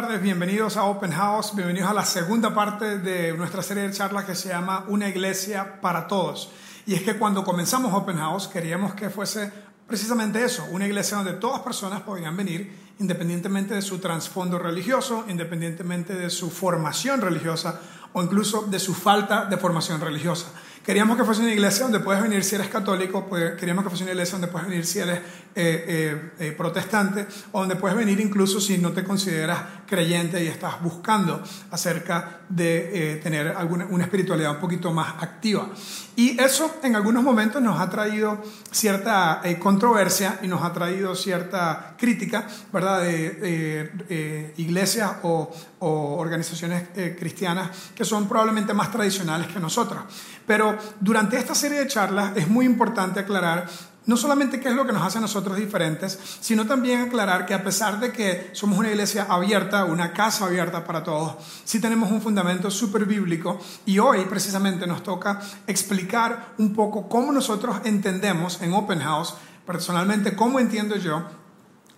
Tardes, 0.00 0.22
bienvenidos 0.22 0.76
a 0.76 0.84
Open 0.84 1.10
House, 1.10 1.56
bienvenidos 1.56 1.90
a 1.90 1.92
la 1.92 2.04
segunda 2.04 2.54
parte 2.54 3.00
de 3.00 3.32
nuestra 3.36 3.64
serie 3.64 3.82
de 3.82 3.92
charlas 3.92 4.26
que 4.26 4.36
se 4.36 4.48
llama 4.48 4.84
Una 4.86 5.08
iglesia 5.08 5.80
para 5.80 6.06
todos. 6.06 6.52
Y 6.86 6.94
es 6.94 7.02
que 7.02 7.18
cuando 7.18 7.42
comenzamos 7.42 7.92
Open 7.92 8.16
House 8.18 8.46
queríamos 8.46 8.94
que 8.94 9.10
fuese 9.10 9.52
precisamente 9.88 10.44
eso, 10.44 10.64
una 10.70 10.86
iglesia 10.86 11.16
donde 11.16 11.32
todas 11.32 11.62
personas 11.62 12.02
podían 12.02 12.36
venir 12.36 12.92
independientemente 13.00 13.74
de 13.74 13.82
su 13.82 13.98
trasfondo 13.98 14.56
religioso, 14.56 15.24
independientemente 15.26 16.14
de 16.14 16.30
su 16.30 16.48
formación 16.48 17.20
religiosa 17.20 17.80
o 18.12 18.22
incluso 18.22 18.68
de 18.68 18.78
su 18.78 18.94
falta 18.94 19.46
de 19.46 19.56
formación 19.56 20.00
religiosa. 20.00 20.46
Queríamos 20.88 21.18
que 21.18 21.24
fuese 21.24 21.42
una 21.42 21.52
iglesia 21.52 21.82
donde 21.82 22.00
puedes 22.00 22.22
venir 22.22 22.42
si 22.42 22.54
eres 22.54 22.68
católico, 22.68 23.26
pues, 23.28 23.56
queríamos 23.56 23.84
que 23.84 23.90
fuese 23.90 24.04
una 24.04 24.12
iglesia 24.12 24.38
donde 24.38 24.48
puedes 24.48 24.66
venir 24.66 24.86
si 24.86 25.00
eres 25.00 25.18
eh, 25.18 25.22
eh, 25.54 26.30
eh, 26.38 26.52
protestante, 26.52 27.26
o 27.52 27.60
donde 27.60 27.76
puedes 27.76 27.94
venir 27.94 28.18
incluso 28.20 28.58
si 28.58 28.78
no 28.78 28.92
te 28.92 29.04
consideras 29.04 29.58
creyente 29.86 30.42
y 30.42 30.46
estás 30.46 30.80
buscando 30.82 31.42
acerca 31.70 32.40
de 32.48 33.20
tener 33.22 33.48
alguna, 33.48 33.84
una 33.90 34.04
espiritualidad 34.04 34.52
un 34.52 34.60
poquito 34.60 34.90
más 34.90 35.22
activa. 35.22 35.68
Y 36.16 36.40
eso 36.40 36.76
en 36.82 36.96
algunos 36.96 37.22
momentos 37.22 37.60
nos 37.60 37.78
ha 37.78 37.90
traído 37.90 38.42
cierta 38.70 39.42
controversia 39.58 40.38
y 40.42 40.48
nos 40.48 40.62
ha 40.62 40.72
traído 40.72 41.14
cierta 41.14 41.96
crítica, 41.98 42.46
¿verdad?, 42.72 43.02
de 43.02 44.54
iglesias 44.56 45.16
o, 45.22 45.52
o 45.80 46.16
organizaciones 46.16 46.88
cristianas 47.18 47.70
que 47.94 48.04
son 48.04 48.28
probablemente 48.28 48.74
más 48.74 48.90
tradicionales 48.90 49.48
que 49.48 49.60
nosotros. 49.60 50.02
Pero 50.46 50.76
durante 51.00 51.36
esta 51.36 51.54
serie 51.54 51.78
de 51.80 51.86
charlas 51.86 52.36
es 52.36 52.48
muy 52.48 52.66
importante 52.66 53.20
aclarar 53.20 53.68
no 54.08 54.16
solamente 54.16 54.58
qué 54.58 54.70
es 54.70 54.74
lo 54.74 54.86
que 54.86 54.92
nos 54.94 55.02
hace 55.02 55.18
a 55.18 55.20
nosotros 55.20 55.58
diferentes, 55.58 56.18
sino 56.40 56.66
también 56.66 57.02
aclarar 57.02 57.44
que 57.44 57.52
a 57.52 57.62
pesar 57.62 58.00
de 58.00 58.10
que 58.10 58.48
somos 58.52 58.78
una 58.78 58.88
iglesia 58.88 59.26
abierta, 59.28 59.84
una 59.84 60.14
casa 60.14 60.46
abierta 60.46 60.82
para 60.82 61.04
todos, 61.04 61.34
sí 61.64 61.78
tenemos 61.78 62.10
un 62.10 62.22
fundamento 62.22 62.70
súper 62.70 63.04
bíblico 63.04 63.60
y 63.84 63.98
hoy 63.98 64.24
precisamente 64.24 64.86
nos 64.86 65.02
toca 65.02 65.40
explicar 65.66 66.54
un 66.56 66.72
poco 66.72 67.06
cómo 67.06 67.32
nosotros 67.32 67.82
entendemos 67.84 68.62
en 68.62 68.72
Open 68.72 69.00
House, 69.00 69.34
personalmente 69.66 70.34
cómo 70.34 70.58
entiendo 70.58 70.96
yo 70.96 71.22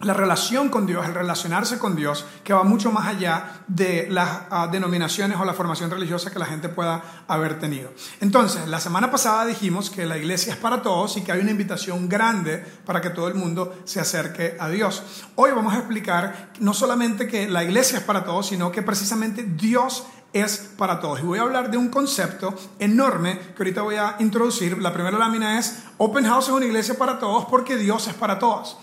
la 0.01 0.15
relación 0.15 0.71
con 0.71 0.87
Dios, 0.87 1.05
el 1.07 1.15
relacionarse 1.15 1.79
con 1.79 1.95
Dios, 1.95 2.25
que 2.43 2.55
va 2.55 2.65
mucho 2.65 2.91
más 2.91 3.07
allá 3.07 3.65
de 3.69 4.09
las 4.11 4.29
ah, 4.51 4.69
denominaciones 4.73 5.39
o 5.39 5.45
la 5.45 5.53
formación 5.53 5.91
religiosa 5.91 6.31
que 6.31 6.39
la 6.39 6.47
gente 6.47 6.71
pueda 6.71 7.03
haber 7.29 7.59
tenido. 7.59 7.93
Entonces, 8.21 8.67
la 8.67 8.81
semana 8.81 9.11
pasada 9.11 9.45
dijimos 9.45 9.91
que 9.91 10.07
la 10.07 10.17
iglesia 10.17 10.55
es 10.55 10.59
para 10.59 10.81
todos 10.81 11.19
y 11.19 11.23
que 11.23 11.33
hay 11.33 11.41
una 11.41 11.51
invitación 11.51 12.09
grande 12.09 12.65
para 12.87 13.03
que 13.03 13.11
todo 13.11 13.29
el 13.29 13.35
mundo 13.35 13.79
se 13.85 14.01
acerque 14.01 14.57
a 14.59 14.69
Dios. 14.71 15.03
Hoy 15.35 15.51
vamos 15.51 15.75
a 15.75 15.79
explicar 15.79 16.51
no 16.61 16.73
solamente 16.73 17.27
que 17.27 17.47
la 17.49 17.63
iglesia 17.63 17.99
es 17.99 18.05
para 18.05 18.25
todos, 18.25 18.47
sino 18.47 18.73
que 18.73 18.81
precisamente 18.81 19.43
Dios 19.43 20.05
es 20.33 20.73
para 20.79 20.99
todos. 20.99 21.21
Y 21.21 21.25
voy 21.25 21.41
a 21.41 21.43
hablar 21.43 21.71
de 21.71 21.77
un 21.77 21.91
concepto 21.91 22.55
enorme 22.79 23.39
que 23.39 23.63
ahorita 23.63 23.83
voy 23.83 23.97
a 23.97 24.17
introducir. 24.21 24.79
La 24.79 24.95
primera 24.95 25.19
lámina 25.19 25.59
es, 25.59 25.83
Open 25.99 26.25
House 26.25 26.47
es 26.47 26.55
una 26.55 26.65
iglesia 26.65 26.97
para 26.97 27.19
todos 27.19 27.45
porque 27.47 27.77
Dios 27.77 28.09
es 28.09 28.15
para 28.15 28.39
todos 28.39 28.79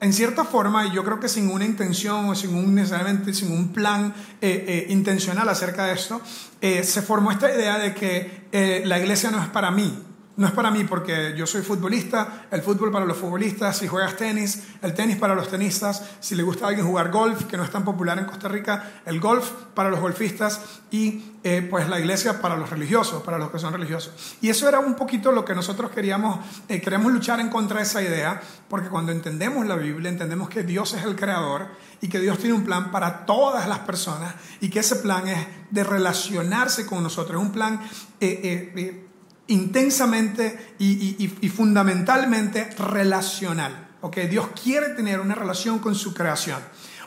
en 0.00 0.12
cierta 0.14 0.44
forma, 0.44 0.86
y 0.86 0.92
yo 0.92 1.04
creo 1.04 1.20
que 1.20 1.28
sin 1.28 1.50
una 1.50 1.64
intención 1.64 2.30
o 2.30 2.34
sin 2.34 2.54
un, 2.54 2.74
necesariamente 2.74 3.34
sin 3.34 3.52
un 3.52 3.68
plan 3.72 4.14
eh, 4.40 4.64
eh, 4.66 4.86
intencional 4.88 5.48
acerca 5.48 5.84
de 5.84 5.92
esto, 5.92 6.22
eh, 6.62 6.82
se 6.84 7.02
formó 7.02 7.30
esta 7.30 7.54
idea 7.54 7.78
de 7.78 7.94
que 7.94 8.82
la 8.84 8.98
iglesia 8.98 9.30
no 9.30 9.40
es 9.42 9.48
para 9.48 9.70
mí, 9.70 10.09
no 10.40 10.46
es 10.46 10.54
para 10.54 10.70
mí 10.70 10.84
porque 10.84 11.34
yo 11.36 11.46
soy 11.46 11.60
futbolista, 11.60 12.46
el 12.50 12.62
fútbol 12.62 12.90
para 12.90 13.04
los 13.04 13.18
futbolistas, 13.18 13.76
si 13.76 13.86
juegas 13.86 14.16
tenis, 14.16 14.68
el 14.80 14.94
tenis 14.94 15.18
para 15.18 15.34
los 15.34 15.50
tenistas, 15.50 16.02
si 16.18 16.34
le 16.34 16.42
gusta 16.42 16.64
a 16.64 16.68
alguien 16.68 16.86
jugar 16.86 17.10
golf, 17.10 17.44
que 17.44 17.58
no 17.58 17.62
es 17.62 17.70
tan 17.70 17.84
popular 17.84 18.18
en 18.18 18.24
Costa 18.24 18.48
Rica, 18.48 19.02
el 19.04 19.20
golf 19.20 19.50
para 19.74 19.90
los 19.90 20.00
golfistas 20.00 20.80
y 20.90 21.34
eh, 21.44 21.66
pues 21.68 21.90
la 21.90 22.00
iglesia 22.00 22.40
para 22.40 22.56
los 22.56 22.70
religiosos, 22.70 23.22
para 23.22 23.36
los 23.36 23.50
que 23.50 23.58
son 23.58 23.74
religiosos. 23.74 24.14
Y 24.40 24.48
eso 24.48 24.66
era 24.66 24.80
un 24.80 24.94
poquito 24.94 25.30
lo 25.30 25.44
que 25.44 25.54
nosotros 25.54 25.90
queríamos, 25.90 26.40
eh, 26.70 26.80
queremos 26.80 27.12
luchar 27.12 27.38
en 27.40 27.50
contra 27.50 27.76
de 27.76 27.82
esa 27.82 28.00
idea, 28.00 28.40
porque 28.66 28.88
cuando 28.88 29.12
entendemos 29.12 29.66
la 29.66 29.76
Biblia, 29.76 30.08
entendemos 30.08 30.48
que 30.48 30.62
Dios 30.62 30.94
es 30.94 31.04
el 31.04 31.16
creador 31.16 31.66
y 32.00 32.08
que 32.08 32.18
Dios 32.18 32.38
tiene 32.38 32.54
un 32.54 32.64
plan 32.64 32.90
para 32.90 33.26
todas 33.26 33.68
las 33.68 33.80
personas 33.80 34.34
y 34.62 34.70
que 34.70 34.78
ese 34.78 34.96
plan 34.96 35.28
es 35.28 35.46
de 35.70 35.84
relacionarse 35.84 36.86
con 36.86 37.02
nosotros, 37.02 37.38
es 37.38 37.46
un 37.46 37.52
plan... 37.52 37.78
Eh, 38.20 39.08
intensamente 39.50 40.74
y, 40.78 41.28
fundamentalmente 41.54 42.70
relacional. 42.78 43.88
¿okay? 44.00 44.28
Dios 44.28 44.48
quiere 44.60 44.90
tener 44.90 45.20
una 45.20 45.34
relación 45.34 45.78
con 45.78 45.94
su 45.94 46.14
creación. 46.14 46.58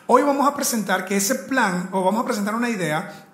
Hoy 0.07 0.23
vamos 0.23 0.47
a 0.47 0.55
presentar 0.55 1.05
que 1.05 1.15
ese 1.15 1.35
plan, 1.35 1.89
o 1.91 2.03
vamos 2.03 2.21
a 2.21 2.25
presentar 2.25 2.55
una 2.55 2.69
idea 2.69 3.27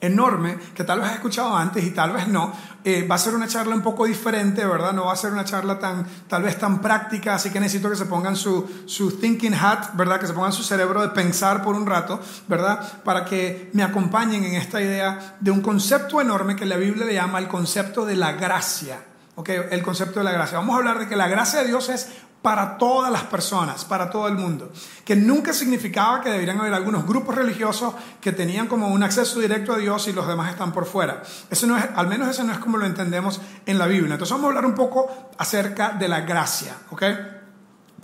enorme 0.00 0.58
que 0.74 0.84
tal 0.84 1.00
vez 1.00 1.08
has 1.08 1.14
escuchado 1.14 1.56
antes 1.56 1.84
y 1.84 1.90
tal 1.90 2.12
vez 2.12 2.28
no. 2.28 2.52
Eh, 2.84 3.06
va 3.06 3.16
a 3.16 3.18
ser 3.18 3.34
una 3.34 3.48
charla 3.48 3.74
un 3.74 3.82
poco 3.82 4.04
diferente, 4.04 4.64
¿verdad? 4.64 4.92
No 4.92 5.06
va 5.06 5.12
a 5.12 5.16
ser 5.16 5.32
una 5.32 5.44
charla 5.44 5.78
tan, 5.78 6.06
tal 6.28 6.42
vez 6.42 6.58
tan 6.58 6.80
práctica, 6.80 7.34
así 7.34 7.50
que 7.50 7.58
necesito 7.58 7.90
que 7.90 7.96
se 7.96 8.06
pongan 8.06 8.36
su, 8.36 8.84
su 8.86 9.18
thinking 9.18 9.54
hat, 9.54 9.94
¿verdad? 9.94 10.20
Que 10.20 10.26
se 10.26 10.32
pongan 10.32 10.52
su 10.52 10.62
cerebro 10.62 11.02
de 11.02 11.08
pensar 11.08 11.62
por 11.62 11.74
un 11.74 11.86
rato, 11.86 12.20
¿verdad? 12.46 13.02
Para 13.02 13.24
que 13.24 13.70
me 13.72 13.82
acompañen 13.82 14.44
en 14.44 14.54
esta 14.54 14.80
idea 14.80 15.36
de 15.40 15.50
un 15.50 15.62
concepto 15.62 16.20
enorme 16.20 16.56
que 16.56 16.66
la 16.66 16.76
Biblia 16.76 17.06
le 17.06 17.14
llama 17.14 17.38
el 17.38 17.48
concepto 17.48 18.04
de 18.04 18.16
la 18.16 18.32
gracia. 18.32 18.98
¿ok? 19.36 19.48
El 19.70 19.82
concepto 19.82 20.18
de 20.20 20.24
la 20.24 20.32
gracia. 20.32 20.58
Vamos 20.58 20.74
a 20.74 20.78
hablar 20.78 20.98
de 20.98 21.08
que 21.08 21.16
la 21.16 21.28
gracia 21.28 21.60
de 21.60 21.66
Dios 21.66 21.88
es 21.88 22.08
para 22.42 22.78
todas 22.78 23.10
las 23.10 23.24
personas, 23.24 23.84
para 23.84 24.08
todo 24.08 24.28
el 24.28 24.34
mundo. 24.34 24.70
Que 25.04 25.16
nunca 25.16 25.52
significaba 25.52 26.20
que 26.20 26.30
deberían 26.30 26.60
haber 26.60 26.74
algunos 26.74 27.06
grupos 27.06 27.34
religiosos 27.34 27.94
que 28.20 28.32
tenían 28.32 28.68
como 28.68 28.88
un 28.88 29.02
acceso 29.02 29.40
directo 29.40 29.72
a 29.72 29.78
Dios 29.78 30.06
y 30.08 30.12
los 30.12 30.28
demás 30.28 30.50
están 30.50 30.72
por 30.72 30.86
fuera. 30.86 31.22
Eso 31.50 31.66
no 31.66 31.76
es, 31.76 31.84
al 31.94 32.06
menos 32.06 32.28
eso 32.28 32.44
no 32.44 32.52
es 32.52 32.58
como 32.58 32.78
lo 32.78 32.86
entendemos 32.86 33.40
en 33.66 33.78
la 33.78 33.86
Biblia. 33.86 34.14
Entonces 34.14 34.30
vamos 34.30 34.44
a 34.44 34.48
hablar 34.48 34.66
un 34.66 34.74
poco 34.74 35.30
acerca 35.38 35.90
de 35.90 36.08
la 36.08 36.20
gracia, 36.20 36.76
¿ok? 36.90 37.02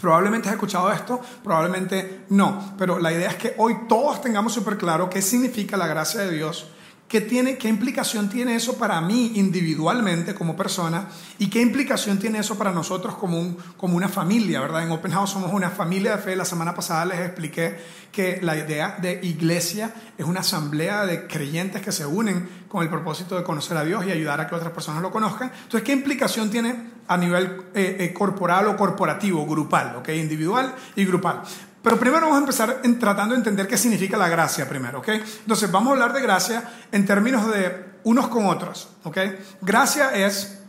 Probablemente 0.00 0.48
has 0.48 0.54
escuchado 0.54 0.90
esto, 0.90 1.20
probablemente 1.44 2.24
no, 2.30 2.74
pero 2.76 2.98
la 2.98 3.12
idea 3.12 3.28
es 3.28 3.36
que 3.36 3.54
hoy 3.58 3.86
todos 3.88 4.20
tengamos 4.20 4.52
súper 4.52 4.76
claro 4.76 5.08
qué 5.08 5.22
significa 5.22 5.76
la 5.76 5.86
gracia 5.86 6.22
de 6.22 6.32
Dios 6.32 6.66
¿Qué, 7.12 7.20
tiene, 7.20 7.58
¿Qué 7.58 7.68
implicación 7.68 8.30
tiene 8.30 8.54
eso 8.54 8.78
para 8.78 8.98
mí 9.02 9.32
individualmente 9.34 10.34
como 10.34 10.56
persona? 10.56 11.08
¿Y 11.38 11.50
qué 11.50 11.60
implicación 11.60 12.18
tiene 12.18 12.38
eso 12.38 12.56
para 12.56 12.72
nosotros 12.72 13.16
como, 13.16 13.38
un, 13.38 13.58
como 13.76 13.98
una 13.98 14.08
familia? 14.08 14.62
¿verdad? 14.62 14.84
En 14.84 14.90
Open 14.92 15.12
House 15.12 15.28
somos 15.28 15.52
una 15.52 15.68
familia 15.68 16.16
de 16.16 16.22
fe. 16.22 16.36
La 16.36 16.46
semana 16.46 16.74
pasada 16.74 17.04
les 17.04 17.20
expliqué 17.20 17.76
que 18.10 18.40
la 18.40 18.56
idea 18.56 18.96
de 18.98 19.20
iglesia 19.24 19.92
es 20.16 20.24
una 20.24 20.40
asamblea 20.40 21.04
de 21.04 21.26
creyentes 21.26 21.82
que 21.82 21.92
se 21.92 22.06
unen 22.06 22.48
con 22.66 22.82
el 22.82 22.88
propósito 22.88 23.36
de 23.36 23.42
conocer 23.42 23.76
a 23.76 23.84
Dios 23.84 24.06
y 24.06 24.10
ayudar 24.10 24.40
a 24.40 24.46
que 24.46 24.54
otras 24.54 24.72
personas 24.72 25.02
lo 25.02 25.10
conozcan. 25.10 25.52
Entonces, 25.54 25.82
¿qué 25.82 25.92
implicación 25.92 26.48
tiene 26.48 26.92
a 27.08 27.18
nivel 27.18 27.64
eh, 27.74 27.98
eh, 28.00 28.14
corporal 28.14 28.68
o 28.68 28.76
corporativo, 28.78 29.44
grupal, 29.44 29.96
¿okay? 29.96 30.18
individual 30.18 30.74
y 30.96 31.04
grupal? 31.04 31.42
Pero 31.82 31.98
primero 31.98 32.22
vamos 32.22 32.36
a 32.36 32.40
empezar 32.40 32.82
tratando 33.00 33.34
de 33.34 33.38
entender 33.38 33.66
qué 33.66 33.76
significa 33.76 34.16
la 34.16 34.28
gracia 34.28 34.68
primero, 34.68 35.00
¿ok? 35.00 35.08
Entonces 35.08 35.70
vamos 35.70 35.90
a 35.90 35.92
hablar 35.92 36.12
de 36.12 36.22
gracia 36.22 36.62
en 36.92 37.04
términos 37.04 37.46
de 37.48 37.92
unos 38.04 38.28
con 38.28 38.46
otros, 38.46 38.88
¿ok? 39.02 39.18
Gracia 39.60 40.10
es 40.10 40.60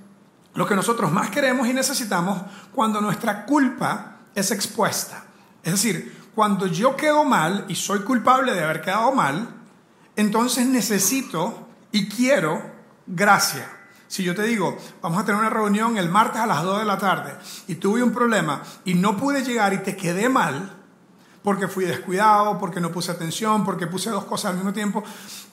lo 0.55 0.67
que 0.67 0.75
nosotros 0.75 1.11
más 1.11 1.29
queremos 1.29 1.67
y 1.67 1.73
necesitamos 1.73 2.41
cuando 2.71 2.99
nuestra 2.99 3.45
culpa 3.45 4.17
es 4.33 4.51
expuesta. 4.51 5.23
Es 5.63 5.73
decir, 5.73 6.29
cuando 6.35 6.67
yo 6.67 6.95
quedo 6.95 7.23
mal 7.23 7.65
y 7.67 7.75
soy 7.75 7.99
culpable 7.99 8.53
de 8.53 8.63
haber 8.63 8.81
quedado 8.81 9.11
mal, 9.13 9.49
entonces 10.15 10.65
necesito 10.65 11.67
y 11.91 12.09
quiero 12.09 12.61
gracia. 13.05 13.69
Si 14.07 14.23
yo 14.23 14.35
te 14.35 14.43
digo, 14.43 14.77
vamos 15.01 15.21
a 15.21 15.25
tener 15.25 15.39
una 15.41 15.49
reunión 15.49 15.97
el 15.97 16.09
martes 16.09 16.41
a 16.41 16.45
las 16.45 16.63
2 16.63 16.79
de 16.79 16.85
la 16.85 16.97
tarde 16.97 17.33
y 17.67 17.75
tuve 17.75 18.03
un 18.03 18.11
problema 18.11 18.61
y 18.85 18.93
no 18.93 19.17
pude 19.17 19.43
llegar 19.43 19.73
y 19.73 19.79
te 19.79 19.95
quedé 19.95 20.29
mal, 20.29 20.82
porque 21.43 21.67
fui 21.67 21.85
descuidado, 21.85 22.57
porque 22.57 22.79
no 22.79 22.91
puse 22.91 23.11
atención, 23.11 23.65
porque 23.65 23.87
puse 23.87 24.09
dos 24.09 24.23
cosas 24.23 24.51
al 24.51 24.55
mismo 24.55 24.73
tiempo. 24.73 25.03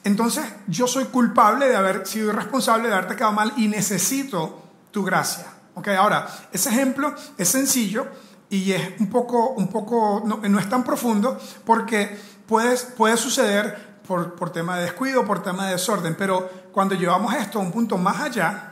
Entonces 0.03 0.45
yo 0.67 0.87
soy 0.87 1.05
culpable 1.05 1.67
de 1.67 1.75
haber 1.75 2.07
sido 2.07 2.29
irresponsable, 2.29 2.87
de 2.87 2.93
haberte 2.93 3.15
quedado 3.15 3.33
mal 3.33 3.53
y 3.57 3.67
necesito 3.67 4.61
tu 4.91 5.03
gracia. 5.03 5.47
Okay, 5.75 5.95
ahora, 5.95 6.27
ese 6.51 6.69
ejemplo 6.69 7.13
es 7.37 7.47
sencillo 7.47 8.07
y 8.49 8.71
es 8.71 8.99
un 8.99 9.09
poco, 9.09 9.51
un 9.51 9.67
poco 9.67 10.23
no, 10.25 10.59
es 10.59 10.69
tan 10.69 10.83
profundo 10.83 11.39
porque 11.65 12.19
puede, 12.45 12.77
puede 12.97 13.15
suceder 13.17 13.99
por, 14.05 14.35
por 14.35 14.49
tema 14.49 14.77
de 14.77 14.83
descuido, 14.83 15.25
por 15.25 15.41
tema 15.43 15.67
de 15.67 15.73
desorden, 15.73 16.15
pero 16.17 16.49
cuando 16.71 16.95
llevamos 16.95 17.33
esto 17.33 17.59
a 17.59 17.61
un 17.61 17.71
punto 17.71 17.97
más 17.97 18.19
allá, 18.19 18.71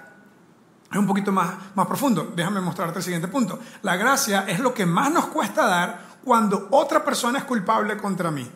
es 0.92 0.98
un 0.98 1.06
poquito 1.06 1.32
más, 1.32 1.54
más 1.76 1.86
profundo. 1.86 2.34
Déjame 2.36 2.62
mostrarte 2.62 2.98
el 2.98 3.04
siguiente 3.04 3.28
punto. 3.28 3.60
La 3.84 3.96
gracia 3.96 4.46
es 4.48 4.60
lo 4.60 4.74
que 4.74 4.86
más 4.86 5.12
nos 5.12 5.28
cuesta 5.28 5.68
dar 5.68 6.09
cuando 6.24 6.68
otra 6.72 7.04
persona 7.04 7.40
es 7.40 7.46
culpable 7.46 7.98
contra 7.98 8.32
mí. 8.32 8.50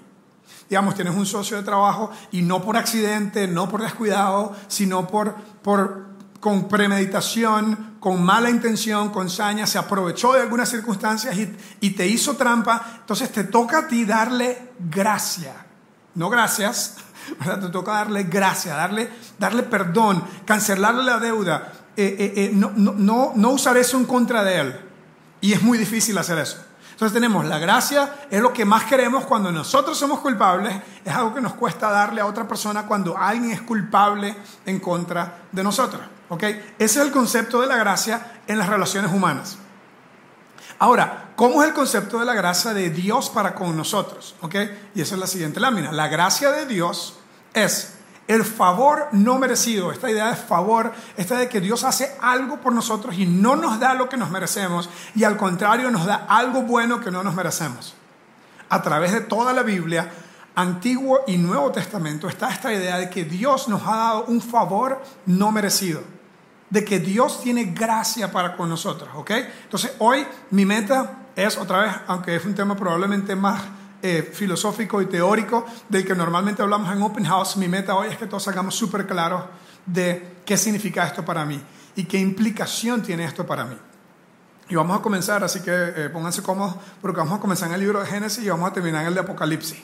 Digamos, 0.69 0.95
tienes 0.95 1.15
un 1.15 1.25
socio 1.25 1.57
de 1.57 1.63
trabajo 1.63 2.11
y 2.31 2.41
no 2.41 2.61
por 2.61 2.77
accidente, 2.77 3.47
no 3.47 3.69
por 3.69 3.81
descuidado, 3.81 4.55
sino 4.67 5.07
por, 5.07 5.35
por 5.61 6.13
con 6.39 6.67
premeditación, 6.67 7.95
con 8.01 8.21
mala 8.21 8.49
intención, 8.49 9.09
con 9.09 9.29
saña, 9.29 9.65
se 9.65 9.77
aprovechó 9.77 10.33
de 10.33 10.41
algunas 10.41 10.67
circunstancias 10.67 11.37
y, 11.37 11.55
y 11.79 11.91
te 11.91 12.05
hizo 12.05 12.35
trampa, 12.35 12.97
entonces 12.99 13.31
te 13.31 13.45
toca 13.45 13.79
a 13.79 13.87
ti 13.87 14.03
darle 14.03 14.73
gracia. 14.77 15.53
No 16.15 16.29
gracias, 16.29 16.97
¿verdad? 17.39 17.61
te 17.61 17.69
toca 17.69 17.93
darle 17.93 18.23
gracia, 18.23 18.75
darle, 18.75 19.09
darle 19.39 19.63
perdón, 19.63 20.21
cancelarle 20.45 21.03
la 21.03 21.17
deuda, 21.17 21.71
eh, 21.95 22.15
eh, 22.19 22.33
eh, 22.35 22.51
no, 22.53 22.71
no, 22.75 23.31
no 23.35 23.49
usar 23.51 23.77
eso 23.77 23.97
en 23.97 24.05
contra 24.05 24.43
de 24.43 24.59
él. 24.59 24.79
Y 25.39 25.53
es 25.53 25.61
muy 25.61 25.77
difícil 25.77 26.17
hacer 26.17 26.39
eso. 26.39 26.57
Entonces 26.93 27.13
tenemos 27.13 27.43
la 27.45 27.57
gracia, 27.57 28.27
es 28.29 28.39
lo 28.39 28.53
que 28.53 28.65
más 28.65 28.83
queremos 28.83 29.25
cuando 29.25 29.51
nosotros 29.51 29.97
somos 29.97 30.19
culpables, 30.19 30.73
es 31.03 31.13
algo 31.13 31.33
que 31.33 31.41
nos 31.41 31.55
cuesta 31.55 31.89
darle 31.89 32.21
a 32.21 32.27
otra 32.27 32.47
persona 32.47 32.85
cuando 32.85 33.17
alguien 33.17 33.51
es 33.51 33.61
culpable 33.61 34.35
en 34.65 34.79
contra 34.79 35.39
de 35.51 35.63
nosotros. 35.63 36.01
¿ok? 36.29 36.43
Ese 36.43 36.63
es 36.77 36.97
el 36.97 37.11
concepto 37.11 37.61
de 37.61 37.67
la 37.67 37.77
gracia 37.77 38.41
en 38.47 38.59
las 38.59 38.69
relaciones 38.69 39.11
humanas. 39.11 39.57
Ahora, 40.79 41.31
¿cómo 41.35 41.63
es 41.63 41.69
el 41.69 41.73
concepto 41.73 42.19
de 42.19 42.25
la 42.25 42.33
gracia 42.33 42.73
de 42.73 42.89
Dios 42.89 43.29
para 43.29 43.55
con 43.55 43.75
nosotros? 43.75 44.35
¿ok? 44.41 44.55
Y 44.93 45.01
esa 45.01 45.15
es 45.15 45.19
la 45.19 45.27
siguiente 45.27 45.59
lámina. 45.59 45.91
La 45.91 46.07
gracia 46.07 46.51
de 46.51 46.67
Dios 46.67 47.17
es 47.53 47.95
el 48.27 48.45
favor 48.45 49.09
no 49.11 49.37
merecido, 49.37 49.91
esta 49.91 50.09
idea 50.09 50.29
de 50.29 50.35
favor, 50.35 50.93
esta 51.17 51.37
de 51.37 51.49
que 51.49 51.59
Dios 51.59 51.83
hace 51.83 52.15
algo 52.21 52.57
por 52.57 52.73
nosotros 52.73 53.15
y 53.17 53.25
no 53.25 53.55
nos 53.55 53.79
da 53.79 53.93
lo 53.93 54.07
que 54.07 54.17
nos 54.17 54.29
merecemos 54.29 54.89
y 55.15 55.23
al 55.23 55.37
contrario 55.37 55.91
nos 55.91 56.05
da 56.05 56.25
algo 56.29 56.61
bueno 56.61 57.01
que 57.01 57.11
no 57.11 57.23
nos 57.23 57.35
merecemos. 57.35 57.95
A 58.69 58.81
través 58.81 59.11
de 59.11 59.21
toda 59.21 59.53
la 59.53 59.61
Biblia, 59.61 60.09
Antiguo 60.55 61.21
y 61.27 61.37
Nuevo 61.37 61.71
Testamento, 61.71 62.29
está 62.29 62.49
esta 62.49 62.71
idea 62.73 62.97
de 62.97 63.09
que 63.09 63.25
Dios 63.25 63.67
nos 63.67 63.81
ha 63.83 63.95
dado 63.95 64.25
un 64.25 64.41
favor 64.41 65.01
no 65.25 65.51
merecido, 65.51 66.01
de 66.69 66.85
que 66.85 66.99
Dios 66.99 67.41
tiene 67.41 67.65
gracia 67.65 68.31
para 68.31 68.55
con 68.55 68.69
nosotros, 68.69 69.09
¿ok? 69.15 69.31
Entonces 69.63 69.93
hoy 69.99 70.25
mi 70.51 70.65
meta 70.65 71.17
es 71.35 71.57
otra 71.57 71.79
vez, 71.79 71.95
aunque 72.07 72.35
es 72.35 72.45
un 72.45 72.55
tema 72.55 72.75
probablemente 72.75 73.35
más 73.35 73.61
eh, 74.05 74.21
filosófico 74.21 75.01
y 75.01 75.05
teórico 75.05 75.65
del 75.87 76.05
que 76.05 76.13
normalmente 76.13 76.61
hablamos 76.61 76.93
en 76.93 77.01
Open 77.01 77.23
House, 77.23 77.55
mi 77.55 77.69
meta 77.69 77.95
hoy 77.95 78.09
es 78.09 78.17
que 78.17 78.27
todos 78.27 78.45
hagamos 78.49 78.75
súper 78.75 79.07
claros 79.07 79.45
de 79.85 80.41
qué 80.45 80.57
significa 80.57 81.07
esto 81.07 81.23
para 81.23 81.45
mí 81.45 81.57
y 81.95 82.03
qué 82.03 82.19
implicación 82.19 83.01
tiene 83.01 83.23
esto 83.23 83.45
para 83.45 83.63
mí. 83.63 83.77
Y 84.67 84.75
vamos 84.75 84.99
a 84.99 85.01
comenzar, 85.01 85.41
así 85.45 85.61
que 85.61 85.71
eh, 85.71 86.09
pónganse 86.11 86.41
cómodos, 86.41 86.75
porque 87.01 87.19
vamos 87.19 87.37
a 87.37 87.41
comenzar 87.41 87.69
en 87.69 87.75
el 87.75 87.79
libro 87.79 88.01
de 88.01 88.05
Génesis 88.05 88.43
y 88.43 88.49
vamos 88.49 88.69
a 88.69 88.73
terminar 88.73 89.03
en 89.03 89.07
el 89.07 89.13
de 89.13 89.21
Apocalipsis. 89.21 89.77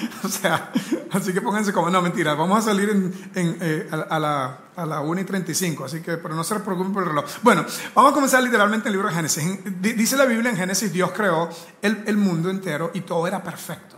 o 0.22 0.28
sea, 0.28 0.72
así 1.12 1.32
que 1.32 1.40
pónganse 1.40 1.72
como, 1.72 1.90
no, 1.90 2.02
mentira, 2.02 2.34
vamos 2.34 2.58
a 2.58 2.62
salir 2.62 3.12
eh, 3.34 3.88
a, 3.90 4.18
la, 4.18 4.58
a 4.76 4.86
la 4.86 5.00
1 5.00 5.20
y 5.20 5.24
35, 5.24 5.84
así 5.84 6.00
que, 6.00 6.16
pero 6.16 6.34
no 6.34 6.44
se 6.44 6.54
preocupen 6.60 6.92
por 6.92 7.02
el 7.02 7.10
reloj. 7.10 7.24
Bueno, 7.42 7.64
vamos 7.94 8.12
a 8.12 8.14
comenzar 8.14 8.42
literalmente 8.42 8.88
el 8.88 8.92
libro 8.92 9.08
de 9.08 9.14
Génesis. 9.14 9.60
Dice 9.80 10.16
la 10.16 10.24
Biblia 10.24 10.50
en 10.50 10.56
Génesis, 10.56 10.92
Dios 10.92 11.10
creó 11.14 11.48
el, 11.82 12.04
el 12.06 12.16
mundo 12.16 12.50
entero 12.50 12.90
y 12.94 13.02
todo 13.02 13.26
era 13.26 13.42
perfecto. 13.42 13.96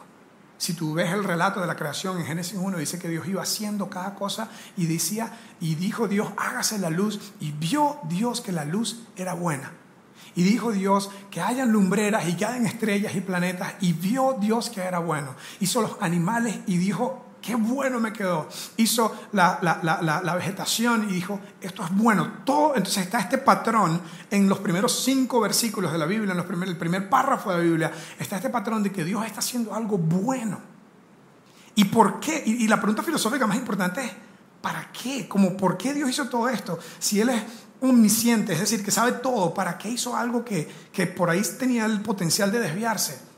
Si 0.61 0.75
tú 0.75 0.93
ves 0.93 1.11
el 1.11 1.25
relato 1.25 1.61
de 1.63 1.67
la 1.67 1.75
creación 1.75 2.19
en 2.19 2.27
Génesis 2.27 2.59
1, 2.61 2.77
dice 2.77 2.99
que 2.99 3.09
Dios 3.09 3.27
iba 3.27 3.43
haciendo 3.43 3.89
cada 3.89 4.15
cosa 4.15 4.51
y 4.77 4.85
decía, 4.87 5.33
y 5.59 5.75
dijo 5.77 6.07
Dios, 6.07 6.29
hágase 6.37 6.79
la 6.79 6.91
luz, 6.91 7.33
y 7.41 7.53
vio 7.53 7.99
Dios 8.11 8.43
que 8.43 8.53
la 8.53 8.67
luz 8.67 9.05
era 9.17 9.33
buena. 9.33 9.73
Y 10.35 10.43
dijo 10.43 10.73
Dios 10.73 11.11
que 11.31 11.41
hayan 11.41 11.73
lumbreras 11.73 12.29
y 12.29 12.37
que 12.37 12.45
hayan 12.45 12.67
estrellas 12.67 13.15
y 13.15 13.21
planetas. 13.21 13.75
Y 13.81 13.93
vio 13.93 14.37
Dios 14.41 14.71
que 14.71 14.81
era 14.81 14.99
bueno. 14.99 15.35
Hizo 15.61 15.83
los 15.83 15.97
animales 16.01 16.59
y 16.67 16.77
dijo, 16.77 17.31
qué 17.41 17.55
bueno 17.55 18.01
me 18.01 18.13
quedó. 18.13 18.49
Hizo 18.77 19.15
la, 19.33 19.59
la, 19.63 20.35
vegetación 20.35 21.09
y 21.11 21.15
dijo, 21.15 21.41
esto 21.61 21.85
es 21.85 21.95
bueno. 21.97 22.43
Todo, 22.45 22.77
entonces 22.77 23.05
está 23.05 23.21
este 23.21 23.39
patrón 23.39 24.01
en 24.31 24.49
los 24.49 24.59
primeros 24.59 25.03
cinco 25.05 25.41
versículos 25.41 25.93
de 25.93 25.99
la 25.99 26.07
Biblia, 26.07 26.33
en 26.33 26.37
los 26.37 26.47
primer, 26.47 26.69
el 26.69 26.77
primer 26.77 27.09
párrafo 27.09 27.51
de 27.51 27.59
la 27.59 27.63
Biblia, 27.63 27.93
está 28.19 28.37
este 28.37 28.51
patrón 28.51 28.83
de 28.83 28.93
que 28.93 29.05
Dios 29.05 29.25
está 29.27 29.41
haciendo 29.41 29.75
algo 29.75 29.99
bueno. 29.99 30.61
¿Y 31.75 31.85
por 31.85 32.21
qué? 32.21 32.43
Y 32.45 32.67
la 32.69 32.77
pregunta 32.77 33.03
filosófica 33.03 33.47
más 33.47 33.57
importante 33.57 34.05
es, 34.05 34.13
¿para 34.61 34.91
qué? 34.93 35.29
Como, 35.29 35.57
¿por 35.57 35.77
qué 35.77 35.95
Dios 35.95 36.11
hizo 36.11 36.29
todo 36.29 36.49
esto? 36.49 36.79
Si 36.99 37.21
Él 37.21 37.31
es 37.31 37.43
omnisciente, 37.81 38.53
es 38.53 38.61
decir, 38.61 38.85
que 38.85 38.91
sabe 38.91 39.13
todo, 39.13 39.55
¿para 39.55 39.79
qué 39.79 39.89
hizo 39.89 40.17
algo 40.17 40.45
que, 40.45 40.69
que 40.93 41.07
por 41.07 41.31
ahí 41.31 41.43
tenía 41.59 41.87
el 41.87 42.01
potencial 42.03 42.53
de 42.53 42.61
desviarse? 42.61 43.31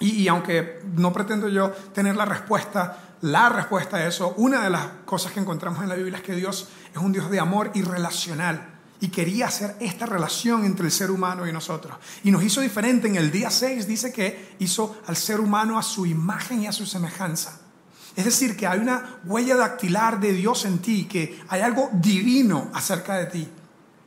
Y, 0.00 0.26
aunque 0.28 0.82
no 0.96 1.12
pretendo 1.12 1.48
yo 1.48 1.70
tener 1.70 2.16
la 2.16 2.24
respuesta, 2.24 3.16
la 3.22 3.48
respuesta 3.48 3.96
a 3.96 4.06
eso, 4.06 4.34
una 4.36 4.62
de 4.62 4.70
las 4.70 4.86
cosas 5.04 5.32
que 5.32 5.40
encontramos 5.40 5.82
en 5.82 5.88
la 5.88 5.94
Biblia 5.94 6.18
es 6.18 6.22
que 6.22 6.34
Dios 6.34 6.68
es 6.92 7.00
un 7.00 7.12
Dios 7.12 7.30
de 7.30 7.38
amor 7.40 7.70
y 7.74 7.82
relacional. 7.82 8.70
Y 9.00 9.08
quería 9.08 9.46
hacer 9.46 9.76
esta 9.80 10.06
relación 10.06 10.64
entre 10.64 10.86
el 10.86 10.92
ser 10.92 11.10
humano 11.10 11.46
y 11.46 11.52
nosotros. 11.52 11.96
Y 12.22 12.30
nos 12.30 12.42
hizo 12.42 12.60
diferente. 12.60 13.06
En 13.06 13.16
el 13.16 13.30
día 13.30 13.50
6 13.50 13.86
dice 13.86 14.12
que 14.12 14.56
hizo 14.58 14.96
al 15.06 15.16
ser 15.16 15.40
humano 15.40 15.78
a 15.78 15.82
su 15.82 16.06
imagen 16.06 16.62
y 16.62 16.66
a 16.66 16.72
su 16.72 16.86
semejanza. 16.86 17.60
Es 18.16 18.24
decir, 18.24 18.56
que 18.56 18.66
hay 18.66 18.80
una 18.80 19.20
huella 19.24 19.56
dactilar 19.56 20.20
de 20.20 20.32
Dios 20.32 20.64
en 20.64 20.78
ti, 20.78 21.06
que 21.06 21.40
hay 21.48 21.60
algo 21.60 21.90
divino 21.92 22.70
acerca 22.72 23.16
de 23.16 23.26
ti 23.26 23.48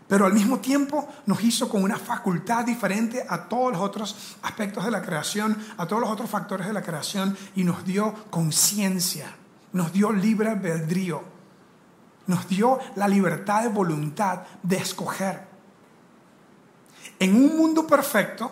pero 0.08 0.26
al 0.26 0.34
mismo 0.34 0.60
tiempo 0.60 1.08
nos 1.26 1.44
hizo 1.44 1.68
con 1.68 1.84
una 1.84 1.98
facultad 1.98 2.66
diferente 2.66 3.26
a 3.28 3.50
todos 3.50 3.74
los 3.74 3.82
otros 3.82 4.38
aspectos 4.42 4.86
de 4.86 4.92
la 4.92 5.02
creación, 5.02 5.58
a 5.78 5.86
todos 5.86 6.02
los 6.02 6.12
otros 6.12 6.30
factores 6.30 6.68
de 6.68 6.74
la 6.74 6.82
creación 6.82 7.38
y 7.56 7.64
nos 7.64 7.84
dio 7.84 8.14
conciencia, 8.30 9.36
nos 9.74 9.92
dio 9.92 10.12
libre 10.12 10.50
albedrío, 10.50 11.22
nos 12.28 12.48
dio 12.48 12.80
la 12.96 13.08
libertad 13.08 13.64
de 13.64 13.70
voluntad 13.70 14.44
de 14.64 14.78
escoger. 14.78 15.46
En 17.20 17.36
un 17.36 17.58
mundo 17.58 17.86
perfecto, 17.86 18.52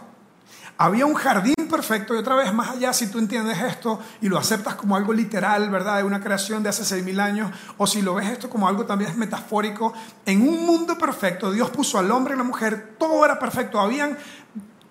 había 0.77 1.05
un 1.05 1.13
jardín 1.13 1.53
perfecto 1.69 2.13
y 2.13 2.17
otra 2.17 2.35
vez 2.35 2.53
más 2.53 2.71
allá, 2.71 2.93
si 2.93 3.07
tú 3.07 3.19
entiendes 3.19 3.61
esto 3.61 3.99
y 4.21 4.27
lo 4.27 4.37
aceptas 4.37 4.75
como 4.75 4.95
algo 4.95 5.13
literal, 5.13 5.69
¿verdad? 5.69 5.97
De 5.97 6.03
una 6.03 6.19
creación 6.19 6.63
de 6.63 6.69
hace 6.69 6.83
6.000 6.83 7.19
años, 7.19 7.51
o 7.77 7.87
si 7.87 8.01
lo 8.01 8.15
ves 8.15 8.29
esto 8.29 8.49
como 8.49 8.67
algo 8.67 8.85
también 8.85 9.17
metafórico, 9.17 9.93
en 10.25 10.41
un 10.41 10.65
mundo 10.65 10.97
perfecto 10.97 11.51
Dios 11.51 11.69
puso 11.69 11.97
al 11.97 12.11
hombre 12.11 12.33
y 12.35 12.37
la 12.37 12.43
mujer, 12.43 12.95
todo 12.99 13.23
era 13.23 13.39
perfecto, 13.39 13.79
habían 13.79 14.17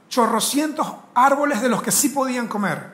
chorrocientos 0.09 0.87
árboles 1.15 1.61
de 1.61 1.69
los 1.69 1.83
que 1.83 1.91
sí 1.91 2.09
podían 2.11 2.49
comer. 2.49 2.93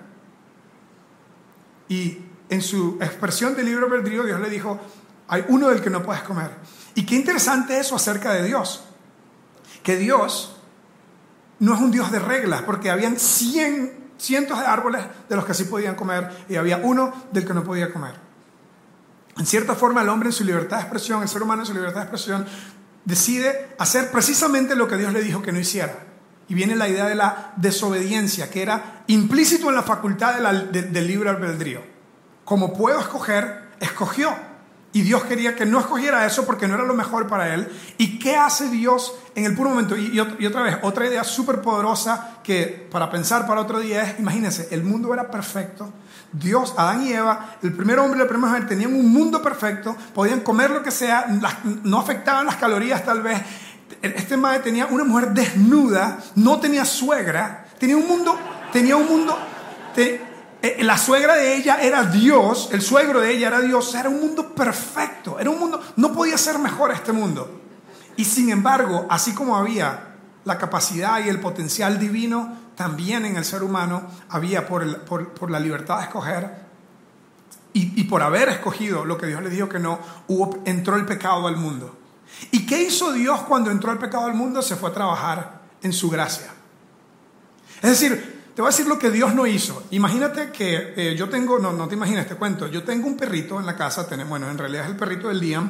Y 1.89 2.19
en 2.49 2.63
su 2.63 2.99
expresión 3.01 3.55
del 3.55 3.67
libro 3.67 3.87
albedrío 3.87 4.25
Dios 4.25 4.41
le 4.41 4.51
dijo, 4.51 4.81
hay 5.29 5.45
uno 5.49 5.69
del 5.69 5.81
que 5.81 5.91
no 5.91 6.03
puedes 6.03 6.23
comer. 6.23 6.51
Y 6.95 7.07
qué 7.07 7.15
interesante 7.15 7.79
eso 7.79 7.95
acerca 7.95 8.33
de 8.33 8.45
Dios, 8.45 8.85
que 9.83 9.97
Dios 9.97 10.60
no 11.61 11.75
es 11.75 11.81
un 11.81 11.91
Dios 11.91 12.11
de 12.11 12.19
reglas, 12.19 12.63
porque 12.63 12.91
habían 12.91 13.19
cien, 13.19 14.11
cientos 14.19 14.59
de 14.59 14.67
árboles 14.67 15.03
de 15.29 15.37
los 15.37 15.45
que 15.45 15.55
sí 15.55 15.65
podían 15.65 15.95
comer 15.95 16.45
y 16.49 16.57
había 16.57 16.79
uno 16.79 17.13
del 17.33 17.47
que 17.47 17.55
no 17.55 17.63
podía 17.63 17.93
comer. 17.93 18.15
En 19.39 19.47
cierta 19.47 19.75
forma, 19.75 20.03
el 20.03 20.09
hombre 20.09 20.31
en 20.31 20.33
su 20.33 20.45
libertad 20.45 20.79
de 20.79 20.83
expresión, 20.83 21.23
el 21.23 21.29
ser 21.29 21.43
humano 21.43 21.63
en 21.63 21.67
su 21.67 21.75
libertad 21.75 22.01
de 22.01 22.03
expresión, 22.03 22.47
decide 23.05 23.75
hacer 23.79 24.11
precisamente 24.11 24.75
lo 24.75 24.89
que 24.89 24.97
Dios 24.97 25.13
le 25.13 25.23
dijo 25.23 25.43
que 25.43 25.53
no 25.53 25.59
hiciera. 25.59 25.95
Y 26.49 26.55
viene 26.55 26.75
la 26.75 26.89
idea 26.89 27.07
de 27.07 27.15
la 27.15 27.53
desobediencia, 27.57 28.51
que 28.51 28.63
era 28.63 29.05
implícito 29.07 29.69
en 29.69 29.77
la 29.77 29.83
facultad 29.83 30.35
del 30.35 31.07
libre 31.07 31.31
albedrío. 31.31 31.81
Como 32.45 32.73
puedo 32.73 32.99
escoger, 32.99 33.69
escogió. 33.79 34.35
Y 34.93 35.03
Dios 35.03 35.23
quería 35.25 35.55
que 35.55 35.67
no 35.67 35.79
escogiera 35.79 36.27
eso 36.27 36.45
porque 36.45 36.67
no 36.67 36.75
era 36.75 36.85
lo 36.85 36.95
mejor 36.95 37.29
para 37.29 37.55
él. 37.55 37.69
¿Y 37.97 38.19
qué 38.19 38.37
hace 38.37 38.69
Dios 38.69 39.15
en 39.37 39.45
el 39.45 39.55
puro 39.55 39.71
momento? 39.71 39.97
Y, 39.97 40.19
otra 40.19 40.63
vez, 40.63 40.79
otra 40.83 41.07
idea 41.07 41.23
súper 41.23 41.63
poderosa 41.63 42.39
que 42.43 42.89
para 42.91 43.09
pensar 43.09 43.47
para 43.47 43.61
otro 43.61 43.79
día 43.79 44.03
es, 44.03 44.19
imagínense, 44.19 44.69
el 44.73 44.83
mundo 44.83 45.15
era 45.15 45.31
perfecto. 45.31 45.93
Dios, 46.33 46.75
Adán 46.77 47.07
y 47.07 47.13
Eva, 47.13 47.57
el 47.63 47.73
primer 47.73 48.01
hombre 48.01 48.19
y 48.19 48.23
la 48.23 48.29
primera 48.29 48.53
mujer 48.53 48.69
tenían 48.69 48.95
un 48.95 49.13
mundo 49.13 49.43
perfecto, 49.43 49.97
podían 50.15 50.41
comer 50.41 50.71
lo 50.71 50.83
que 50.83 50.91
sea, 50.91 51.27
no 51.85 51.99
afectaban 51.99 52.47
las 52.47 52.57
calorías 52.57 53.05
tal 53.05 53.23
vez. 53.23 53.41
Este 54.03 54.37
madre 54.37 54.61
tenía 54.61 54.87
una 54.87 55.05
mujer 55.05 55.31
desnuda, 55.31 56.19
no 56.35 56.59
tenía 56.59 56.85
suegra, 56.85 57.67
tenía 57.79 57.97
un 57.97 58.09
mundo, 58.09 58.37
tenía 58.73 58.97
un 58.97 59.07
mundo, 59.07 59.39
eh, 59.97 60.23
la 60.81 60.99
suegra 60.99 61.35
de 61.37 61.57
ella 61.57 61.81
era 61.81 62.05
Dios, 62.05 62.69
el 62.73 62.83
suegro 62.83 63.21
de 63.21 63.33
ella 63.33 63.49
era 63.49 63.61
Dios, 63.61 63.95
era 63.95 64.09
un 64.09 64.21
mundo 64.21 64.55
perfecto, 64.55 65.39
era 65.39 65.49
un 65.49 65.59
mundo, 65.59 65.81
no 65.97 66.13
podía 66.13 66.37
ser 66.37 66.59
mejor 66.59 66.91
este 66.93 67.13
mundo. 67.13 67.61
Y 68.17 68.25
sin 68.25 68.51
embargo, 68.51 69.07
así 69.09 69.33
como 69.33 69.57
había 69.57 70.17
la 70.45 70.59
capacidad 70.59 71.25
y 71.25 71.29
el 71.29 71.41
potencial 71.41 71.99
divino, 71.99 72.59
también 72.75 73.25
en 73.25 73.37
el 73.37 73.45
ser 73.45 73.63
humano 73.63 74.03
había 74.29 74.67
por, 74.67 75.51
la 75.51 75.61
libertad 75.61 75.99
de 75.99 76.05
escoger 76.05 76.71
y, 77.73 78.05
por 78.05 78.23
haber 78.23 78.49
escogido 78.49 79.05
lo 79.05 79.17
que 79.17 79.27
Dios 79.27 79.43
le 79.43 79.51
dijo 79.51 79.69
que 79.69 79.79
no, 79.79 79.99
entró 80.65 80.97
el 80.97 81.07
pecado 81.07 81.47
al 81.47 81.57
mundo. 81.57 81.97
¿Y 82.51 82.67
qué 82.67 82.83
hizo 82.83 83.13
Dios 83.13 83.43
cuando 83.43 83.71
entró 83.71 83.93
el 83.93 83.99
pecado 83.99 84.27
al 84.27 84.35
mundo? 84.35 84.63
Se 84.63 84.77
fue 84.77 84.91
a 84.91 84.93
trabajar 84.93 85.61
en 85.83 85.93
su 85.93 86.11
gracia. 86.11 86.53
Es 87.83 87.91
decir, 87.91 88.40
te 88.61 88.63
voy 88.63 88.69
a 88.69 88.77
decir 88.77 88.89
lo 88.89 88.99
que 88.99 89.11
Dios 89.11 89.35
no 89.35 89.47
hizo. 89.47 89.85
Imagínate 89.91 90.51
que 90.51 90.93
eh, 90.95 91.17
yo 91.17 91.31
tengo, 91.31 91.59
no, 91.59 91.73
no 91.73 91.89
te 91.89 91.95
imaginas, 91.95 92.27
te 92.27 92.35
cuento, 92.35 92.67
yo 92.67 92.83
tengo 92.83 93.07
un 93.07 93.17
perrito 93.17 93.59
en 93.59 93.65
la 93.65 93.75
casa, 93.75 94.07
bueno, 94.29 94.51
en 94.51 94.59
realidad 94.59 94.85
es 94.85 94.91
el 94.91 94.97
perrito 94.99 95.29
del 95.29 95.41
día, 95.41 95.63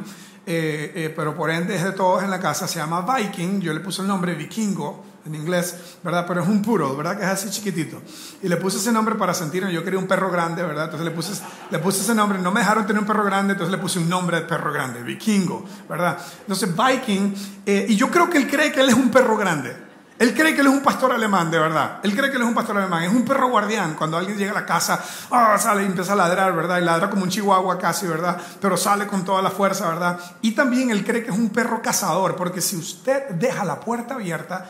eh, 0.45 0.91
eh, 0.97 1.15
pero 1.15 1.37
por 1.37 1.51
ende 1.51 1.77
es 1.77 1.85
de 1.85 1.93
todos 1.93 2.25
en 2.25 2.31
la 2.31 2.41
casa, 2.41 2.67
se 2.67 2.81
llama 2.81 3.07
Viking, 3.07 3.61
yo 3.61 3.73
le 3.73 3.79
puse 3.79 4.03
el 4.03 4.09
nombre 4.09 4.35
vikingo 4.35 5.05
en 5.25 5.37
inglés, 5.37 5.77
¿verdad? 6.03 6.25
Pero 6.27 6.43
es 6.43 6.49
un 6.49 6.63
puro, 6.63 6.97
¿verdad? 6.97 7.17
Que 7.17 7.23
es 7.23 7.31
así 7.31 7.49
chiquitito. 7.51 8.03
Y 8.43 8.49
le 8.49 8.57
puse 8.57 8.79
ese 8.79 8.91
nombre 8.91 9.15
para 9.15 9.35
sentirme, 9.35 9.73
yo 9.73 9.85
quería 9.85 10.01
un 10.01 10.09
perro 10.09 10.29
grande, 10.29 10.65
¿verdad? 10.65 10.87
Entonces 10.87 11.05
le 11.05 11.13
puse, 11.13 11.41
le 11.71 11.79
puse 11.79 12.01
ese 12.01 12.17
nombre, 12.17 12.41
no 12.41 12.51
me 12.51 12.59
dejaron 12.59 12.89
tener 12.89 13.01
un 13.01 13.07
perro 13.07 13.23
grande, 13.23 13.53
entonces 13.53 13.71
le 13.71 13.81
puse 13.81 14.01
un 14.01 14.09
nombre 14.09 14.41
de 14.41 14.47
perro 14.49 14.73
grande, 14.73 15.01
vikingo, 15.05 15.65
¿verdad? 15.89 16.19
Entonces 16.41 16.69
Viking, 16.77 17.35
eh, 17.67 17.87
y 17.89 17.95
yo 17.95 18.11
creo 18.11 18.29
que 18.29 18.39
él 18.39 18.51
cree 18.51 18.73
que 18.73 18.81
él 18.81 18.89
es 18.89 18.97
un 18.97 19.13
perro 19.13 19.37
grande. 19.37 19.90
Él 20.21 20.35
cree 20.35 20.55
que 20.55 20.61
él 20.61 20.67
es 20.67 20.73
un 20.75 20.83
pastor 20.83 21.13
alemán, 21.13 21.51
de 21.51 21.59
verdad. 21.59 21.99
Él 22.03 22.15
cree 22.15 22.29
que 22.29 22.37
él 22.37 22.43
es 22.43 22.49
un 22.49 22.53
pastor 22.53 22.77
alemán. 22.77 23.05
Es 23.05 23.11
un 23.11 23.25
perro 23.25 23.49
guardián. 23.49 23.95
Cuando 23.95 24.19
alguien 24.19 24.37
llega 24.37 24.51
a 24.51 24.55
la 24.55 24.67
casa, 24.67 25.03
ah, 25.31 25.57
sale 25.59 25.83
y 25.83 25.87
empieza 25.87 26.13
a 26.13 26.17
ladrar, 26.17 26.55
¿verdad? 26.55 26.77
Y 26.77 26.83
ladra 26.83 27.09
como 27.09 27.23
un 27.23 27.31
chihuahua 27.31 27.79
casi, 27.79 28.07
¿verdad? 28.07 28.37
Pero 28.61 28.77
sale 28.77 29.07
con 29.07 29.25
toda 29.25 29.41
la 29.41 29.51
fuerza, 29.51 29.89
¿verdad? 29.89 30.21
Y 30.43 30.53
también 30.53 30.91
él 30.91 31.07
cree 31.07 31.25
que 31.25 31.31
es 31.31 31.39
un 31.39 31.49
perro 31.49 31.81
cazador, 31.81 32.37
porque 32.37 32.61
si 32.61 32.77
usted 32.77 33.31
deja 33.31 33.65
la 33.65 33.81
puerta 33.81 34.17
abierta, 34.17 34.69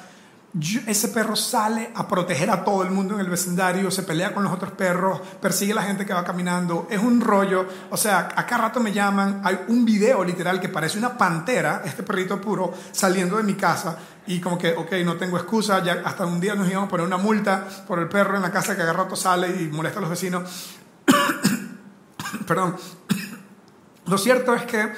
ese 0.87 1.09
perro 1.09 1.37
sale 1.37 1.93
a 1.95 2.09
proteger 2.09 2.51
a 2.51 2.65
todo 2.65 2.83
el 2.83 2.91
mundo 2.91 3.15
en 3.15 3.21
el 3.21 3.31
vecindario, 3.31 3.89
se 3.91 4.03
pelea 4.03 4.35
con 4.35 4.43
los 4.43 4.53
otros 4.53 4.73
perros, 4.73 5.21
persigue 5.41 5.73
a 5.73 5.77
la 5.77 5.83
gente 5.85 6.05
que 6.05 6.13
va 6.13 6.25
caminando, 6.25 6.89
es 6.91 7.01
un 7.01 7.21
rollo. 7.21 7.67
O 7.91 7.97
sea, 7.97 8.31
acá 8.35 8.59
rato 8.59 8.81
me 8.81 8.93
llaman, 8.93 9.43
hay 9.45 9.61
un 9.69 9.85
video 9.85 10.25
literal 10.25 10.61
que 10.61 10.69
parece 10.69 10.99
una 10.99 11.17
pantera, 11.17 11.83
este 11.85 12.03
perrito 12.03 12.41
puro, 12.41 12.75
saliendo 12.91 13.37
de 13.37 13.45
mi 13.45 13.55
casa 13.55 13.97
y 14.27 14.41
como 14.41 14.59
que, 14.59 14.73
ok, 14.73 14.93
no 15.05 15.17
tengo 15.17 15.37
excusa, 15.37 15.85
ya 15.85 16.03
hasta 16.05 16.27
un 16.27 16.41
día 16.41 16.57
nos 16.57 16.69
íbamos 16.69 16.89
a 16.89 16.91
poner 16.91 17.07
una 17.07 17.17
multa 17.17 17.67
por 17.87 18.01
el 18.01 18.09
perro 18.09 18.35
en 18.35 18.43
la 18.43 18.51
casa 18.51 18.75
que 18.75 18.83
a 18.83 18.93
rato 18.93 19.15
sale 19.15 19.63
y 19.63 19.69
molesta 19.69 19.99
a 19.99 20.03
los 20.03 20.11
vecinos. 20.11 20.51
Perdón. 22.47 22.77
Lo 24.07 24.19
cierto 24.19 24.53
es 24.55 24.63
que 24.65 24.93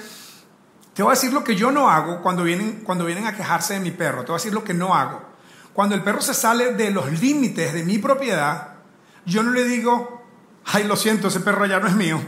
te 0.95 1.03
voy 1.03 1.11
a 1.11 1.15
decir 1.15 1.33
lo 1.33 1.45
que 1.45 1.55
yo 1.55 1.71
no 1.71 1.91
hago 1.91 2.23
cuando 2.23 2.43
vienen, 2.43 2.81
cuando 2.83 3.05
vienen 3.05 3.27
a 3.27 3.35
quejarse 3.35 3.75
de 3.75 3.81
mi 3.81 3.91
perro, 3.91 4.23
te 4.23 4.29
voy 4.29 4.37
a 4.37 4.39
decir 4.39 4.55
lo 4.55 4.65
que 4.65 4.73
no 4.73 4.95
hago. 4.95 5.32
Cuando 5.73 5.95
el 5.95 6.03
perro 6.03 6.21
se 6.21 6.35
sale 6.35 6.75
de 6.75 6.91
los 6.91 7.11
límites 7.21 7.73
de 7.73 7.85
mi 7.85 7.99
propiedad, 7.99 8.75
yo 9.25 9.43
no 9.43 9.53
le 9.53 9.65
digo, 9.65 10.23
ay, 10.65 10.85
lo 10.85 10.97
siento, 10.97 11.29
ese 11.29 11.41
perro 11.41 11.67
ya 11.67 11.81
no 11.81 11.87
es 11.87 11.95
mío. 11.95 12.21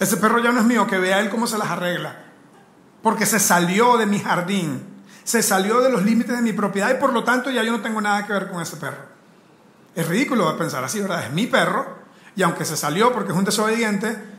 Ese 0.00 0.16
perro 0.16 0.40
ya 0.40 0.50
no 0.52 0.60
es 0.60 0.66
mío, 0.66 0.86
que 0.86 0.98
vea 0.98 1.20
él 1.20 1.30
cómo 1.30 1.46
se 1.46 1.58
las 1.58 1.70
arregla. 1.70 2.24
Porque 3.02 3.26
se 3.26 3.38
salió 3.38 3.96
de 3.96 4.06
mi 4.06 4.18
jardín, 4.18 4.82
se 5.22 5.42
salió 5.42 5.80
de 5.80 5.90
los 5.90 6.04
límites 6.04 6.34
de 6.34 6.42
mi 6.42 6.52
propiedad 6.52 6.90
y 6.90 7.00
por 7.00 7.12
lo 7.12 7.22
tanto 7.22 7.50
ya 7.50 7.62
yo 7.62 7.72
no 7.72 7.80
tengo 7.80 8.00
nada 8.00 8.26
que 8.26 8.32
ver 8.32 8.50
con 8.50 8.60
ese 8.60 8.76
perro. 8.76 9.14
Es 9.94 10.08
ridículo 10.08 10.56
pensar 10.58 10.82
así, 10.82 11.00
¿verdad? 11.00 11.24
Es 11.24 11.32
mi 11.32 11.46
perro 11.46 11.98
y 12.34 12.42
aunque 12.42 12.64
se 12.64 12.76
salió 12.76 13.12
porque 13.12 13.32
es 13.32 13.38
un 13.38 13.44
desobediente, 13.44 14.33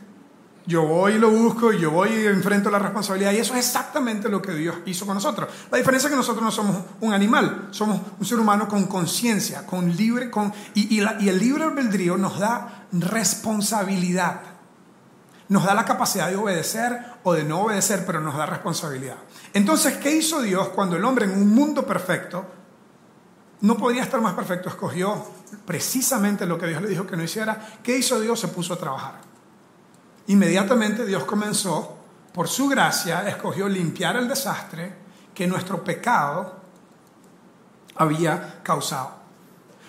yo 0.66 0.82
voy 0.82 1.12
y 1.12 1.18
lo 1.18 1.30
busco 1.30 1.72
yo 1.72 1.92
voy 1.92 2.10
y 2.10 2.26
enfrento 2.26 2.70
la 2.70 2.78
responsabilidad. 2.78 3.32
Y 3.32 3.38
eso 3.38 3.54
es 3.54 3.60
exactamente 3.66 4.28
lo 4.28 4.42
que 4.42 4.52
Dios 4.52 4.76
hizo 4.86 5.06
con 5.06 5.14
nosotros. 5.14 5.48
La 5.70 5.78
diferencia 5.78 6.08
es 6.08 6.10
que 6.10 6.16
nosotros 6.16 6.42
no 6.42 6.50
somos 6.50 6.76
un 7.00 7.12
animal, 7.12 7.68
somos 7.70 8.00
un 8.18 8.26
ser 8.26 8.38
humano 8.38 8.68
con 8.68 8.86
conciencia, 8.86 9.64
con 9.64 9.94
libre, 9.96 10.30
con, 10.30 10.52
y, 10.74 11.00
y 11.00 11.28
el 11.28 11.38
libre 11.38 11.64
albedrío 11.64 12.16
nos 12.16 12.38
da 12.38 12.86
responsabilidad. 12.92 14.40
Nos 15.48 15.64
da 15.64 15.74
la 15.74 15.84
capacidad 15.84 16.28
de 16.28 16.34
obedecer 16.34 16.98
o 17.22 17.32
de 17.32 17.44
no 17.44 17.62
obedecer, 17.62 18.04
pero 18.04 18.20
nos 18.20 18.36
da 18.36 18.46
responsabilidad. 18.46 19.16
Entonces, 19.52 19.96
¿qué 19.98 20.16
hizo 20.16 20.42
Dios 20.42 20.70
cuando 20.70 20.96
el 20.96 21.04
hombre 21.04 21.26
en 21.26 21.30
un 21.30 21.54
mundo 21.54 21.86
perfecto 21.86 22.44
no 23.60 23.76
podía 23.76 24.02
estar 24.02 24.20
más 24.20 24.34
perfecto? 24.34 24.68
Escogió 24.68 25.24
precisamente 25.64 26.46
lo 26.46 26.58
que 26.58 26.66
Dios 26.66 26.82
le 26.82 26.88
dijo 26.88 27.06
que 27.06 27.16
no 27.16 27.22
hiciera. 27.22 27.78
¿Qué 27.84 27.96
hizo 27.96 28.18
Dios? 28.18 28.40
Se 28.40 28.48
puso 28.48 28.74
a 28.74 28.76
trabajar. 28.76 29.35
Inmediatamente 30.28 31.06
Dios 31.06 31.24
comenzó, 31.24 31.96
por 32.32 32.48
su 32.48 32.68
gracia, 32.68 33.26
escogió 33.28 33.68
limpiar 33.68 34.16
el 34.16 34.28
desastre 34.28 34.94
que 35.34 35.46
nuestro 35.46 35.82
pecado 35.82 36.60
había 37.96 38.60
causado. 38.62 39.16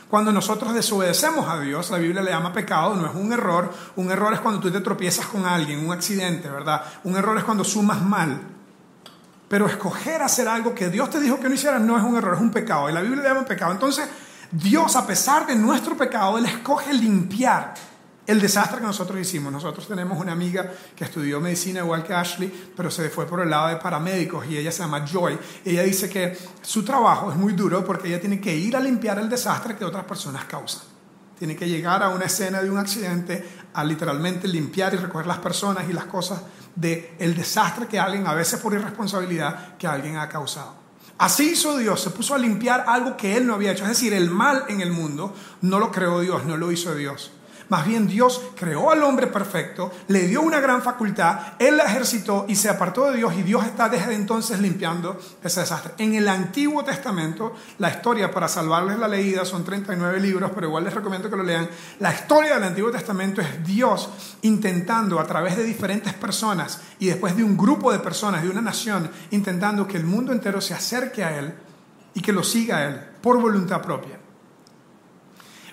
Cuando 0.10 0.32
nosotros 0.32 0.74
desobedecemos 0.74 1.50
a 1.50 1.60
Dios, 1.60 1.90
la 1.90 1.98
Biblia 1.98 2.22
le 2.22 2.32
llama 2.32 2.54
pecado, 2.54 2.96
no 2.96 3.06
es 3.06 3.14
un 3.14 3.34
error. 3.34 3.74
Un 3.98 4.10
error 4.10 4.34
es 4.34 4.40
cuando 4.40 4.62
tú 4.62 4.72
te 4.72 4.80
tropiezas 4.80 5.26
con 5.26 5.46
alguien, 5.46 5.86
un 5.86 5.92
accidente, 5.92 6.50
¿verdad? 6.50 6.82
Un 7.04 7.18
error 7.18 7.38
es 7.38 7.44
cuando 7.44 7.66
sumas 7.66 8.02
mal. 8.02 8.40
Pero 9.50 9.66
escoger 9.68 10.22
hacer 10.22 10.48
algo 10.48 10.74
que 10.74 10.90
Dios 10.90 11.10
te 11.10 11.20
dijo 11.20 11.40
que 11.40 11.50
no 11.50 11.56
hicieras 11.56 11.82
no 11.82 11.98
es 11.98 12.04
un 12.04 12.16
error, 12.16 12.36
es 12.36 12.42
un 12.42 12.52
pecado. 12.52 12.90
Y 12.90 12.94
la 12.94 13.02
Biblia 13.02 13.24
le 13.24 13.30
llama 13.30 13.46
pecado. 13.46 13.74
Entonces, 13.74 14.08
Dios, 14.52 14.96
a 14.96 15.06
pesar 15.06 15.46
de 15.46 15.56
nuestro 15.56 15.98
pecado, 15.98 16.38
Él 16.38 16.46
escoge 16.46 16.94
limpiar 16.94 17.74
el 18.28 18.42
desastre 18.42 18.80
que 18.80 18.86
nosotros 18.86 19.20
hicimos. 19.20 19.52
Nosotros 19.52 19.88
tenemos 19.88 20.20
una 20.20 20.34
amiga 20.34 20.72
que 20.96 21.06
estudió 21.06 21.40
medicina 21.40 21.80
igual 21.80 22.04
que 22.04 22.14
Ashley, 22.14 22.72
pero 22.76 22.92
se 22.92 23.10
fue 23.10 23.26
por 23.26 23.40
el 23.40 23.50
lado 23.50 23.70
de 23.70 23.78
paramédicos 23.78 24.46
y 24.48 24.58
ella 24.58 24.72
se 24.72 24.80
llama 24.80 25.06
Joy. 25.06 25.40
Ella 25.64 25.84
dice 25.84 26.10
que 26.10 26.38
su 26.62 26.84
trabajo 26.84 27.32
es 27.32 27.38
muy 27.38 27.54
duro 27.54 27.86
porque 27.86 28.10
ella 28.10 28.20
tiene 28.20 28.42
que 28.42 28.56
ir 28.56 28.76
a 28.76 28.82
limpiar 28.82 29.18
el 29.18 29.30
desastre 29.30 29.78
que 29.78 29.86
otras 29.86 30.04
personas 30.04 30.44
causan. 30.46 30.84
Tiene 31.40 31.56
que 31.56 31.70
llegar 31.70 32.04
a 32.04 32.10
una 32.10 32.26
escena 32.26 32.62
de 32.62 32.70
un 32.70 32.78
accidente 32.78 33.48
a 33.74 33.84
literalmente 33.84 34.48
limpiar 34.48 34.94
y 34.94 34.98
recoger 34.98 35.26
las 35.26 35.38
personas 35.38 35.88
y 35.90 35.94
las 35.94 36.06
cosas 36.06 36.42
del 36.76 37.12
el 37.20 37.36
desastre 37.36 37.88
que 37.88 38.00
alguien, 38.00 38.28
a 38.28 38.34
veces 38.34 38.60
por 38.60 38.74
irresponsabilidad, 38.74 39.78
que 39.78 39.88
alguien 39.88 40.18
ha 40.18 40.28
causado. 40.28 40.76
Así 41.20 41.52
hizo 41.52 41.78
Dios, 41.78 42.02
se 42.02 42.10
puso 42.10 42.36
a 42.36 42.38
limpiar 42.38 42.86
algo 42.88 43.16
que 43.16 43.38
él 43.38 43.48
no 43.48 43.56
había 43.56 43.72
hecho. 43.72 43.84
Es 43.84 43.90
decir, 43.90 44.14
el 44.14 44.30
mal 44.30 44.66
en 44.68 44.82
el 44.82 44.92
mundo 44.92 45.34
no 45.62 45.80
lo 45.80 45.92
creó 45.92 46.20
Dios, 46.20 46.46
no 46.46 46.58
lo 46.58 46.72
hizo 46.72 46.94
Dios. 46.94 47.32
Más 47.70 47.86
bien 47.86 48.08
Dios 48.08 48.42
creó 48.56 48.92
al 48.92 49.04
hombre 49.04 49.28
perfecto, 49.28 49.92
le 50.08 50.28
dio 50.28 50.42
una 50.42 50.60
gran 50.60 50.82
facultad, 50.82 51.40
él 51.60 51.78
la 51.78 51.84
ejercitó 51.84 52.46
y 52.48 52.56
se 52.56 52.70
apartó 52.70 53.12
de 53.12 53.18
Dios 53.18 53.34
y 53.36 53.44
Dios 53.44 53.66
está 53.66 53.90
desde 53.90 54.14
entonces 54.16 54.60
limpiando 54.60 55.20
ese 55.44 55.60
desastre. 55.60 55.94
En 55.98 56.16
el 56.16 56.30
Antiguo 56.30 56.84
Testamento, 56.84 57.54
la 57.80 57.90
historia, 57.90 58.32
para 58.32 58.48
salvarles 58.48 58.98
la 58.98 59.08
leída, 59.08 59.44
son 59.44 59.66
39 59.66 60.20
libros, 60.20 60.52
pero 60.56 60.68
igual 60.68 60.86
les 60.86 60.94
recomiendo 60.94 61.30
que 61.30 61.36
lo 61.36 61.44
lean. 61.44 61.70
La 62.00 62.14
historia 62.14 62.56
del 62.56 62.64
Antiguo 62.64 62.92
Testamento 62.92 63.42
es 63.42 63.66
Dios 63.66 64.10
intentando 64.44 65.20
a 65.20 65.26
través 65.26 65.58
de 65.58 65.64
diferentes 65.64 66.14
personas 66.14 66.82
y 67.00 67.08
después 67.08 67.36
de 67.36 67.44
un 67.44 67.58
grupo 67.58 67.92
de 67.92 68.00
personas, 68.00 68.44
de 68.44 68.50
una 68.50 68.62
nación, 68.62 69.10
intentando 69.32 69.88
que 69.88 69.98
el 69.98 70.06
mundo 70.06 70.32
entero 70.32 70.62
se 70.62 70.74
acerque 70.74 71.24
a 71.24 71.38
Él 71.38 71.54
y 72.14 72.22
que 72.22 72.32
lo 72.32 72.44
siga 72.44 72.86
Él 72.86 73.00
por 73.22 73.42
voluntad 73.42 73.82
propia. 73.82 74.27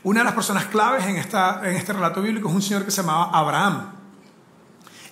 Una 0.05 0.21
de 0.21 0.25
las 0.25 0.35
personas 0.35 0.67
claves 0.67 1.07
en, 1.07 1.17
este 1.17 1.93
relato 1.95 2.21
bíblico 2.21 2.49
es 2.51 2.55
un 2.55 2.61
señor 2.61 2.85
que 2.85 2.91
se 2.91 3.01
llamaba 3.01 3.31
Abraham. 3.33 3.91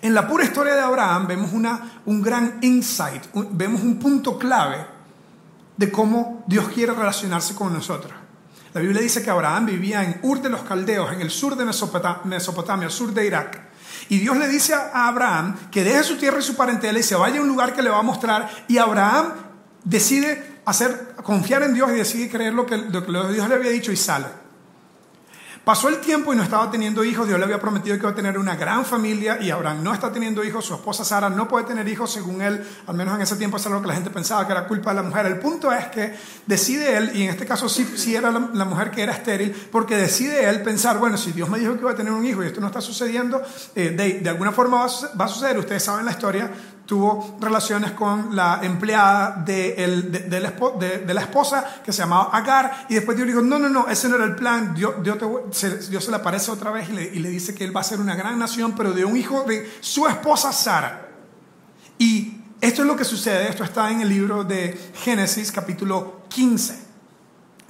En 0.02 0.12
la 0.12 0.28
pura 0.28 0.44
historia 0.44 0.74
de 0.74 0.82
Abraham 0.82 1.26
vemos 1.26 1.50
un 2.04 2.22
gran 2.22 2.58
insight, 2.60 3.22
vemos 3.52 3.80
un 3.80 3.98
punto 3.98 4.38
clave 4.38 4.86
de 5.78 5.90
cómo 5.90 6.44
Dios 6.46 6.68
quiere 6.68 6.92
relacionarse 6.92 7.54
con 7.54 7.72
nosotros. 7.72 8.12
La 8.74 8.82
Biblia 8.82 9.00
dice 9.00 9.22
que 9.22 9.30
Abraham 9.30 9.66
vivía 9.66 10.02
en 10.02 10.20
Ur 10.22 10.42
de 10.42 10.50
los 10.50 10.60
Caldeos, 10.62 11.10
en 11.12 11.22
el 11.22 11.30
sur 11.30 11.56
de 11.56 11.64
Mesopotamia, 11.64 12.90
sur 12.90 13.14
de 13.14 13.26
Irak. 13.26 13.62
Y 14.10 14.18
Dios 14.18 14.36
le 14.36 14.46
dice 14.48 14.74
a 14.74 15.08
Abraham 15.08 15.56
que 15.70 15.84
deje 15.84 16.02
su 16.02 16.18
tierra 16.18 16.38
y 16.38 16.42
su 16.42 16.54
parentela 16.54 16.98
y 16.98 17.02
se 17.02 17.14
vaya 17.14 17.38
a 17.38 17.42
un 17.42 17.48
lugar 17.48 17.72
que 17.72 17.82
le 17.82 17.88
va 17.88 18.00
a 18.00 18.02
mostrar. 18.02 18.50
Y 18.68 18.76
Abraham 18.76 19.32
decide 19.84 20.60
hacer, 20.66 21.14
confiar 21.22 21.62
en 21.62 21.72
Dios 21.72 21.90
y 21.92 21.94
decide 21.94 22.28
creer 22.28 22.52
lo 22.52 22.66
que, 22.66 22.76
lo 22.76 23.06
que 23.06 23.32
Dios 23.32 23.48
le 23.48 23.54
había 23.54 23.70
dicho 23.70 23.90
y 23.90 23.96
sale. 23.96 24.41
Pasó 25.64 25.88
el 25.88 26.00
tiempo 26.00 26.32
y 26.32 26.36
no 26.36 26.42
estaba 26.42 26.68
teniendo 26.72 27.04
hijos. 27.04 27.28
Dios 27.28 27.38
le 27.38 27.44
había 27.44 27.60
prometido 27.60 27.94
que 27.94 28.00
iba 28.02 28.10
a 28.10 28.14
tener 28.16 28.36
una 28.36 28.56
gran 28.56 28.84
familia 28.84 29.38
y 29.40 29.50
Abraham 29.50 29.84
no 29.84 29.94
está 29.94 30.10
teniendo 30.10 30.42
hijos. 30.42 30.64
Su 30.64 30.74
esposa 30.74 31.04
Sara 31.04 31.30
no 31.30 31.46
puede 31.46 31.66
tener 31.66 31.86
hijos 31.86 32.12
según 32.12 32.42
él. 32.42 32.66
Al 32.88 32.96
menos 32.96 33.14
en 33.14 33.22
ese 33.22 33.36
tiempo 33.36 33.58
es 33.58 33.66
algo 33.66 33.80
que 33.80 33.86
la 33.86 33.94
gente 33.94 34.10
pensaba 34.10 34.44
que 34.44 34.50
era 34.50 34.66
culpa 34.66 34.90
de 34.90 34.96
la 34.96 35.02
mujer. 35.04 35.26
El 35.26 35.38
punto 35.38 35.70
es 35.72 35.86
que 35.86 36.16
decide 36.46 36.96
él, 36.96 37.12
y 37.14 37.22
en 37.22 37.30
este 37.30 37.46
caso 37.46 37.68
sí, 37.68 37.84
sí 37.96 38.16
era 38.16 38.32
la, 38.32 38.64
mujer 38.64 38.90
que 38.90 39.04
era 39.04 39.12
estéril, 39.12 39.54
porque 39.70 39.96
decide 39.96 40.48
él 40.48 40.62
pensar, 40.62 40.98
bueno, 40.98 41.16
si 41.16 41.30
Dios 41.30 41.48
me 41.48 41.60
dijo 41.60 41.74
que 41.74 41.80
iba 41.80 41.92
a 41.92 41.94
tener 41.94 42.12
un 42.12 42.26
hijo 42.26 42.42
y 42.42 42.48
esto 42.48 42.60
no 42.60 42.66
está 42.66 42.80
sucediendo, 42.80 43.40
eh, 43.76 43.90
de, 43.90 44.18
de, 44.18 44.30
alguna 44.30 44.50
forma 44.50 44.78
va 44.78 44.86
a, 44.86 45.16
va 45.16 45.24
a 45.26 45.28
suceder. 45.28 45.56
Ustedes 45.58 45.84
saben 45.84 46.04
la 46.04 46.10
historia 46.10 46.50
tuvo 46.86 47.36
relaciones 47.40 47.92
con 47.92 48.34
la 48.34 48.60
empleada 48.62 49.42
de, 49.44 49.74
de, 50.28 50.40
la, 51.14 51.20
esposa 51.20 51.82
que 51.84 51.92
se 51.92 51.98
llamaba 51.98 52.30
Agar 52.36 52.86
y 52.88 52.94
después 52.94 53.16
Dios 53.16 53.28
dijo, 53.28 53.40
no, 53.40 53.58
no, 53.58 53.68
no, 53.68 53.88
ese 53.88 54.08
no 54.08 54.16
era 54.16 54.24
el 54.24 54.34
plan, 54.34 54.74
Dios, 54.74 54.94
Dios, 55.02 55.18
se, 55.52 56.10
le 56.10 56.16
aparece 56.16 56.50
otra 56.50 56.70
vez 56.70 56.88
y 56.90 56.92
le, 56.92 57.02
y 57.04 57.18
le, 57.20 57.30
dice 57.30 57.54
que 57.54 57.64
él 57.64 57.74
va 57.74 57.80
a 57.80 57.84
ser 57.84 58.00
una 58.00 58.16
gran 58.16 58.38
nación, 58.38 58.74
pero 58.76 58.92
de 58.92 59.04
un 59.04 59.16
hijo 59.16 59.44
de 59.44 59.70
su 59.80 60.06
esposa 60.06 60.52
Sara. 60.52 61.08
Y 61.98 62.40
esto 62.60 62.82
es 62.82 62.88
lo 62.88 62.96
que 62.96 63.04
sucede, 63.04 63.48
esto 63.48 63.64
está 63.64 63.90
en 63.90 64.00
el 64.00 64.08
libro 64.08 64.44
de 64.44 64.92
Génesis 64.94 65.52
capítulo 65.52 66.22
15. 66.28 66.78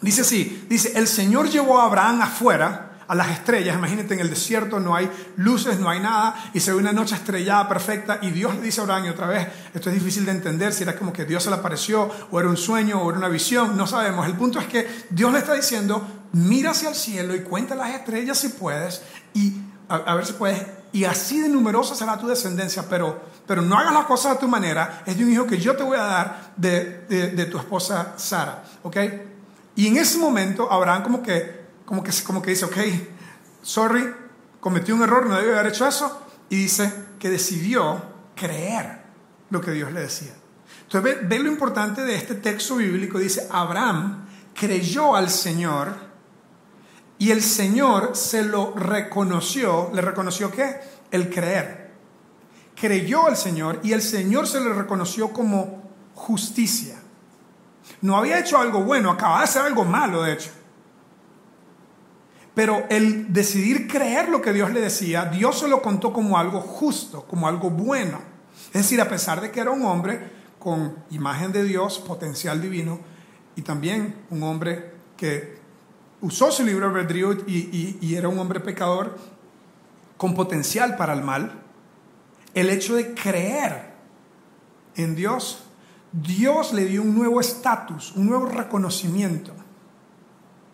Dice 0.00 0.22
así, 0.22 0.66
dice, 0.68 0.92
el 0.96 1.06
Señor 1.06 1.48
llevó 1.48 1.80
a 1.80 1.84
Abraham 1.84 2.22
afuera 2.22 2.91
a 3.12 3.14
las 3.14 3.28
estrellas. 3.28 3.76
Imagínate 3.76 4.14
en 4.14 4.20
el 4.20 4.30
desierto, 4.30 4.80
no 4.80 4.96
hay 4.96 5.10
luces, 5.36 5.78
no 5.78 5.90
hay 5.90 6.00
nada, 6.00 6.34
y 6.54 6.60
se 6.60 6.72
ve 6.72 6.78
una 6.78 6.92
noche 6.92 7.14
estrellada 7.14 7.68
perfecta, 7.68 8.18
y 8.22 8.30
Dios 8.30 8.54
le 8.54 8.62
dice 8.62 8.80
a 8.80 8.84
Abraham, 8.84 9.04
y 9.04 9.08
otra 9.10 9.26
vez, 9.26 9.48
esto 9.74 9.90
es 9.90 9.94
difícil 9.94 10.24
de 10.24 10.32
entender, 10.32 10.72
si 10.72 10.82
era 10.82 10.96
como 10.96 11.12
que 11.12 11.26
Dios 11.26 11.42
se 11.42 11.50
le 11.50 11.56
apareció, 11.56 12.10
o 12.30 12.40
era 12.40 12.48
un 12.48 12.56
sueño, 12.56 13.02
o 13.02 13.10
era 13.10 13.18
una 13.18 13.28
visión, 13.28 13.76
no 13.76 13.86
sabemos. 13.86 14.24
El 14.26 14.32
punto 14.32 14.58
es 14.58 14.66
que 14.66 14.88
Dios 15.10 15.30
le 15.30 15.40
está 15.40 15.52
diciendo, 15.52 16.06
mira 16.32 16.70
hacia 16.70 16.88
el 16.88 16.94
cielo 16.94 17.34
y 17.36 17.40
cuenta 17.40 17.74
las 17.74 17.94
estrellas 17.94 18.38
si 18.38 18.48
puedes, 18.48 19.02
y 19.34 19.60
a, 19.90 20.14
ver 20.14 20.24
si 20.24 20.32
puedes 20.32 20.64
y 20.94 21.04
así 21.04 21.38
de 21.38 21.50
numerosa 21.50 21.94
será 21.94 22.16
tu 22.16 22.26
descendencia, 22.26 22.84
pero, 22.88 23.20
pero 23.46 23.60
no 23.60 23.78
hagas 23.78 23.92
las 23.92 24.06
cosas 24.06 24.36
a 24.36 24.38
tu 24.38 24.48
manera, 24.48 25.02
es 25.04 25.18
de 25.18 25.24
un 25.24 25.32
hijo 25.32 25.46
que 25.46 25.58
yo 25.58 25.76
te 25.76 25.82
voy 25.82 25.98
a 25.98 26.02
dar 26.02 26.52
de, 26.56 27.04
de, 27.08 27.44
tu 27.44 27.58
esposa 27.58 28.14
Sara, 28.16 28.64
¿ok? 28.82 28.96
Y 29.76 29.86
en 29.86 29.98
ese 29.98 30.16
momento 30.16 30.72
Abraham 30.72 31.02
como 31.02 31.22
que, 31.22 31.61
como 31.92 32.02
que, 32.02 32.10
como 32.24 32.40
que 32.40 32.52
dice, 32.52 32.64
ok, 32.64 32.76
sorry, 33.60 34.14
cometí 34.60 34.92
un 34.92 35.02
error, 35.02 35.26
no 35.26 35.36
debía 35.36 35.60
haber 35.60 35.74
hecho 35.74 35.86
eso, 35.86 36.22
y 36.48 36.56
dice 36.56 36.90
que 37.18 37.28
decidió 37.28 38.02
creer 38.34 39.02
lo 39.50 39.60
que 39.60 39.72
Dios 39.72 39.92
le 39.92 40.00
decía. 40.00 40.32
Entonces 40.84 41.20
ve, 41.20 41.26
ve 41.26 41.38
lo 41.38 41.50
importante 41.50 42.00
de 42.00 42.14
este 42.14 42.36
texto 42.36 42.76
bíblico, 42.76 43.18
dice, 43.18 43.46
Abraham 43.50 44.26
creyó 44.54 45.14
al 45.14 45.28
Señor, 45.28 45.94
y 47.18 47.30
el 47.30 47.42
Señor 47.42 48.16
se 48.16 48.42
lo 48.42 48.72
reconoció. 48.72 49.90
¿Le 49.92 50.00
reconoció 50.00 50.50
qué? 50.50 50.80
El 51.10 51.28
creer. 51.28 51.92
Creyó 52.74 53.26
al 53.26 53.36
Señor 53.36 53.80
y 53.82 53.92
el 53.92 54.00
Señor 54.00 54.46
se 54.46 54.60
le 54.60 54.72
reconoció 54.72 55.30
como 55.30 55.92
justicia. 56.14 56.96
No 58.00 58.16
había 58.16 58.38
hecho 58.38 58.56
algo 58.56 58.80
bueno, 58.80 59.10
acababa 59.10 59.40
de 59.40 59.44
hacer 59.44 59.60
algo 59.60 59.84
malo, 59.84 60.22
de 60.22 60.32
hecho. 60.32 60.61
Pero 62.54 62.84
el 62.90 63.32
decidir 63.32 63.88
creer 63.88 64.28
lo 64.28 64.42
que 64.42 64.52
Dios 64.52 64.72
le 64.72 64.80
decía, 64.80 65.24
Dios 65.24 65.60
se 65.60 65.68
lo 65.68 65.80
contó 65.80 66.12
como 66.12 66.36
algo 66.36 66.60
justo, 66.60 67.24
como 67.26 67.48
algo 67.48 67.70
bueno. 67.70 68.20
Es 68.66 68.82
decir, 68.82 69.00
a 69.00 69.08
pesar 69.08 69.40
de 69.40 69.50
que 69.50 69.60
era 69.60 69.70
un 69.70 69.84
hombre 69.84 70.30
con 70.58 70.96
imagen 71.10 71.50
de 71.52 71.64
Dios, 71.64 71.98
potencial 71.98 72.60
divino, 72.60 73.00
y 73.56 73.62
también 73.62 74.14
un 74.30 74.42
hombre 74.42 74.92
que 75.16 75.58
usó 76.20 76.50
su 76.50 76.64
libro 76.64 76.86
albedrío 76.86 77.32
y, 77.32 77.98
y, 78.00 78.14
era 78.14 78.28
un 78.28 78.38
hombre 78.38 78.60
pecador 78.60 79.18
con 80.16 80.34
potencial 80.34 80.96
para 80.96 81.14
el 81.14 81.22
mal, 81.22 81.60
el 82.54 82.70
hecho 82.70 82.94
de 82.94 83.12
creer 83.14 83.92
en 84.94 85.16
Dios, 85.16 85.64
Dios 86.12 86.72
le 86.72 86.84
dio 86.84 87.02
un 87.02 87.14
nuevo 87.14 87.40
estatus, 87.40 88.12
un 88.14 88.26
nuevo 88.26 88.46
reconocimiento. 88.46 89.52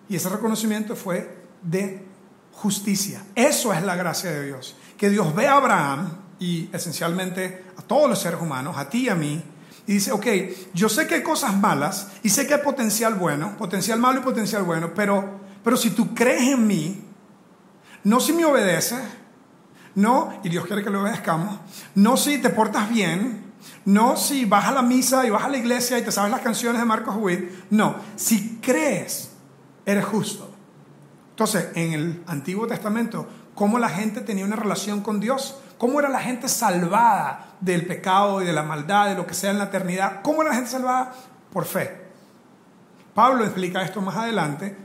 Y 0.08 0.16
ese 0.16 0.28
reconocimiento 0.28 0.96
fue 0.96 1.37
de 1.62 2.06
justicia. 2.52 3.22
Eso 3.34 3.72
es 3.72 3.82
la 3.82 3.96
gracia 3.96 4.30
de 4.30 4.46
Dios. 4.46 4.76
Que 4.96 5.10
Dios 5.10 5.34
ve 5.34 5.46
a 5.46 5.56
Abraham 5.56 6.10
y 6.38 6.68
esencialmente 6.72 7.64
a 7.76 7.82
todos 7.82 8.08
los 8.08 8.18
seres 8.18 8.40
humanos, 8.40 8.76
a 8.76 8.88
ti 8.88 9.06
y 9.06 9.08
a 9.08 9.14
mí, 9.14 9.42
y 9.86 9.94
dice, 9.94 10.12
ok, 10.12 10.26
yo 10.74 10.88
sé 10.88 11.06
que 11.06 11.14
hay 11.14 11.22
cosas 11.22 11.56
malas 11.56 12.08
y 12.22 12.28
sé 12.28 12.46
que 12.46 12.54
hay 12.54 12.60
potencial 12.60 13.14
bueno, 13.14 13.56
potencial 13.56 13.98
malo 13.98 14.20
y 14.20 14.22
potencial 14.22 14.62
bueno, 14.62 14.92
pero, 14.94 15.40
pero 15.64 15.78
si 15.78 15.90
tú 15.90 16.14
crees 16.14 16.42
en 16.42 16.66
mí, 16.66 17.04
no 18.04 18.20
si 18.20 18.34
me 18.34 18.44
obedeces, 18.44 19.00
no, 19.94 20.40
y 20.44 20.50
Dios 20.50 20.66
quiere 20.66 20.84
que 20.84 20.90
lo 20.90 21.00
obedezcamos, 21.00 21.58
no 21.94 22.18
si 22.18 22.38
te 22.38 22.50
portas 22.50 22.90
bien, 22.90 23.52
no 23.86 24.16
si 24.18 24.44
vas 24.44 24.66
a 24.66 24.72
la 24.72 24.82
misa 24.82 25.26
y 25.26 25.30
vas 25.30 25.44
a 25.44 25.48
la 25.48 25.56
iglesia 25.56 25.98
y 25.98 26.02
te 26.02 26.12
sabes 26.12 26.30
las 26.30 26.42
canciones 26.42 26.80
de 26.80 26.86
Marcos 26.86 27.16
Witt, 27.18 27.50
no, 27.70 27.96
si 28.14 28.58
crees, 28.60 29.30
eres 29.86 30.04
justo. 30.04 30.47
Entonces, 31.38 31.68
en 31.76 31.92
el 31.92 32.24
Antiguo 32.26 32.66
Testamento, 32.66 33.28
¿cómo 33.54 33.78
la 33.78 33.88
gente 33.88 34.22
tenía 34.22 34.44
una 34.44 34.56
relación 34.56 35.02
con 35.02 35.20
Dios? 35.20 35.60
¿Cómo 35.78 36.00
era 36.00 36.08
la 36.08 36.18
gente 36.18 36.48
salvada 36.48 37.54
del 37.60 37.86
pecado 37.86 38.42
y 38.42 38.44
de 38.44 38.52
la 38.52 38.64
maldad, 38.64 39.10
de 39.10 39.14
lo 39.14 39.24
que 39.24 39.34
sea 39.34 39.52
en 39.52 39.58
la 39.58 39.66
eternidad? 39.66 40.20
¿Cómo 40.22 40.42
era 40.42 40.50
la 40.50 40.56
gente 40.56 40.72
salvada? 40.72 41.14
Por 41.52 41.64
fe. 41.64 42.08
Pablo 43.14 43.44
explica 43.44 43.82
esto 43.82 44.00
más 44.00 44.16
adelante 44.16 44.76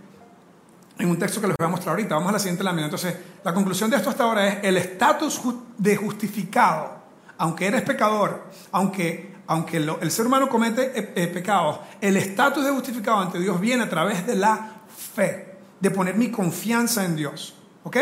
en 1.00 1.10
un 1.10 1.18
texto 1.18 1.42
que 1.42 1.48
les 1.48 1.56
voy 1.58 1.66
a 1.66 1.72
mostrar 1.72 1.96
ahorita. 1.96 2.14
Vamos 2.14 2.30
a 2.30 2.34
la 2.34 2.40
siguiente 2.40 2.64
lámina. 2.64 2.86
Entonces, 2.86 3.16
la 3.44 3.52
conclusión 3.52 3.90
de 3.90 3.98
esto 3.98 4.12
hasta 4.12 4.24
ahora 4.24 4.48
es 4.48 4.64
el 4.64 4.78
estatus 4.78 5.42
de 5.80 5.96
justificado, 5.96 6.98
aunque 7.40 7.66
eres 7.66 7.82
pecador, 7.82 8.44
aunque, 8.72 9.38
aunque 9.48 9.78
el 9.78 10.12
ser 10.12 10.28
humano 10.28 10.48
comete 10.48 10.92
eh, 10.94 11.14
eh, 11.16 11.28
pecados, 11.30 11.80
el 12.00 12.16
estatus 12.16 12.64
de 12.64 12.70
justificado 12.70 13.18
ante 13.22 13.40
Dios 13.40 13.60
viene 13.60 13.86
a 13.86 13.90
través 13.90 14.28
de 14.28 14.36
la 14.36 14.84
fe, 15.16 15.53
de 15.84 15.92
poner 15.92 16.16
mi 16.16 16.32
confianza 16.32 17.04
en 17.04 17.18
Dios. 17.18 17.56
¿Ok? 17.84 17.98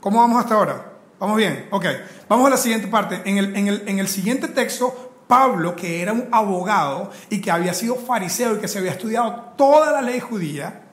¿Cómo 0.00 0.20
vamos 0.20 0.42
hasta 0.42 0.54
ahora? 0.54 0.92
¿Vamos 1.20 1.36
bien? 1.36 1.68
Ok. 1.70 1.84
Vamos 2.30 2.46
a 2.46 2.50
la 2.50 2.56
siguiente 2.56 2.88
parte. 2.88 3.20
En 3.26 3.36
el, 3.36 3.54
en, 3.54 3.68
el, 3.68 3.82
en 3.86 3.98
el, 3.98 4.08
siguiente 4.08 4.48
texto, 4.48 5.12
Pablo, 5.28 5.76
que 5.76 6.00
era 6.00 6.14
un 6.14 6.28
abogado 6.32 7.10
y 7.28 7.42
que 7.42 7.50
había 7.50 7.74
sido 7.74 7.96
fariseo 7.96 8.56
y 8.56 8.58
que 8.58 8.68
se 8.68 8.78
había 8.78 8.92
estudiado 8.92 9.52
toda 9.58 9.92
la 9.92 10.00
ley 10.00 10.18
judía, 10.18 10.84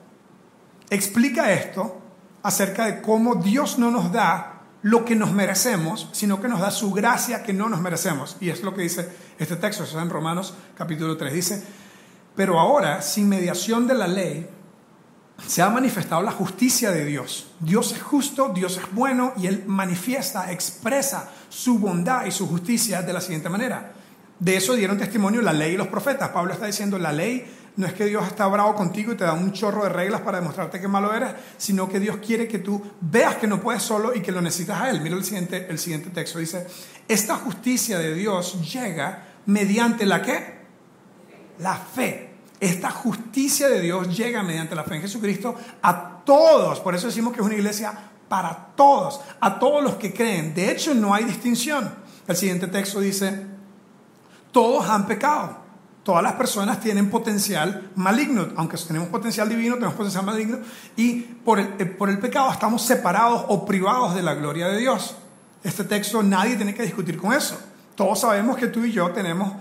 explica 0.90 1.50
esto 1.50 1.98
acerca 2.42 2.84
de 2.84 3.00
cómo 3.00 3.36
Dios 3.36 3.78
no 3.78 3.90
nos 3.90 4.12
da 4.12 4.64
lo 4.82 5.06
que 5.06 5.16
nos 5.16 5.32
merecemos, 5.32 6.10
sino 6.12 6.42
que 6.42 6.48
nos 6.48 6.60
da 6.60 6.70
su 6.70 6.92
gracia 6.92 7.42
que 7.42 7.54
no 7.54 7.70
nos 7.70 7.80
merecemos. 7.80 8.36
Y 8.38 8.50
es 8.50 8.62
lo 8.62 8.74
que 8.74 8.82
dice 8.82 9.08
este 9.38 9.56
texto, 9.56 9.84
eso 9.84 9.96
es 9.96 10.02
en 10.02 10.10
Romanos 10.10 10.52
capítulo 10.76 11.16
3. 11.16 11.32
Dice, 11.32 11.64
pero 12.36 12.60
ahora, 12.60 13.00
sin 13.00 13.30
mediación 13.30 13.86
de 13.86 13.94
la 13.94 14.06
ley, 14.06 14.46
se 15.46 15.62
ha 15.62 15.70
manifestado 15.70 16.22
la 16.22 16.32
justicia 16.32 16.90
de 16.90 17.04
Dios. 17.04 17.48
Dios 17.60 17.92
es 17.92 18.02
justo, 18.02 18.50
Dios 18.54 18.78
es 18.78 18.94
bueno 18.94 19.32
y 19.36 19.46
Él 19.46 19.64
manifiesta, 19.66 20.52
expresa 20.52 21.30
su 21.48 21.78
bondad 21.78 22.26
y 22.26 22.30
su 22.30 22.46
justicia 22.46 23.02
de 23.02 23.12
la 23.12 23.20
siguiente 23.20 23.48
manera. 23.48 23.92
De 24.38 24.56
eso 24.56 24.74
dieron 24.74 24.98
testimonio 24.98 25.40
la 25.42 25.52
ley 25.52 25.74
y 25.74 25.76
los 25.76 25.88
profetas. 25.88 26.30
Pablo 26.30 26.52
está 26.52 26.66
diciendo, 26.66 26.98
la 26.98 27.12
ley 27.12 27.44
no 27.76 27.86
es 27.86 27.94
que 27.94 28.04
Dios 28.04 28.26
está 28.26 28.46
bravo 28.48 28.74
contigo 28.74 29.12
y 29.12 29.16
te 29.16 29.24
da 29.24 29.32
un 29.32 29.52
chorro 29.52 29.84
de 29.84 29.88
reglas 29.88 30.20
para 30.20 30.40
demostrarte 30.40 30.80
que 30.80 30.88
malo 30.88 31.14
eres, 31.14 31.32
sino 31.56 31.88
que 31.88 32.00
Dios 32.00 32.18
quiere 32.18 32.46
que 32.46 32.58
tú 32.58 32.82
veas 33.00 33.36
que 33.36 33.46
no 33.46 33.60
puedes 33.60 33.82
solo 33.82 34.14
y 34.14 34.20
que 34.20 34.32
lo 34.32 34.40
necesitas 34.40 34.80
a 34.80 34.90
Él. 34.90 35.00
Mira 35.00 35.16
el 35.16 35.24
siguiente, 35.24 35.66
el 35.68 35.78
siguiente 35.78 36.10
texto. 36.10 36.38
Dice, 36.38 36.66
esta 37.08 37.36
justicia 37.36 37.98
de 37.98 38.14
Dios 38.14 38.72
llega 38.72 39.26
mediante 39.46 40.06
la 40.06 40.22
qué? 40.22 40.62
La 41.58 41.76
fe. 41.76 42.31
Esta 42.62 42.92
justicia 42.92 43.68
de 43.68 43.80
Dios 43.80 44.16
llega 44.16 44.40
mediante 44.44 44.76
la 44.76 44.84
fe 44.84 44.94
en 44.94 45.00
Jesucristo 45.00 45.56
a 45.82 46.22
todos. 46.24 46.78
Por 46.78 46.94
eso 46.94 47.08
decimos 47.08 47.32
que 47.32 47.40
es 47.40 47.44
una 47.44 47.56
iglesia 47.56 47.92
para 48.28 48.68
todos, 48.76 49.20
a 49.40 49.58
todos 49.58 49.82
los 49.82 49.96
que 49.96 50.14
creen. 50.14 50.54
De 50.54 50.70
hecho, 50.70 50.94
no 50.94 51.12
hay 51.12 51.24
distinción. 51.24 51.92
El 52.24 52.36
siguiente 52.36 52.68
texto 52.68 53.00
dice, 53.00 53.46
todos 54.52 54.88
han 54.88 55.08
pecado. 55.08 55.56
Todas 56.04 56.22
las 56.22 56.34
personas 56.34 56.78
tienen 56.78 57.10
potencial 57.10 57.90
maligno, 57.96 58.50
aunque 58.54 58.76
tenemos 58.76 59.08
potencial 59.08 59.48
divino, 59.48 59.74
tenemos 59.74 59.96
potencial 59.96 60.24
maligno, 60.24 60.58
y 60.94 61.14
por 61.14 61.58
el, 61.58 61.74
eh, 61.80 61.86
por 61.86 62.10
el 62.10 62.20
pecado 62.20 62.52
estamos 62.52 62.82
separados 62.82 63.44
o 63.48 63.66
privados 63.66 64.14
de 64.14 64.22
la 64.22 64.34
gloria 64.34 64.68
de 64.68 64.78
Dios. 64.78 65.16
Este 65.64 65.82
texto 65.82 66.22
nadie 66.22 66.54
tiene 66.54 66.74
que 66.74 66.84
discutir 66.84 67.18
con 67.18 67.32
eso. 67.32 67.58
Todos 67.96 68.20
sabemos 68.20 68.56
que 68.56 68.68
tú 68.68 68.84
y 68.84 68.92
yo 68.92 69.10
tenemos 69.10 69.52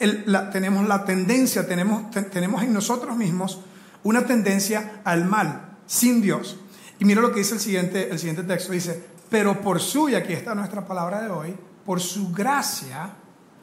la, 0.00 0.50
tenemos 0.50 0.86
la 0.86 1.04
tendencia, 1.04 1.66
tenemos, 1.66 2.10
tenemos 2.30 2.62
en 2.62 2.72
nosotros 2.72 3.16
mismos 3.16 3.60
una 4.04 4.26
tendencia 4.26 5.00
al 5.04 5.24
mal, 5.24 5.76
sin 5.86 6.20
Dios. 6.20 6.58
Y 6.98 7.04
mira 7.04 7.20
lo 7.20 7.32
que 7.32 7.40
dice 7.40 7.54
el 7.54 7.60
siguiente, 7.60 8.10
el 8.10 8.18
siguiente 8.18 8.42
texto, 8.42 8.72
dice, 8.72 9.04
pero 9.28 9.60
por 9.60 9.80
su, 9.80 10.08
y 10.08 10.14
aquí 10.14 10.32
está 10.32 10.54
nuestra 10.54 10.86
palabra 10.86 11.20
de 11.20 11.30
hoy, 11.30 11.54
por 11.84 12.00
su 12.00 12.32
gracia 12.32 13.10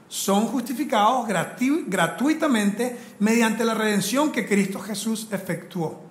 son 0.08 0.48
justificados 0.48 1.28
gratuitamente 1.28 2.98
mediante 3.20 3.66
la 3.66 3.74
redención 3.74 4.32
que 4.32 4.48
Cristo 4.48 4.80
Jesús 4.80 5.28
efectuó. 5.32 6.04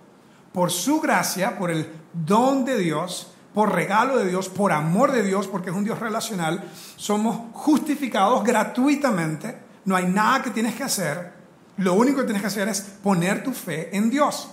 Por 0.52 0.70
su 0.70 1.00
gracia, 1.00 1.58
por 1.58 1.70
el 1.70 1.88
don 2.12 2.64
de 2.64 2.78
Dios, 2.78 3.32
por 3.54 3.72
regalo 3.72 4.18
de 4.18 4.28
Dios, 4.28 4.48
por 4.48 4.72
amor 4.72 5.12
de 5.12 5.22
Dios, 5.22 5.46
porque 5.46 5.70
es 5.70 5.76
un 5.76 5.84
Dios 5.84 6.00
relacional, 6.00 6.64
somos 6.96 7.52
justificados 7.52 8.44
gratuitamente 8.44 9.63
no 9.84 9.96
hay 9.96 10.06
nada 10.06 10.42
que 10.42 10.50
tienes 10.50 10.74
que 10.74 10.84
hacer. 10.84 11.32
Lo 11.76 11.94
único 11.94 12.18
que 12.18 12.24
tienes 12.24 12.42
que 12.42 12.48
hacer 12.48 12.68
es 12.68 12.80
poner 12.80 13.42
tu 13.42 13.52
fe 13.52 13.94
en 13.96 14.10
Dios. 14.10 14.50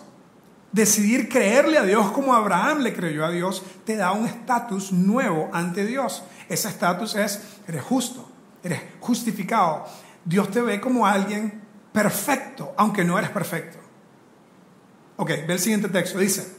Decidir 0.72 1.28
creerle 1.30 1.78
a 1.78 1.84
Dios 1.84 2.12
como 2.12 2.34
Abraham 2.34 2.80
le 2.80 2.94
creyó 2.94 3.26
a 3.26 3.32
Dios 3.32 3.62
te 3.86 3.98
da 3.98 4.14
un 4.14 4.26
estatus 4.26 4.92
nuevo 4.92 5.50
ante 5.54 5.86
Dios. 5.86 6.24
Ese 6.48 6.70
estatus 6.70 7.16
es, 7.16 7.42
eres 7.68 7.84
justo, 7.84 8.30
eres 8.64 8.82
justificado. 9.00 9.86
Dios 10.24 10.50
te 10.50 10.62
ve 10.62 10.80
como 10.80 11.06
alguien 11.06 11.62
perfecto, 11.92 12.74
aunque 12.78 13.04
no 13.04 13.18
eres 13.18 13.32
perfecto. 13.32 13.78
Ok, 15.18 15.30
ve 15.30 15.54
el 15.54 15.60
siguiente 15.60 15.90
texto. 15.90 16.20
Dice, 16.20 16.56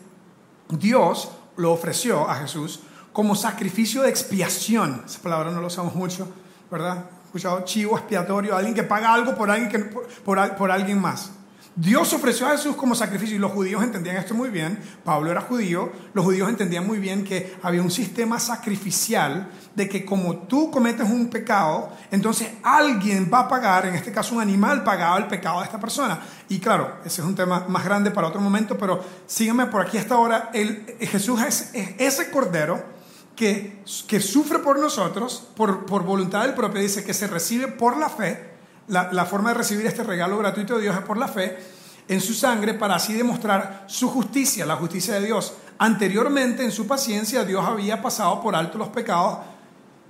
Dios 0.69 1.33
lo 1.57 1.73
ofreció 1.73 2.29
a 2.29 2.37
Jesús 2.37 2.81
como 3.13 3.35
sacrificio 3.35 4.03
de 4.03 4.11
expiación. 4.11 5.03
Esa 5.07 5.21
palabra 5.21 5.51
no 5.51 5.61
lo 5.61 5.67
usamos 5.67 5.95
mucho, 5.95 6.29
¿verdad? 6.71 7.07
Escuchado 7.33 7.65
chivo 7.65 7.97
expiatorio, 7.97 8.55
alguien 8.55 8.75
que 8.75 8.83
paga 8.83 9.15
algo 9.15 9.35
por 9.35 9.51
alguien, 9.51 9.71
que, 9.71 9.79
por, 9.79 10.55
por 10.55 10.71
alguien 10.71 11.01
más. 11.01 11.33
Dios 11.75 12.13
ofreció 12.13 12.47
a 12.47 12.51
Jesús 12.51 12.77
como 12.77 12.95
sacrificio 12.95 13.35
y 13.35 13.39
los 13.39 13.51
judíos 13.51 13.83
entendían 13.83 14.17
esto 14.17 14.35
muy 14.35 14.51
bien. 14.51 14.79
Pablo 15.03 15.31
era 15.31 15.41
judío, 15.41 15.91
los 16.13 16.23
judíos 16.23 16.51
entendían 16.51 16.87
muy 16.87 16.99
bien 16.99 17.25
que 17.25 17.57
había 17.63 17.81
un 17.81 17.91
sistema 17.91 18.39
sacrificial 18.39 19.49
de 19.75 19.89
que 19.89 20.05
como 20.05 20.41
tú 20.41 20.71
cometes 20.71 21.09
un 21.09 21.31
pecado, 21.31 21.91
entonces 22.11 22.51
alguien 22.63 23.31
va 23.33 23.41
a 23.41 23.49
pagar, 23.49 23.87
en 23.87 23.95
este 23.95 24.13
caso 24.13 24.35
un 24.35 24.43
animal 24.43 24.85
pagaba 24.85 25.17
el 25.17 25.29
pecado 25.29 25.61
de 25.61 25.65
esta 25.65 25.81
persona. 25.81 26.21
Y 26.51 26.59
claro, 26.59 26.99
ese 27.07 27.23
es 27.23 27.27
un 27.27 27.35
tema 27.35 27.65
más 27.67 27.83
grande 27.87 28.11
para 28.11 28.29
otro 28.29 28.43
momento, 28.43 28.77
pero 28.77 29.03
síganme 29.25 29.65
por 29.65 29.81
aquí 29.81 29.97
hasta 29.97 30.17
ahora. 30.17 30.51
El, 30.53 30.99
Jesús 31.01 31.41
es 31.41 31.71
ese 31.73 32.31
cordero 32.31 33.01
que, 33.43 33.83
que 34.07 34.21
sufre 34.21 34.61
por 34.61 34.79
nosotros, 34.79 35.49
por, 35.57 35.85
por 35.85 36.05
voluntad 36.05 36.43
del 36.43 36.55
propio, 36.55 36.81
dice 36.81 37.03
que 37.03 37.13
se 37.13 37.27
recibe 37.27 37.67
por 37.67 37.97
la 37.97 38.09
fe, 38.09 38.51
la, 38.87 39.13
la 39.13 39.27
forma 39.27 39.49
de 39.49 39.55
recibir 39.55 39.85
este 39.85 40.05
regalo 40.05 40.39
gratuito 40.39 40.77
de 40.77 40.83
Dios 40.83 40.95
es 40.95 41.03
por 41.03 41.17
la 41.17 41.27
fe, 41.27 41.59
en 42.07 42.21
su 42.21 42.35
sangre 42.35 42.75
para 42.75 42.95
así 42.95 43.15
demostrar 43.15 43.85
su 43.89 44.09
justicia, 44.09 44.65
la 44.65 44.77
justicia 44.77 45.15
de 45.15 45.27
Dios. 45.27 45.55
Anteriormente, 45.79 46.63
en 46.63 46.71
su 46.71 46.87
paciencia, 46.87 47.45
Dios 47.45 47.65
había 47.67 48.01
pasado 48.01 48.41
por 48.41 48.55
alto 48.55 48.79
los 48.79 48.91
pecados. 48.91 49.39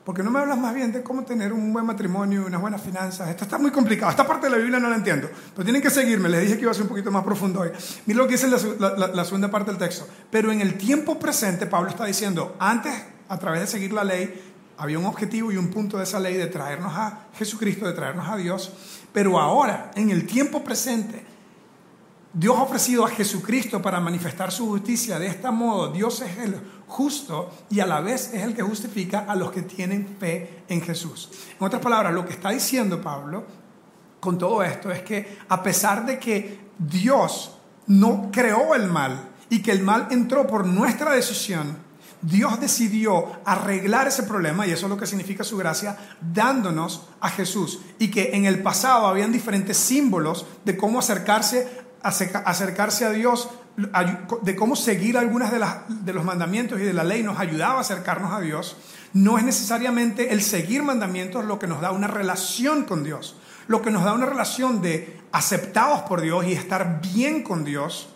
Porque 0.04 0.22
no 0.22 0.30
me 0.30 0.40
hablas 0.40 0.58
más 0.58 0.74
bien 0.74 0.92
de 0.92 1.02
cómo 1.02 1.22
tener 1.22 1.54
un 1.54 1.72
buen 1.72 1.86
matrimonio 1.86 2.42
y 2.42 2.44
unas 2.44 2.60
buenas 2.60 2.82
finanzas. 2.82 3.30
Esto 3.30 3.44
está 3.44 3.56
muy 3.56 3.70
complicado. 3.70 4.10
Esta 4.10 4.26
parte 4.26 4.48
de 4.48 4.50
la 4.50 4.58
Biblia 4.58 4.78
no 4.78 4.90
la 4.90 4.96
entiendo. 4.96 5.30
Pero 5.54 5.64
tienen 5.64 5.80
que 5.80 5.90
seguirme. 5.90 6.28
Les 6.28 6.42
dije 6.42 6.56
que 6.56 6.62
iba 6.62 6.72
a 6.72 6.74
ser 6.74 6.82
un 6.82 6.88
poquito 6.88 7.10
más 7.10 7.24
profundo 7.24 7.60
hoy. 7.60 7.70
Mira 8.04 8.18
lo 8.18 8.26
que 8.26 8.32
dice 8.32 8.48
la, 8.48 8.90
la 9.14 9.24
segunda 9.24 9.48
parte 9.48 9.70
del 9.70 9.78
texto. 9.78 10.06
Pero 10.30 10.50
en 10.50 10.60
el 10.60 10.76
tiempo 10.76 11.18
presente, 11.18 11.66
Pablo 11.66 11.88
está 11.88 12.04
diciendo, 12.04 12.56
antes, 12.58 12.92
a 13.32 13.38
través 13.38 13.62
de 13.62 13.66
seguir 13.66 13.94
la 13.94 14.04
ley, 14.04 14.30
había 14.76 14.98
un 14.98 15.06
objetivo 15.06 15.50
y 15.50 15.56
un 15.56 15.68
punto 15.68 15.96
de 15.96 16.04
esa 16.04 16.20
ley 16.20 16.36
de 16.36 16.48
traernos 16.48 16.92
a 16.94 17.28
Jesucristo, 17.32 17.86
de 17.86 17.94
traernos 17.94 18.28
a 18.28 18.36
Dios. 18.36 18.70
Pero 19.10 19.40
ahora, 19.40 19.90
en 19.94 20.10
el 20.10 20.26
tiempo 20.26 20.62
presente, 20.62 21.24
Dios 22.34 22.58
ha 22.58 22.62
ofrecido 22.62 23.06
a 23.06 23.08
Jesucristo 23.08 23.80
para 23.80 24.00
manifestar 24.00 24.52
su 24.52 24.66
justicia. 24.66 25.18
De 25.18 25.28
este 25.28 25.50
modo, 25.50 25.90
Dios 25.90 26.20
es 26.20 26.36
el 26.36 26.60
justo 26.86 27.50
y 27.70 27.80
a 27.80 27.86
la 27.86 28.02
vez 28.02 28.34
es 28.34 28.42
el 28.42 28.54
que 28.54 28.60
justifica 28.60 29.20
a 29.20 29.34
los 29.34 29.50
que 29.50 29.62
tienen 29.62 30.14
fe 30.20 30.64
en 30.68 30.82
Jesús. 30.82 31.30
En 31.58 31.66
otras 31.66 31.80
palabras, 31.80 32.12
lo 32.12 32.26
que 32.26 32.34
está 32.34 32.50
diciendo 32.50 33.00
Pablo 33.00 33.46
con 34.20 34.36
todo 34.36 34.62
esto 34.62 34.90
es 34.90 35.00
que 35.00 35.38
a 35.48 35.62
pesar 35.62 36.04
de 36.04 36.18
que 36.18 36.60
Dios 36.78 37.56
no 37.86 38.28
creó 38.30 38.74
el 38.74 38.88
mal 38.88 39.30
y 39.48 39.62
que 39.62 39.72
el 39.72 39.82
mal 39.82 40.08
entró 40.10 40.46
por 40.46 40.66
nuestra 40.66 41.12
decisión, 41.12 41.81
Dios 42.22 42.60
decidió 42.60 43.40
arreglar 43.44 44.06
ese 44.06 44.22
problema, 44.22 44.66
y 44.66 44.70
eso 44.70 44.86
es 44.86 44.90
lo 44.90 44.96
que 44.96 45.06
significa 45.06 45.42
su 45.42 45.56
gracia, 45.56 45.98
dándonos 46.20 47.08
a 47.20 47.28
Jesús. 47.28 47.80
Y 47.98 48.10
que 48.10 48.30
en 48.34 48.46
el 48.46 48.62
pasado 48.62 49.06
habían 49.06 49.32
diferentes 49.32 49.76
símbolos 49.76 50.46
de 50.64 50.76
cómo 50.76 51.00
acercarse 51.00 51.66
a 52.04 53.10
Dios, 53.10 53.50
de 54.42 54.56
cómo 54.56 54.76
seguir 54.76 55.18
algunas 55.18 55.50
de, 55.50 55.64
de 55.88 56.12
los 56.12 56.24
mandamientos 56.24 56.80
y 56.80 56.84
de 56.84 56.92
la 56.92 57.04
ley 57.04 57.22
nos 57.22 57.40
ayudaba 57.40 57.78
a 57.78 57.80
acercarnos 57.80 58.32
a 58.32 58.40
Dios, 58.40 58.76
no 59.12 59.36
es 59.36 59.44
necesariamente 59.44 60.32
el 60.32 60.42
seguir 60.42 60.82
mandamientos 60.82 61.44
lo 61.44 61.58
que 61.58 61.66
nos 61.66 61.80
da 61.80 61.90
una 61.90 62.06
relación 62.06 62.84
con 62.84 63.04
Dios. 63.04 63.36
Lo 63.66 63.82
que 63.82 63.90
nos 63.90 64.04
da 64.04 64.12
una 64.12 64.26
relación 64.26 64.80
de 64.80 65.20
aceptados 65.32 66.02
por 66.02 66.20
Dios 66.20 66.46
y 66.46 66.52
estar 66.52 67.00
bien 67.00 67.42
con 67.42 67.64
Dios 67.64 68.08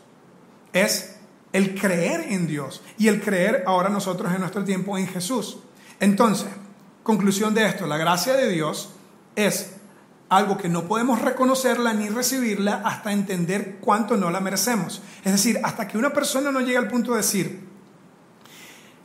es 0.72 1.15
el 1.52 1.74
creer 1.74 2.26
en 2.28 2.46
Dios 2.46 2.82
y 2.98 3.08
el 3.08 3.20
creer 3.22 3.64
ahora 3.66 3.88
nosotros 3.88 4.32
en 4.32 4.40
nuestro 4.40 4.64
tiempo 4.64 4.98
en 4.98 5.06
Jesús. 5.06 5.58
Entonces, 6.00 6.48
conclusión 7.02 7.54
de 7.54 7.66
esto, 7.66 7.86
la 7.86 7.96
gracia 7.96 8.34
de 8.34 8.48
Dios 8.48 8.90
es 9.36 9.72
algo 10.28 10.58
que 10.58 10.68
no 10.68 10.88
podemos 10.88 11.22
reconocerla 11.22 11.94
ni 11.94 12.08
recibirla 12.08 12.82
hasta 12.84 13.12
entender 13.12 13.76
cuánto 13.80 14.16
no 14.16 14.30
la 14.30 14.40
merecemos. 14.40 15.02
Es 15.24 15.32
decir, 15.32 15.60
hasta 15.62 15.86
que 15.86 15.98
una 15.98 16.12
persona 16.12 16.50
no 16.50 16.60
llegue 16.60 16.76
al 16.76 16.88
punto 16.88 17.12
de 17.12 17.18
decir, 17.18 17.66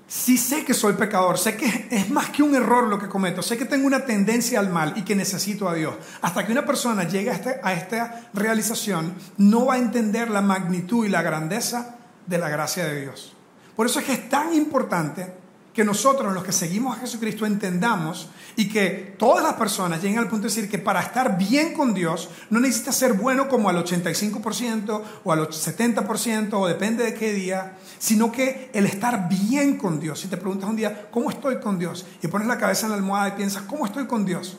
sí 0.08 0.38
sé 0.38 0.66
que 0.66 0.74
soy 0.74 0.94
pecador, 0.94 1.38
sé 1.38 1.56
que 1.56 1.88
es 1.92 2.10
más 2.10 2.30
que 2.32 2.44
un 2.44 2.56
error 2.56 2.88
lo 2.88 2.98
que 2.98 3.08
cometo, 3.08 3.42
sé 3.42 3.58
que 3.58 3.66
tengo 3.66 3.86
una 3.86 4.04
tendencia 4.04 4.60
al 4.60 4.70
mal 4.70 4.94
y 4.98 5.04
que 5.04 5.16
necesito 5.16 5.70
a 5.70 5.76
Dios. 5.76 5.96
Hasta 6.22 6.46
que 6.46 6.52
una 6.52 6.66
persona 6.66 7.08
llegue 7.08 7.30
a, 7.30 7.34
este, 7.34 7.60
a 7.64 7.74
esta 7.74 8.30
realización, 8.34 9.14
no 9.38 9.68
va 9.68 9.76
a 9.76 9.78
entender 9.78 10.30
la 10.32 10.42
magnitud 10.42 11.06
y 11.06 11.10
la 11.10 11.22
grandeza 11.22 11.98
de 12.28 12.38
la 12.38 12.50
gracia 12.50 12.86
de 12.86 13.02
Dios. 13.02 13.34
Por 13.76 13.86
eso 13.86 14.00
es 14.00 14.06
que 14.06 14.14
es 14.14 14.30
tan 14.30 14.54
importante 14.54 15.42
que 15.74 15.86
nosotros 15.86 16.34
los 16.34 16.44
que 16.44 16.52
seguimos 16.52 16.98
a 16.98 17.00
Jesucristo 17.00 17.46
entendamos 17.46 18.30
y 18.58 18.68
que 18.68 19.16
todas 19.18 19.44
las 19.44 19.54
personas 19.54 20.02
lleguen 20.02 20.20
al 20.20 20.28
punto 20.28 20.44
de 20.44 20.54
decir 20.54 20.70
que 20.70 20.78
para 20.78 21.02
estar 21.02 21.38
bien 21.38 21.74
con 21.74 21.94
Dios 21.94 22.30
no 22.50 22.60
necesita 22.60 22.92
ser 22.92 23.14
bueno 23.14 23.48
como 23.48 23.70
al 23.70 23.78
85% 23.78 25.02
o 25.24 25.32
al 25.32 25.48
70% 25.48 26.50
o 26.54 26.68
depende 26.68 27.06
de 27.06 27.14
qué 27.14 27.34
día, 27.34 27.78
sino 28.00 28.32
que 28.32 28.70
el 28.74 28.86
estar 28.86 29.30
bien 29.30 29.78
con 29.78 30.00
Dios. 30.00 30.20
Si 30.20 30.28
te 30.28 30.36
preguntas 30.36 30.70
un 30.70 30.76
día, 30.76 31.08
¿cómo 31.10 31.30
estoy 31.30 31.60
con 31.60 31.80
Dios? 31.80 32.06
Y 32.22 32.28
pones 32.28 32.48
la 32.48 32.58
cabeza 32.58 32.88
en 32.88 32.92
la 32.92 32.98
almohada 32.98 33.30
y 33.30 33.32
piensas, 33.32 33.64
¿cómo 33.64 33.86
estoy 33.86 34.08
con 34.08 34.26
Dios? 34.26 34.58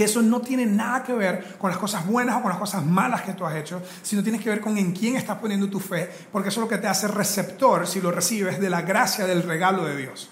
Que 0.00 0.04
eso 0.04 0.22
no 0.22 0.40
tiene 0.40 0.64
nada 0.64 1.02
que 1.02 1.12
ver 1.12 1.58
con 1.58 1.68
las 1.68 1.78
cosas 1.78 2.06
buenas 2.06 2.38
o 2.38 2.40
con 2.40 2.48
las 2.48 2.58
cosas 2.58 2.86
malas 2.86 3.20
que 3.20 3.34
tú 3.34 3.44
has 3.44 3.54
hecho, 3.54 3.82
sino 4.00 4.22
tiene 4.22 4.38
que 4.40 4.48
ver 4.48 4.62
con 4.62 4.78
en 4.78 4.92
quién 4.92 5.14
estás 5.14 5.36
poniendo 5.36 5.68
tu 5.68 5.78
fe, 5.78 6.10
porque 6.32 6.48
eso 6.48 6.60
es 6.60 6.64
lo 6.64 6.68
que 6.70 6.78
te 6.78 6.86
hace 6.86 7.06
receptor, 7.06 7.86
si 7.86 8.00
lo 8.00 8.10
recibes, 8.10 8.58
de 8.58 8.70
la 8.70 8.80
gracia 8.80 9.26
del 9.26 9.42
regalo 9.42 9.84
de 9.84 9.98
Dios. 9.98 10.30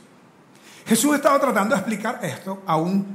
Jesús 0.86 1.14
estaba 1.14 1.38
tratando 1.38 1.74
de 1.74 1.80
explicar 1.82 2.18
esto 2.22 2.62
a 2.64 2.78
un, 2.78 3.06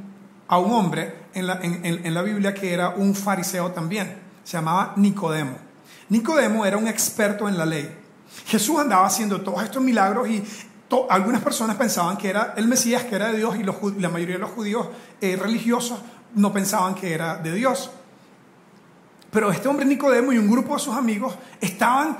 a 0.47 0.59
un 0.59 0.71
hombre 0.73 1.15
en 1.33 1.47
la, 1.47 1.59
en 1.59 2.13
la 2.13 2.21
Biblia 2.21 2.53
que 2.53 2.71
era 2.71 2.89
un 2.89 3.15
fariseo 3.15 3.71
también, 3.71 4.15
se 4.43 4.55
llamaba 4.55 4.93
Nicodemo. 4.95 5.57
Nicodemo 6.09 6.67
era 6.67 6.77
un 6.77 6.87
experto 6.87 7.49
en 7.49 7.57
la 7.57 7.65
ley. 7.65 7.91
Jesús 8.45 8.79
andaba 8.79 9.07
haciendo 9.07 9.41
todos 9.41 9.63
estos 9.63 9.81
milagros 9.81 10.29
y 10.29 10.43
algunas 11.09 11.41
personas 11.41 11.75
pensaban 11.75 12.17
que 12.17 12.29
era 12.29 12.53
el 12.57 12.67
Mesías, 12.67 13.03
que 13.03 13.15
era 13.15 13.31
de 13.31 13.37
Dios, 13.37 13.55
y 13.57 13.63
la 13.99 14.09
mayoría 14.09 14.35
de 14.35 14.41
los 14.41 14.51
judíos 14.51 14.87
eh, 15.21 15.35
religiosos 15.35 15.99
no 16.35 16.51
pensaban 16.51 16.95
que 16.95 17.13
era 17.13 17.37
de 17.37 17.53
Dios. 17.53 17.91
Pero 19.31 19.51
este 19.51 19.67
hombre 19.67 19.85
Nicodemo 19.85 20.31
y 20.31 20.37
un 20.37 20.49
grupo 20.49 20.75
de 20.75 20.79
sus 20.79 20.95
amigos 20.95 21.35
estaban 21.59 22.17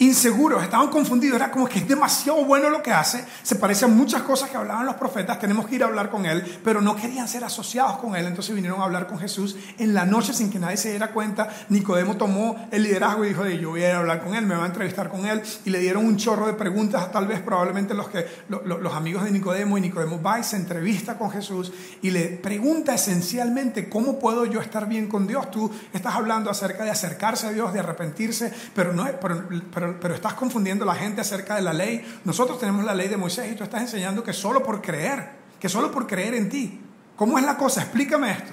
inseguros, 0.00 0.62
estaban 0.62 0.88
confundidos, 0.88 1.36
era 1.36 1.50
como 1.50 1.68
que 1.68 1.78
es 1.78 1.86
demasiado 1.86 2.44
bueno 2.44 2.70
lo 2.70 2.82
que 2.82 2.90
hace, 2.90 3.24
se 3.42 3.56
parece 3.56 3.84
a 3.84 3.88
muchas 3.88 4.22
cosas 4.22 4.50
que 4.50 4.56
hablaban 4.56 4.86
los 4.86 4.96
profetas, 4.96 5.38
tenemos 5.38 5.66
que 5.66 5.74
ir 5.74 5.84
a 5.84 5.86
hablar 5.86 6.10
con 6.10 6.24
él, 6.24 6.60
pero 6.64 6.80
no 6.80 6.96
querían 6.96 7.28
ser 7.28 7.44
asociados 7.44 7.98
con 7.98 8.16
él, 8.16 8.26
entonces 8.26 8.54
vinieron 8.54 8.80
a 8.80 8.84
hablar 8.84 9.06
con 9.06 9.18
Jesús 9.18 9.56
en 9.78 9.92
la 9.92 10.06
noche 10.06 10.32
sin 10.32 10.50
que 10.50 10.58
nadie 10.58 10.78
se 10.78 10.90
diera 10.90 11.12
cuenta, 11.12 11.50
Nicodemo 11.68 12.16
tomó 12.16 12.68
el 12.70 12.82
liderazgo 12.82 13.26
y 13.26 13.28
dijo, 13.28 13.46
yo 13.46 13.70
voy 13.70 13.82
a 13.84 13.90
ir 13.90 13.94
a 13.94 13.98
hablar 13.98 14.24
con 14.24 14.34
él, 14.34 14.46
me 14.46 14.54
voy 14.54 14.64
a 14.64 14.68
entrevistar 14.68 15.10
con 15.10 15.26
él, 15.26 15.42
y 15.66 15.70
le 15.70 15.78
dieron 15.78 16.06
un 16.06 16.16
chorro 16.16 16.46
de 16.46 16.54
preguntas, 16.54 17.12
tal 17.12 17.26
vez 17.26 17.40
probablemente 17.40 17.92
los, 17.92 18.08
que, 18.08 18.26
los 18.48 18.94
amigos 18.94 19.24
de 19.24 19.30
Nicodemo, 19.32 19.76
y 19.76 19.82
Nicodemo 19.82 20.22
va 20.22 20.40
y 20.40 20.44
se 20.44 20.56
entrevista 20.56 21.18
con 21.18 21.30
Jesús 21.30 21.72
y 22.00 22.10
le 22.10 22.28
pregunta 22.28 22.94
esencialmente, 22.94 23.88
¿cómo 23.88 24.18
puedo 24.18 24.46
yo 24.46 24.60
estar 24.60 24.88
bien 24.88 25.08
con 25.08 25.26
Dios? 25.26 25.50
Tú 25.50 25.70
estás 25.92 26.14
hablando 26.14 26.50
acerca 26.50 26.84
de 26.84 26.90
acercarse 26.90 27.46
a 27.46 27.50
Dios, 27.50 27.72
de 27.72 27.80
arrepentirse, 27.80 28.52
pero 28.74 28.92
no 28.92 29.06
pero 29.20 29.89
pero, 30.00 30.14
estás 30.14 30.34
confundiendo 30.34 30.84
a 30.84 30.86
la 30.86 30.94
gente 30.94 31.20
acerca 31.20 31.56
de 31.56 31.62
la 31.62 31.72
ley. 31.72 32.04
Nosotros 32.24 32.58
tenemos 32.58 32.84
la 32.84 32.94
ley 32.94 33.08
de 33.08 33.16
Moisés 33.16 33.50
y 33.52 33.54
tú 33.54 33.64
estás 33.64 33.82
enseñando 33.82 34.22
que 34.22 34.32
solo 34.32 34.62
por 34.62 34.82
creer, 34.82 35.30
que 35.58 35.68
solo 35.68 35.90
por 35.90 36.06
creer 36.06 36.34
en 36.34 36.48
ti. 36.48 36.80
¿Cómo 37.16 37.38
es 37.38 37.44
la 37.44 37.56
cosa? 37.56 37.82
Explícame 37.82 38.30
esto. 38.30 38.52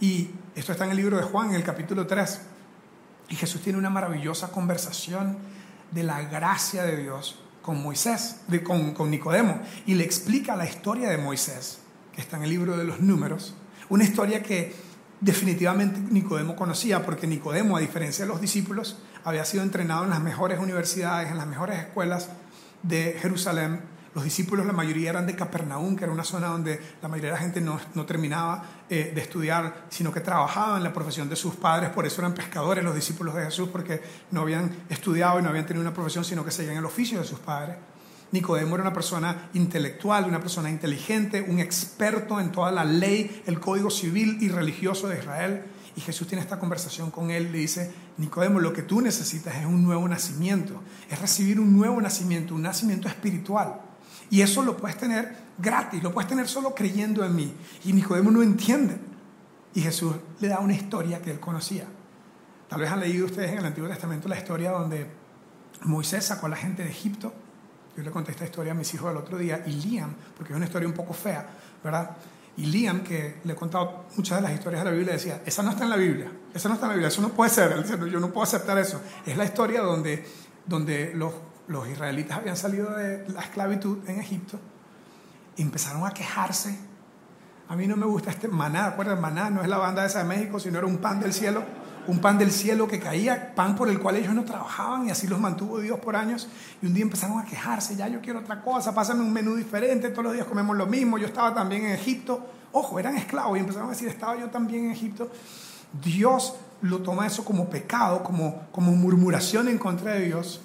Y 0.00 0.30
esto 0.54 0.72
está 0.72 0.84
en 0.84 0.90
el 0.90 0.96
libro 0.96 1.16
de 1.16 1.22
Juan, 1.22 1.50
en 1.50 1.56
el 1.56 1.64
capítulo 1.64 2.06
3. 2.06 2.40
Y 3.28 3.36
Jesús 3.36 3.62
tiene 3.62 3.78
una 3.78 3.90
maravillosa 3.90 4.48
conversación 4.48 5.36
de 5.90 6.02
la 6.02 6.22
gracia 6.22 6.84
de 6.84 6.96
Dios 6.96 7.40
con 7.62 7.82
Moisés, 7.82 8.42
de, 8.46 8.62
con, 8.62 8.94
con 8.94 9.10
Nicodemo, 9.10 9.60
y 9.86 9.94
le 9.94 10.04
explica 10.04 10.54
la 10.54 10.66
historia 10.66 11.08
de 11.10 11.18
Moisés, 11.18 11.80
que 12.14 12.20
está 12.20 12.36
en 12.36 12.44
el 12.44 12.50
libro 12.50 12.76
de 12.76 12.84
los 12.84 13.00
números, 13.00 13.54
una 13.88 14.04
historia 14.04 14.42
que 14.42 14.72
definitivamente 15.20 15.98
Nicodemo 15.98 16.54
conocía, 16.54 17.04
porque 17.04 17.26
Nicodemo, 17.26 17.76
a 17.76 17.80
diferencia 17.80 18.24
de 18.24 18.30
los 18.30 18.40
discípulos, 18.40 18.98
había 19.26 19.44
sido 19.44 19.64
entrenado 19.64 20.04
en 20.04 20.10
las 20.10 20.20
mejores 20.20 20.60
universidades, 20.60 21.32
en 21.32 21.36
las 21.36 21.48
mejores 21.48 21.80
escuelas 21.80 22.28
de 22.84 23.18
Jerusalén. 23.20 23.80
Los 24.14 24.22
discípulos, 24.22 24.64
la 24.64 24.72
mayoría 24.72 25.10
eran 25.10 25.26
de 25.26 25.34
Capernaum, 25.34 25.96
que 25.96 26.04
era 26.04 26.12
una 26.12 26.22
zona 26.22 26.46
donde 26.46 26.80
la 27.02 27.08
mayoría 27.08 27.32
de 27.32 27.36
la 27.36 27.42
gente 27.42 27.60
no, 27.60 27.80
no 27.94 28.06
terminaba 28.06 28.62
eh, 28.88 29.10
de 29.12 29.20
estudiar, 29.20 29.86
sino 29.88 30.12
que 30.12 30.20
trabajaban 30.20 30.76
en 30.76 30.84
la 30.84 30.92
profesión 30.92 31.28
de 31.28 31.34
sus 31.34 31.56
padres, 31.56 31.90
por 31.90 32.06
eso 32.06 32.20
eran 32.20 32.34
pescadores 32.34 32.84
los 32.84 32.94
discípulos 32.94 33.34
de 33.34 33.44
Jesús, 33.44 33.68
porque 33.68 34.00
no 34.30 34.42
habían 34.42 34.84
estudiado 34.88 35.40
y 35.40 35.42
no 35.42 35.48
habían 35.48 35.66
tenido 35.66 35.82
una 35.82 35.92
profesión, 35.92 36.24
sino 36.24 36.44
que 36.44 36.52
seguían 36.52 36.76
el 36.76 36.84
oficio 36.84 37.18
de 37.18 37.24
sus 37.24 37.40
padres. 37.40 37.76
Nicodemo 38.30 38.76
era 38.76 38.82
una 38.82 38.92
persona 38.92 39.50
intelectual, 39.54 40.24
una 40.26 40.40
persona 40.40 40.70
inteligente, 40.70 41.42
un 41.42 41.58
experto 41.58 42.38
en 42.38 42.52
toda 42.52 42.70
la 42.70 42.84
ley, 42.84 43.42
el 43.46 43.58
código 43.58 43.90
civil 43.90 44.38
y 44.40 44.48
religioso 44.50 45.08
de 45.08 45.18
Israel. 45.18 45.64
Y 45.96 46.00
Jesús 46.00 46.28
tiene 46.28 46.42
esta 46.42 46.58
conversación 46.58 47.10
con 47.10 47.30
él 47.30 47.50
le 47.50 47.58
dice, 47.58 47.90
Nicodemo, 48.18 48.60
lo 48.60 48.72
que 48.72 48.82
tú 48.82 49.00
necesitas 49.00 49.56
es 49.56 49.66
un 49.66 49.84
nuevo 49.84 50.08
nacimiento, 50.08 50.82
es 51.10 51.20
recibir 51.20 51.60
un 51.60 51.76
nuevo 51.76 52.00
nacimiento, 52.00 52.54
un 52.54 52.62
nacimiento 52.62 53.08
espiritual. 53.08 53.80
Y 54.30 54.40
eso 54.40 54.62
lo 54.62 54.76
puedes 54.76 54.96
tener 54.96 55.36
gratis, 55.58 56.02
lo 56.02 56.12
puedes 56.12 56.28
tener 56.28 56.48
solo 56.48 56.74
creyendo 56.74 57.24
en 57.24 57.36
mí. 57.36 57.54
Y 57.84 57.92
Nicodemo 57.92 58.30
no 58.30 58.42
entiende. 58.42 58.96
Y 59.74 59.82
Jesús 59.82 60.14
le 60.40 60.48
da 60.48 60.60
una 60.60 60.72
historia 60.72 61.20
que 61.20 61.30
él 61.30 61.40
conocía. 61.40 61.84
Tal 62.68 62.80
vez 62.80 62.90
han 62.90 63.00
leído 63.00 63.26
ustedes 63.26 63.52
en 63.52 63.58
el 63.58 63.66
Antiguo 63.66 63.88
Testamento 63.88 64.28
la 64.28 64.38
historia 64.38 64.70
donde 64.72 65.06
Moisés 65.84 66.24
sacó 66.24 66.46
a 66.46 66.48
la 66.48 66.56
gente 66.56 66.82
de 66.82 66.90
Egipto. 66.90 67.32
Yo 67.96 68.02
le 68.02 68.10
conté 68.10 68.32
esta 68.32 68.44
historia 68.44 68.72
a 68.72 68.74
mis 68.74 68.92
hijos 68.94 69.10
el 69.10 69.16
otro 69.16 69.38
día 69.38 69.62
y 69.66 69.72
Liam, 69.72 70.14
porque 70.36 70.52
es 70.52 70.56
una 70.56 70.66
historia 70.66 70.88
un 70.88 70.94
poco 70.94 71.12
fea, 71.14 71.46
¿verdad? 71.84 72.10
Y 72.56 72.66
Liam, 72.66 73.00
que 73.00 73.40
le 73.44 73.52
he 73.52 73.56
contado 73.56 74.06
muchas 74.16 74.38
de 74.38 74.42
las 74.42 74.52
historias 74.52 74.82
de 74.82 74.90
la 74.90 74.96
Biblia, 74.96 75.12
decía, 75.12 75.42
esa 75.44 75.62
no 75.62 75.70
está 75.70 75.84
en 75.84 75.90
la 75.90 75.96
Biblia, 75.96 76.32
esa 76.54 76.68
no 76.68 76.74
está 76.74 76.86
en 76.86 76.90
la 76.90 76.94
Biblia, 76.94 77.08
eso 77.08 77.20
no 77.20 77.28
puede 77.28 77.50
ser, 77.50 77.84
yo 78.10 78.18
no 78.20 78.32
puedo 78.32 78.44
aceptar 78.44 78.78
eso. 78.78 79.00
Es 79.26 79.36
la 79.36 79.44
historia 79.44 79.82
donde, 79.82 80.24
donde 80.66 81.12
los 81.14 81.32
los 81.68 81.88
israelitas 81.88 82.38
habían 82.38 82.56
salido 82.56 82.90
de 82.94 83.28
la 83.28 83.40
esclavitud 83.40 83.98
en 84.08 84.20
Egipto 84.20 84.58
y 85.56 85.62
empezaron 85.62 86.06
a 86.06 86.10
quejarse. 86.10 86.78
A 87.68 87.74
mí 87.74 87.86
no 87.86 87.96
me 87.96 88.06
gusta 88.06 88.30
este 88.30 88.48
maná, 88.48 88.86
¿acuerdan? 88.86 89.20
Maná 89.20 89.50
no 89.50 89.62
es 89.62 89.68
la 89.68 89.78
banda 89.78 90.04
esa 90.04 90.20
de 90.20 90.24
México, 90.24 90.60
sino 90.60 90.78
era 90.78 90.86
un 90.86 90.98
pan 90.98 91.18
del 91.18 91.32
cielo, 91.32 91.64
un 92.08 92.20
pan 92.20 92.38
del 92.38 92.52
cielo 92.52 92.88
que 92.88 92.98
caía, 92.98 93.54
pan 93.54 93.76
por 93.76 93.88
el 93.88 93.98
cual 93.98 94.16
ellos 94.16 94.34
no 94.34 94.44
trabajaban 94.44 95.06
y 95.06 95.10
así 95.10 95.26
los 95.26 95.40
mantuvo 95.40 95.78
Dios 95.80 95.98
por 96.00 96.16
años. 96.16 96.48
Y 96.82 96.86
un 96.86 96.94
día 96.94 97.02
empezaron 97.02 97.38
a 97.38 97.44
quejarse, 97.44 97.96
ya 97.96 98.08
yo 98.08 98.20
quiero 98.20 98.40
otra 98.40 98.62
cosa, 98.62 98.94
pásame 98.94 99.22
un 99.22 99.32
menú 99.32 99.54
diferente, 99.54 100.10
todos 100.10 100.24
los 100.24 100.32
días 100.34 100.46
comemos 100.46 100.76
lo 100.76 100.86
mismo, 100.86 101.18
yo 101.18 101.26
estaba 101.26 101.54
también 101.54 101.86
en 101.86 101.92
Egipto. 101.92 102.46
Ojo, 102.72 102.98
eran 102.98 103.16
esclavos 103.16 103.56
y 103.56 103.60
empezaron 103.60 103.88
a 103.88 103.92
decir, 103.92 104.08
estaba 104.08 104.38
yo 104.38 104.48
también 104.50 104.86
en 104.86 104.90
Egipto. 104.92 105.30
Dios 106.04 106.54
lo 106.82 107.00
toma 107.00 107.26
eso 107.26 107.44
como 107.44 107.70
pecado, 107.70 108.22
como, 108.22 108.66
como 108.70 108.92
murmuración 108.92 109.68
en 109.68 109.78
contra 109.78 110.12
de 110.12 110.26
Dios 110.26 110.60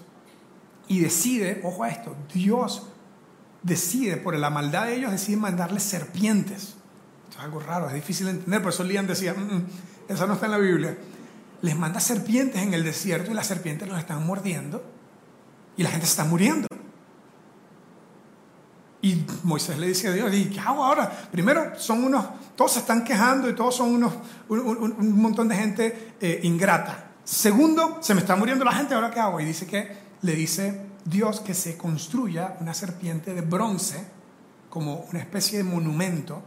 y 0.91 0.99
decide, 0.99 1.61
ojo 1.63 1.85
a 1.85 1.89
esto, 1.89 2.15
Dios 2.33 2.87
decide, 3.63 4.17
por 4.17 4.35
la 4.35 4.49
maldad 4.49 4.87
de 4.87 4.95
ellos, 4.95 5.09
decide 5.09 5.37
mandarles 5.37 5.83
serpientes. 5.83 6.75
es 7.29 7.39
algo 7.39 7.61
raro, 7.61 7.87
es 7.87 7.93
difícil 7.93 8.25
de 8.25 8.33
entender, 8.33 8.61
por 8.61 8.73
eso 8.73 8.83
Lian 8.83 9.07
decía, 9.07 9.33
mm, 9.33 9.55
mm, 9.55 9.65
eso 10.09 10.27
no 10.27 10.33
está 10.33 10.47
en 10.47 10.51
la 10.51 10.57
Biblia. 10.57 10.97
Les 11.61 11.77
manda 11.77 11.99
serpientes 11.99 12.61
en 12.61 12.73
el 12.73 12.83
desierto 12.83 13.31
y 13.31 13.33
las 13.33 13.47
serpientes 13.47 13.87
los 13.87 13.99
están 13.99 14.25
mordiendo 14.25 14.83
y 15.77 15.83
la 15.83 15.89
gente 15.89 16.05
se 16.05 16.11
está 16.11 16.25
muriendo. 16.25 16.67
Y 19.01 19.25
Moisés 19.43 19.79
le 19.79 19.87
dice 19.87 20.09
a 20.09 20.11
Dios, 20.11 20.31
¿y 20.33 20.45
qué 20.45 20.59
hago 20.59 20.83
ahora? 20.83 21.09
Primero, 21.31 21.79
son 21.79 22.03
unos, 22.03 22.25
todos 22.55 22.73
se 22.73 22.79
están 22.79 23.03
quejando 23.03 23.49
y 23.49 23.55
todos 23.55 23.75
son 23.75 23.95
unos, 23.95 24.13
un, 24.47 25.19
montón 25.19 25.47
de 25.47 25.55
gente 25.55 26.13
eh, 26.21 26.39
ingrata. 26.43 27.11
Segundo, 27.23 27.97
se 28.01 28.13
me 28.13 28.21
está 28.21 28.35
muriendo 28.35 28.63
la 28.63 28.73
gente, 28.73 28.93
¿ahora 28.93 29.09
qué 29.09 29.19
hago? 29.19 29.39
Y 29.39 29.45
dice 29.45 29.65
que 29.65 29.97
le 30.21 30.35
dice 30.35 30.85
Dios 31.05 31.39
que 31.39 31.55
se 31.55 31.77
construya 31.77 32.57
una 32.59 32.75
serpiente 32.75 33.33
de 33.33 33.41
bronce 33.41 34.05
como 34.69 35.05
una 35.11 35.19
especie 35.19 35.57
de 35.57 35.63
monumento 35.63 36.43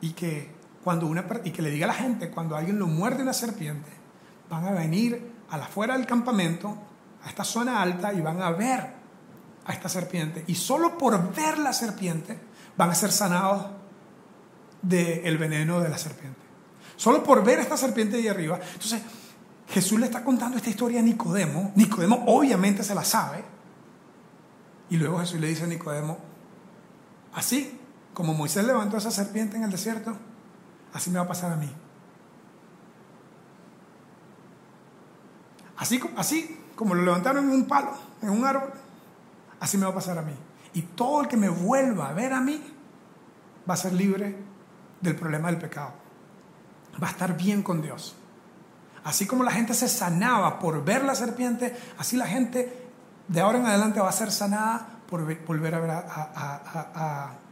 y 0.00 0.10
que, 0.10 0.50
cuando 0.82 1.06
una, 1.06 1.24
y 1.44 1.52
que 1.52 1.62
le 1.62 1.70
diga 1.70 1.86
a 1.86 1.88
la 1.88 1.94
gente, 1.94 2.30
cuando 2.30 2.56
alguien 2.56 2.78
lo 2.78 2.86
muerde 2.88 3.22
una 3.22 3.32
serpiente, 3.32 3.90
van 4.48 4.66
a 4.66 4.70
venir 4.72 5.32
a 5.50 5.58
la 5.58 5.66
fuera 5.66 5.96
del 5.96 6.06
campamento, 6.06 6.76
a 7.24 7.28
esta 7.28 7.44
zona 7.44 7.80
alta 7.80 8.12
y 8.12 8.20
van 8.20 8.40
a 8.42 8.50
ver 8.50 8.94
a 9.64 9.72
esta 9.72 9.88
serpiente. 9.88 10.44
Y 10.46 10.54
solo 10.54 10.96
por 10.96 11.34
ver 11.34 11.58
la 11.58 11.72
serpiente 11.72 12.38
van 12.76 12.90
a 12.90 12.94
ser 12.94 13.12
sanados 13.12 13.66
del 14.82 15.38
veneno 15.38 15.80
de 15.80 15.88
la 15.88 15.98
serpiente. 15.98 16.40
Solo 16.96 17.22
por 17.22 17.44
ver 17.44 17.58
a 17.58 17.62
esta 17.62 17.76
serpiente 17.76 18.20
de 18.20 18.30
arriba. 18.30 18.58
Entonces, 18.72 19.02
Jesús 19.68 19.98
le 19.98 20.06
está 20.06 20.22
contando 20.22 20.56
esta 20.56 20.70
historia 20.70 21.00
a 21.00 21.02
Nicodemo. 21.02 21.72
Nicodemo 21.74 22.24
obviamente 22.26 22.82
se 22.84 22.94
la 22.94 23.04
sabe. 23.04 23.44
Y 24.88 24.96
luego 24.96 25.18
Jesús 25.18 25.40
le 25.40 25.48
dice 25.48 25.64
a 25.64 25.66
Nicodemo, 25.66 26.18
así 27.34 27.78
como 28.14 28.34
Moisés 28.34 28.64
levantó 28.64 28.96
esa 28.96 29.10
serpiente 29.10 29.56
en 29.56 29.64
el 29.64 29.70
desierto, 29.70 30.16
así 30.92 31.10
me 31.10 31.18
va 31.18 31.24
a 31.24 31.28
pasar 31.28 31.52
a 31.52 31.56
mí. 31.56 31.70
Así, 35.76 36.00
así 36.16 36.60
como 36.74 36.94
lo 36.94 37.02
levantaron 37.02 37.44
en 37.44 37.50
un 37.50 37.66
palo, 37.66 37.92
en 38.22 38.30
un 38.30 38.44
árbol, 38.44 38.72
así 39.60 39.76
me 39.78 39.84
va 39.84 39.90
a 39.90 39.94
pasar 39.94 40.18
a 40.18 40.22
mí. 40.22 40.34
Y 40.74 40.82
todo 40.82 41.22
el 41.22 41.28
que 41.28 41.36
me 41.36 41.48
vuelva 41.48 42.08
a 42.08 42.12
ver 42.12 42.32
a 42.32 42.40
mí 42.40 42.62
va 43.68 43.74
a 43.74 43.76
ser 43.76 43.92
libre 43.92 44.36
del 45.00 45.16
problema 45.16 45.48
del 45.50 45.58
pecado. 45.58 45.92
Va 47.02 47.08
a 47.08 47.10
estar 47.10 47.36
bien 47.36 47.62
con 47.62 47.82
Dios. 47.82 48.16
Así 49.04 49.26
como 49.26 49.44
la 49.44 49.52
gente 49.52 49.74
se 49.74 49.88
sanaba 49.88 50.58
por 50.58 50.84
ver 50.84 51.04
la 51.04 51.14
serpiente, 51.14 51.76
así 51.98 52.16
la 52.16 52.26
gente 52.26 52.86
de 53.28 53.40
ahora 53.40 53.58
en 53.58 53.66
adelante 53.66 54.00
va 54.00 54.08
a 54.08 54.12
ser 54.12 54.30
sanada 54.32 54.88
por 55.08 55.22
volver 55.46 55.74
a, 55.74 55.80
ver 55.80 56.04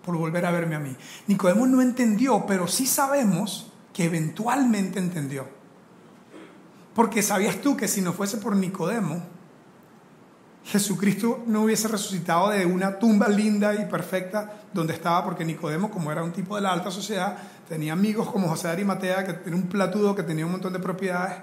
por 0.04 0.16
volver 0.16 0.46
a 0.46 0.50
verme 0.50 0.74
a 0.74 0.80
mí. 0.80 0.96
Nicodemo 1.26 1.66
no 1.66 1.80
entendió, 1.80 2.44
pero 2.46 2.66
sí 2.66 2.87
sabemos 2.87 3.72
que 3.92 4.04
eventualmente 4.04 4.98
entendió. 4.98 5.48
Porque 6.94 7.22
sabías 7.22 7.61
tú 7.61 7.76
que 7.76 7.88
si 7.88 8.00
no 8.00 8.12
fuese 8.12 8.38
por 8.38 8.54
Nicodemo, 8.54 9.22
Jesucristo 10.64 11.42
no 11.46 11.62
hubiese 11.62 11.88
resucitado 11.88 12.50
de 12.50 12.64
una 12.64 12.98
tumba 12.98 13.28
linda 13.28 13.74
y 13.74 13.85
perfecta 13.87 14.62
donde 14.72 14.94
estaba, 14.94 15.22
porque 15.24 15.44
Nicodemo, 15.44 15.90
como 15.90 16.11
era 16.11 16.22
un 16.22 16.33
tipo 16.33 16.57
de 16.57 16.62
la 16.62 16.72
alta 16.72 16.90
sociedad, 16.90 17.37
tenía 17.68 17.92
amigos 17.92 18.30
como 18.30 18.48
José 18.48 18.68
Arimatea, 18.68 19.24
que 19.24 19.30
era 19.46 19.57
un 19.57 19.64
platudo 19.64 20.14
que 20.14 20.22
tenía 20.22 20.46
un 20.46 20.52
montón 20.52 20.72
de 20.72 20.78
propiedades, 20.78 21.37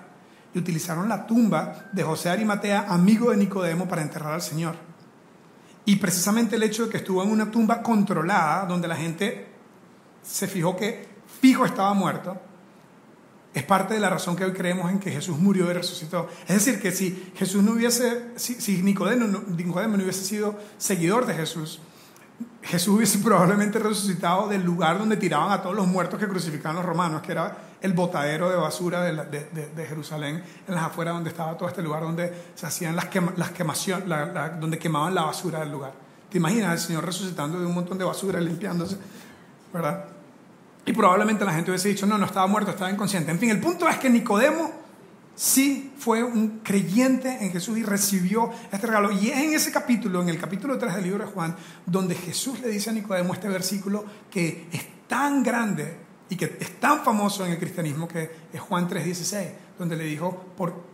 y 0.54 0.60
utilizaron 0.60 1.08
la 1.08 1.28
tumba 1.28 1.90
de 1.92 2.04
José 2.04 2.30
Arimatea, 2.30 2.88
amigo 2.90 3.32
de 3.32 3.38
Nicodemo, 3.38 3.88
para 3.88 4.02
enterrar 4.02 4.34
al 4.34 4.42
Señor. 4.42 4.76
Y 5.86 5.98
precisamente 5.98 6.56
el 6.56 6.64
hecho 6.64 6.86
de 6.86 6.90
que 6.90 6.98
estuvo 6.98 7.24
en 7.24 7.30
una 7.30 7.52
tumba 7.52 7.82
controlada, 7.82 8.66
donde 8.66 8.88
la 8.88 8.96
gente 8.96 9.48
se 10.24 10.48
fijó 10.48 10.76
que 10.76 11.08
fijo 11.40 11.66
estaba 11.66 11.94
muerto, 11.94 12.40
es 13.54 13.64
parte 13.64 13.94
de 13.94 14.00
la 14.00 14.10
razón 14.10 14.36
que 14.36 14.46
hoy 14.46 14.54
creemos 14.54 14.90
en 14.90 15.00
que 15.00 15.12
Jesús 15.12 15.38
murió 15.38 15.70
y 15.70 15.74
resucitó. 15.74 16.30
Es 16.48 16.56
decir, 16.56 16.82
que 16.82 16.92
si 16.92 17.32
Jesús 17.36 17.62
no 17.62 17.74
hubiese, 17.74 18.32
si, 18.38 18.82
Nicodemo, 18.82 19.42
Nicodemo 19.48 19.98
no 19.98 20.04
hubiese 20.04 20.24
sido 20.24 20.58
seguidor 20.78 21.26
de 21.26 21.34
Jesús, 21.34 21.82
Jesús 22.62 22.96
hubiese 22.96 23.18
probablemente 23.24 23.78
resucitado 23.80 24.48
del 24.48 24.64
lugar 24.64 24.98
donde 25.00 25.18
tiraban 25.18 25.52
a 25.52 25.62
todos 25.62 25.76
los 25.76 25.86
muertos 25.86 26.18
que 26.18 26.28
crucificaban 26.28 26.78
los 26.78 26.86
romanos, 26.86 27.22
que 27.22 27.34
era 27.34 27.58
el 27.82 27.92
botadero 27.94 28.50
de 28.50 28.56
basura 28.56 29.04
de, 29.04 29.86
Jerusalén, 29.86 30.44
en 30.68 30.76
las 30.76 30.86
afueras 30.86 31.16
donde 31.16 31.32
estaba 31.32 31.58
todo 31.58 31.68
este 31.68 31.82
lugar 31.82 32.04
donde 32.04 32.32
se 32.56 32.66
hacían 32.66 32.96
las, 32.96 33.08
las 33.36 33.52
quemaciones, 33.52 34.08
donde 34.62 34.78
quemaban 34.78 35.14
la 35.14 35.24
basura 35.24 35.60
del 35.60 35.72
lugar. 35.72 35.92
¿Te 36.30 36.38
imaginas 36.38 36.74
el 36.74 36.80
Señor 36.80 37.06
resucitando 37.06 37.60
de 37.60 37.66
un 37.66 37.74
montón 37.74 37.98
de 37.98 38.06
basura, 38.06 38.40
limpiándose? 38.40 38.98
¿Verdad? 39.74 40.21
Y 40.86 40.94
probablemente 40.94 41.46
la 41.46 41.54
gente 41.54 41.72
hubiese 41.72 41.90
dicho, 41.90 42.06
no, 42.06 42.18
no 42.18 42.26
estaba 42.26 42.48
muerto, 42.48 42.72
estaba 42.72 42.90
inconsciente. 42.92 43.32
En 43.32 43.40
fin, 43.40 43.50
el 43.50 43.60
punto 43.60 43.88
es 43.88 43.98
que 43.98 44.10
Nicodemo 44.10 44.72
sí 45.36 45.94
fue 45.98 46.24
un 46.24 46.60
creyente 46.64 47.38
en 47.42 47.52
Jesús 47.52 47.78
y 47.78 47.84
recibió 47.84 48.52
este 48.72 48.88
regalo. 48.88 49.12
Y 49.12 49.30
es 49.30 49.38
en 49.38 49.54
ese 49.54 49.72
capítulo, 49.72 50.22
en 50.22 50.30
el 50.30 50.40
capítulo 50.40 50.78
3 50.78 50.96
del 50.96 51.04
libro 51.04 51.26
de 51.26 51.32
Juan, 51.32 51.56
donde 51.86 52.16
Jesús 52.16 52.60
le 52.62 52.70
dice 52.70 52.90
a 52.90 52.94
Nicodemo 52.94 53.34
este 53.34 53.48
versículo 53.48 54.06
que 54.30 54.68
es 54.72 54.86
tan 55.08 55.44
grande 55.44 55.98
y 56.30 56.36
que 56.36 56.58
es 56.60 56.80
tan 56.80 57.04
famoso 57.04 57.46
en 57.46 57.52
el 57.52 57.60
cristianismo 57.60 58.08
que 58.08 58.32
es 58.54 58.62
Juan 58.62 58.88
3:16, 58.88 59.52
donde 59.78 59.98
le 59.98 60.06
dijo, 60.06 60.46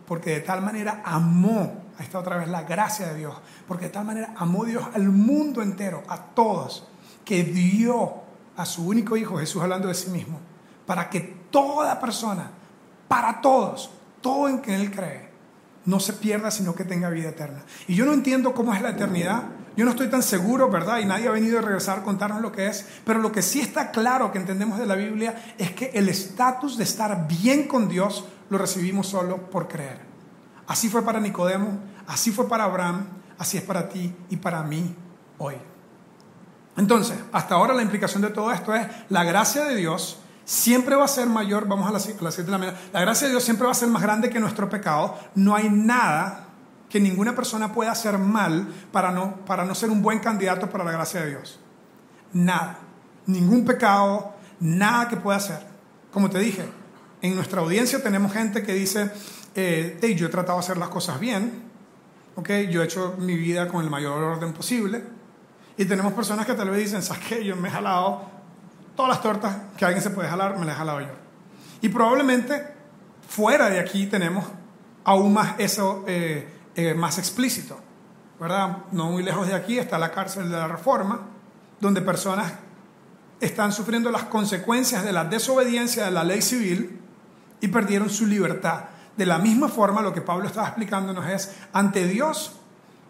porque 0.06 0.30
de 0.30 0.40
tal 0.40 0.62
manera 0.62 1.02
amó, 1.04 1.84
ahí 1.96 2.04
está 2.04 2.18
otra 2.18 2.36
vez 2.36 2.48
la 2.48 2.62
gracia 2.62 3.06
de 3.06 3.18
Dios, 3.18 3.36
porque 3.66 3.86
de 3.86 3.92
tal 3.92 4.04
manera 4.04 4.34
amó 4.36 4.64
Dios 4.64 4.84
al 4.94 5.08
mundo 5.10 5.62
entero, 5.62 6.02
a 6.08 6.18
todos, 6.18 6.88
que 7.24 7.44
dio 7.44 8.27
a 8.58 8.66
su 8.66 8.86
único 8.86 9.16
Hijo, 9.16 9.38
Jesús 9.38 9.62
hablando 9.62 9.86
de 9.86 9.94
sí 9.94 10.10
mismo, 10.10 10.40
para 10.84 11.08
que 11.08 11.20
toda 11.20 12.00
persona, 12.00 12.50
para 13.06 13.40
todos, 13.40 13.90
todo 14.20 14.48
en 14.48 14.60
que 14.60 14.74
Él 14.74 14.90
cree, 14.90 15.30
no 15.84 16.00
se 16.00 16.12
pierda, 16.12 16.50
sino 16.50 16.74
que 16.74 16.84
tenga 16.84 17.08
vida 17.08 17.28
eterna. 17.28 17.62
Y 17.86 17.94
yo 17.94 18.04
no 18.04 18.12
entiendo 18.12 18.52
cómo 18.52 18.74
es 18.74 18.82
la 18.82 18.90
eternidad. 18.90 19.44
Yo 19.76 19.84
no 19.84 19.92
estoy 19.92 20.08
tan 20.08 20.24
seguro, 20.24 20.68
¿verdad? 20.68 20.98
Y 20.98 21.06
nadie 21.06 21.28
ha 21.28 21.30
venido 21.30 21.60
a 21.60 21.62
regresar 21.62 22.00
a 22.00 22.02
contarnos 22.02 22.42
lo 22.42 22.50
que 22.50 22.66
es. 22.66 22.84
Pero 23.04 23.20
lo 23.20 23.30
que 23.30 23.42
sí 23.42 23.60
está 23.60 23.92
claro 23.92 24.32
que 24.32 24.38
entendemos 24.38 24.78
de 24.78 24.86
la 24.86 24.96
Biblia 24.96 25.54
es 25.56 25.70
que 25.70 25.92
el 25.94 26.08
estatus 26.08 26.76
de 26.76 26.84
estar 26.84 27.28
bien 27.28 27.68
con 27.68 27.88
Dios 27.88 28.26
lo 28.50 28.58
recibimos 28.58 29.06
solo 29.06 29.48
por 29.50 29.68
creer. 29.68 30.00
Así 30.66 30.88
fue 30.88 31.02
para 31.02 31.20
Nicodemo, 31.20 31.78
así 32.06 32.32
fue 32.32 32.48
para 32.48 32.64
Abraham, 32.64 33.06
así 33.38 33.56
es 33.56 33.62
para 33.62 33.88
ti 33.88 34.14
y 34.28 34.36
para 34.36 34.62
mí 34.64 34.94
hoy. 35.38 35.54
Entonces, 36.78 37.18
hasta 37.32 37.56
ahora 37.56 37.74
la 37.74 37.82
implicación 37.82 38.22
de 38.22 38.30
todo 38.30 38.52
esto 38.52 38.74
es 38.74 38.86
la 39.08 39.24
gracia 39.24 39.64
de 39.64 39.76
Dios 39.76 40.20
siempre 40.44 40.96
va 40.96 41.04
a 41.04 41.08
ser 41.08 41.26
mayor, 41.26 41.68
vamos 41.68 41.86
a 41.86 41.92
la, 41.92 41.98
a 41.98 42.30
de 42.32 42.50
la 42.50 42.56
mañana, 42.56 42.78
la 42.90 43.00
gracia 43.02 43.26
de 43.26 43.32
Dios 43.32 43.44
siempre 43.44 43.66
va 43.66 43.72
a 43.72 43.74
ser 43.74 43.88
más 43.88 44.00
grande 44.00 44.30
que 44.30 44.40
nuestro 44.40 44.70
pecado. 44.70 45.18
No 45.34 45.54
hay 45.54 45.68
nada 45.68 46.46
que 46.88 47.00
ninguna 47.00 47.34
persona 47.34 47.74
pueda 47.74 47.92
hacer 47.92 48.16
mal 48.16 48.66
para 48.92 49.10
no, 49.10 49.44
para 49.44 49.66
no 49.66 49.74
ser 49.74 49.90
un 49.90 50.00
buen 50.00 50.20
candidato 50.20 50.70
para 50.70 50.84
la 50.84 50.92
gracia 50.92 51.20
de 51.20 51.30
Dios. 51.30 51.60
Nada. 52.32 52.78
Ningún 53.26 53.66
pecado, 53.66 54.36
nada 54.60 55.08
que 55.08 55.16
pueda 55.16 55.36
hacer. 55.36 55.66
Como 56.10 56.30
te 56.30 56.38
dije, 56.38 56.64
en 57.20 57.34
nuestra 57.34 57.60
audiencia 57.60 58.02
tenemos 58.02 58.32
gente 58.32 58.62
que 58.62 58.72
dice, 58.72 59.10
eh, 59.54 60.14
yo 60.16 60.28
he 60.28 60.30
tratado 60.30 60.58
de 60.58 60.64
hacer 60.64 60.78
las 60.78 60.88
cosas 60.88 61.20
bien, 61.20 61.64
okay, 62.36 62.70
yo 62.70 62.80
he 62.80 62.86
hecho 62.86 63.16
mi 63.18 63.36
vida 63.36 63.68
con 63.68 63.84
el 63.84 63.90
mayor 63.90 64.22
orden 64.22 64.54
posible. 64.54 65.17
Y 65.78 65.84
tenemos 65.84 66.12
personas 66.12 66.44
que 66.44 66.54
tal 66.54 66.70
vez 66.70 66.80
dicen, 66.80 67.02
¿sabes 67.02 67.24
qué? 67.26 67.44
Yo 67.44 67.54
me 67.54 67.68
he 67.68 67.70
jalado 67.70 68.22
todas 68.96 69.10
las 69.10 69.22
tortas 69.22 69.56
que 69.76 69.84
alguien 69.84 70.02
se 70.02 70.10
puede 70.10 70.28
jalar, 70.28 70.58
me 70.58 70.66
las 70.66 70.74
he 70.74 70.78
jalado 70.78 71.00
yo. 71.00 71.14
Y 71.80 71.88
probablemente 71.88 72.66
fuera 73.28 73.70
de 73.70 73.78
aquí 73.78 74.06
tenemos 74.06 74.44
aún 75.04 75.32
más 75.32 75.54
eso 75.58 76.04
eh, 76.08 76.48
eh, 76.74 76.94
más 76.94 77.18
explícito, 77.18 77.78
¿verdad? 78.40 78.78
No 78.90 79.12
muy 79.12 79.22
lejos 79.22 79.46
de 79.46 79.54
aquí 79.54 79.78
está 79.78 79.98
la 79.98 80.10
cárcel 80.10 80.50
de 80.50 80.56
la 80.56 80.66
Reforma, 80.66 81.20
donde 81.80 82.02
personas 82.02 82.54
están 83.40 83.70
sufriendo 83.70 84.10
las 84.10 84.24
consecuencias 84.24 85.04
de 85.04 85.12
la 85.12 85.26
desobediencia 85.26 86.06
de 86.06 86.10
la 86.10 86.24
ley 86.24 86.42
civil 86.42 87.00
y 87.60 87.68
perdieron 87.68 88.10
su 88.10 88.26
libertad. 88.26 88.86
De 89.16 89.26
la 89.26 89.38
misma 89.38 89.68
forma, 89.68 90.02
lo 90.02 90.12
que 90.12 90.22
Pablo 90.22 90.48
estaba 90.48 90.66
explicándonos 90.66 91.24
es, 91.28 91.52
ante 91.72 92.06
Dios, 92.08 92.58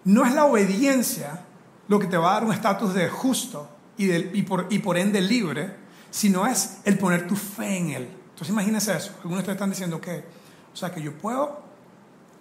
no 0.05 0.27
es 0.27 0.35
la 0.35 0.45
obediencia 0.45 1.48
lo 1.89 1.99
que 1.99 2.07
te 2.07 2.17
va 2.17 2.31
a 2.31 2.35
dar 2.35 2.45
un 2.45 2.53
estatus 2.53 2.95
de 2.95 3.09
justo 3.09 3.69
y, 3.97 4.07
del, 4.07 4.31
y, 4.35 4.43
por, 4.43 4.67
y 4.71 4.79
por 4.79 4.97
ende 4.97 5.21
libre, 5.21 5.75
sino 6.11 6.47
es 6.47 6.79
el 6.85 6.99
poner 6.99 7.27
tu 7.27 7.35
fe 7.35 7.77
en 7.79 7.91
Él. 7.91 8.09
Entonces 8.31 8.51
imagínense 8.51 8.97
eso. 8.97 9.13
Algunos 9.17 9.39
de 9.39 9.41
ustedes 9.41 9.57
están 9.57 9.71
diciendo 9.71 10.01
que, 10.01 10.25
o 10.73 10.77
sea, 10.77 10.93
que 10.93 11.03
yo 11.03 11.13
puedo 11.15 11.69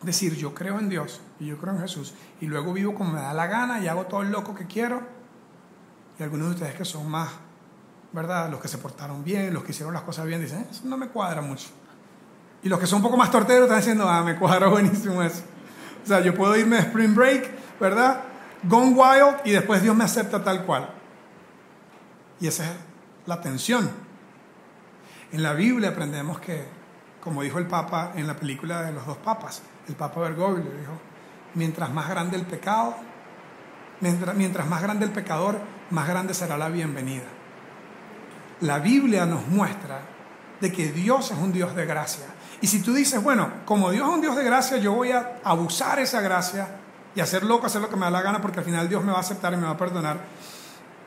decir 0.02 0.36
yo 0.36 0.54
creo 0.54 0.78
en 0.80 0.90
Dios 0.90 1.22
y 1.40 1.48
yo 1.48 1.58
creo 1.58 1.74
en 1.74 1.82
Jesús 1.82 2.14
y 2.40 2.46
luego 2.46 2.72
vivo 2.72 2.94
como 2.94 3.14
me 3.14 3.20
da 3.20 3.34
la 3.34 3.48
gana 3.48 3.80
y 3.80 3.88
hago 3.88 4.06
todo 4.06 4.22
el 4.22 4.32
loco 4.32 4.54
que 4.54 4.66
quiero. 4.66 5.02
Y 6.20 6.24
algunos 6.24 6.50
de 6.50 6.54
ustedes 6.56 6.76
que 6.76 6.86
son 6.86 7.10
más, 7.10 7.30
¿verdad? 8.12 8.50
Los 8.50 8.60
que 8.60 8.68
se 8.68 8.78
portaron 8.78 9.24
bien, 9.24 9.54
los 9.54 9.64
que 9.64 9.72
hicieron 9.72 9.94
las 9.94 10.04
cosas 10.04 10.26
bien, 10.26 10.42
dicen, 10.42 10.66
eso 10.70 10.82
no 10.86 10.98
me 10.98 11.08
cuadra 11.08 11.42
mucho. 11.42 11.68
Y 12.64 12.70
los 12.70 12.80
que 12.80 12.88
son 12.88 12.98
un 12.98 13.04
poco 13.04 13.18
más 13.18 13.30
torteros 13.30 13.64
están 13.64 13.78
diciendo, 13.78 14.10
ah, 14.10 14.24
me 14.24 14.36
cuadra 14.36 14.68
buenísimo 14.70 15.22
eso. 15.22 15.44
O 16.04 16.08
sea, 16.08 16.22
yo 16.22 16.34
puedo 16.34 16.56
irme 16.56 16.78
de 16.78 16.84
Spring 16.84 17.14
Break, 17.14 17.80
¿verdad? 17.80 18.24
Gone 18.68 18.96
Wild 18.96 19.46
y 19.46 19.52
después 19.52 19.82
Dios 19.82 19.96
me 19.96 20.04
acepta 20.04 20.44
tal 20.44 20.66
cual. 20.66 20.90
Y 22.40 22.48
esa 22.48 22.66
es 22.66 22.72
la 23.26 23.42
tensión. 23.42 23.90
En 25.32 25.44
la 25.44 25.54
Biblia 25.54 25.90
aprendemos 25.90 26.40
que, 26.40 26.66
como 27.22 27.42
dijo 27.42 27.60
el 27.60 27.68
Papa 27.68 28.12
en 28.16 28.28
la 28.28 28.36
película 28.36 28.84
de 28.84 28.92
los 28.92 29.06
dos 29.06 29.18
papas, 29.18 29.62
el 29.88 29.96
Papa 29.96 30.22
Bergoglio 30.22 30.72
dijo, 30.72 30.94
mientras 31.54 31.92
más 31.92 32.10
grande 32.10 32.38
el 32.38 32.46
pecado, 32.46 32.96
mientras, 34.02 34.36
mientras 34.36 34.68
más 34.68 34.82
grande 34.82 35.06
el 35.06 35.12
pecador, 35.12 35.60
más 35.90 36.08
grande 36.08 36.34
será 36.34 36.58
la 36.58 36.70
bienvenida. 36.70 37.26
La 38.62 38.80
Biblia 38.80 39.26
nos 39.26 39.48
muestra 39.48 40.02
de 40.60 40.72
que 40.72 40.92
Dios 40.92 41.32
es 41.32 41.38
un 41.38 41.54
Dios 41.54 41.76
de 41.76 41.86
gracia. 41.86 42.26
Y 42.60 42.68
si 42.68 42.82
tú 42.82 42.94
dices, 42.94 43.22
bueno, 43.22 43.52
como 43.66 43.92
Dios 43.92 44.08
es 44.08 44.14
un 44.14 44.22
Dios 44.22 44.36
de 44.36 44.44
gracia, 44.44 44.78
yo 44.78 44.94
voy 44.94 45.12
a 45.12 45.40
abusar 45.44 46.00
esa 46.00 46.22
gracia 46.22 46.68
y 47.18 47.20
hacer 47.20 47.44
loco, 47.44 47.66
hacer 47.66 47.82
lo 47.82 47.90
que 47.90 47.96
me 47.96 48.04
da 48.04 48.12
la 48.12 48.22
gana, 48.22 48.40
porque 48.40 48.60
al 48.60 48.66
final 48.66 48.88
Dios 48.88 49.04
me 49.04 49.12
va 49.12 49.18
a 49.18 49.22
aceptar 49.22 49.52
y 49.52 49.58
me 49.58 49.64
va 49.64 49.72
a 49.72 49.78
perdonar. 49.78 50.20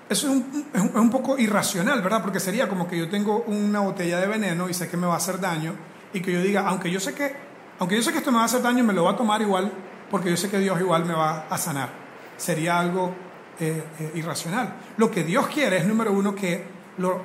Eso 0.09 0.27
es 0.27 0.33
un, 0.33 0.67
es 0.75 0.83
un, 0.83 1.09
poco 1.09 1.39
irracional, 1.39 2.03
¿verdad? 2.03 2.21
Porque 2.21 2.41
sería 2.41 2.69
como 2.69 2.89
que 2.89 2.99
yo 2.99 3.09
tengo 3.09 3.45
una 3.47 3.79
botella 3.79 4.19
de 4.19 4.27
veneno 4.27 4.69
y 4.69 4.75
sé 4.75 4.89
que 4.89 4.97
me 4.97 5.07
va 5.07 5.15
a 5.15 5.19
hacer 5.19 5.39
daño 5.39 5.73
y 6.13 6.21
que 6.21 6.33
yo 6.33 6.43
diga, 6.43 6.67
aunque 6.67 6.91
yo 6.91 6.99
sé 6.99 7.15
que, 7.15 7.33
aunque 7.79 7.95
yo 7.95 8.03
sé 8.03 8.11
que 8.11 8.19
esto 8.19 8.33
me 8.33 8.39
va 8.39 8.43
a 8.43 8.47
hacer 8.47 8.61
daño, 8.61 8.83
me 8.83 8.93
lo 8.93 9.05
va 9.05 9.13
a 9.13 9.17
tomar 9.17 9.41
igual 9.41 9.71
porque 10.11 10.31
yo 10.31 10.37
sé 10.37 10.51
que 10.51 10.59
Dios 10.59 10.81
igual 10.81 11.05
me 11.05 11.15
va 11.15 11.47
a 11.49 11.57
sanar. 11.57 11.91
Sería 12.37 12.81
algo 12.81 13.15
eh, 13.61 13.81
eh, 14.01 14.13
irracional. 14.17 14.75
Lo 14.97 15.13
que 15.13 15.23
Dios 15.23 15.47
quiere 15.47 15.77
es, 15.77 15.87
número 15.87 16.11
uno, 16.11 16.35
que, 16.35 16.65
lo, 16.99 17.23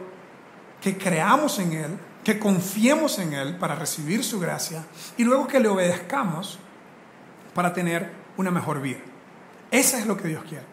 que 0.80 0.96
creamos 0.96 1.58
en 1.58 1.74
Él, 1.74 1.98
que 2.24 2.38
confiemos 2.38 3.18
en 3.18 3.34
Él 3.34 3.58
para 3.58 3.74
recibir 3.74 4.24
su 4.24 4.40
gracia 4.40 4.86
y 5.18 5.24
luego 5.24 5.48
que 5.48 5.60
le 5.60 5.70
obedezcamos 5.70 6.60
para 7.56 7.74
tener 7.74 8.25
una 8.38 8.52
mejor 8.52 8.82
vida. 8.82 9.00
Eso 9.72 9.98
es 9.98 10.06
lo 10.06 10.18
que 10.18 10.28
Dios 10.28 10.44
quiere. 10.48 10.66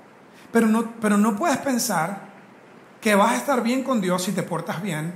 Pero 0.53 0.67
no, 0.67 0.93
pero 1.01 1.17
no 1.17 1.37
puedes 1.37 1.59
pensar 1.59 2.33
que 3.01 3.15
vas 3.15 3.33
a 3.33 3.37
estar 3.37 3.63
bien 3.63 3.83
con 3.83 4.01
Dios 4.01 4.23
si 4.23 4.33
te 4.33 4.43
portas 4.43 4.81
bien 4.83 5.15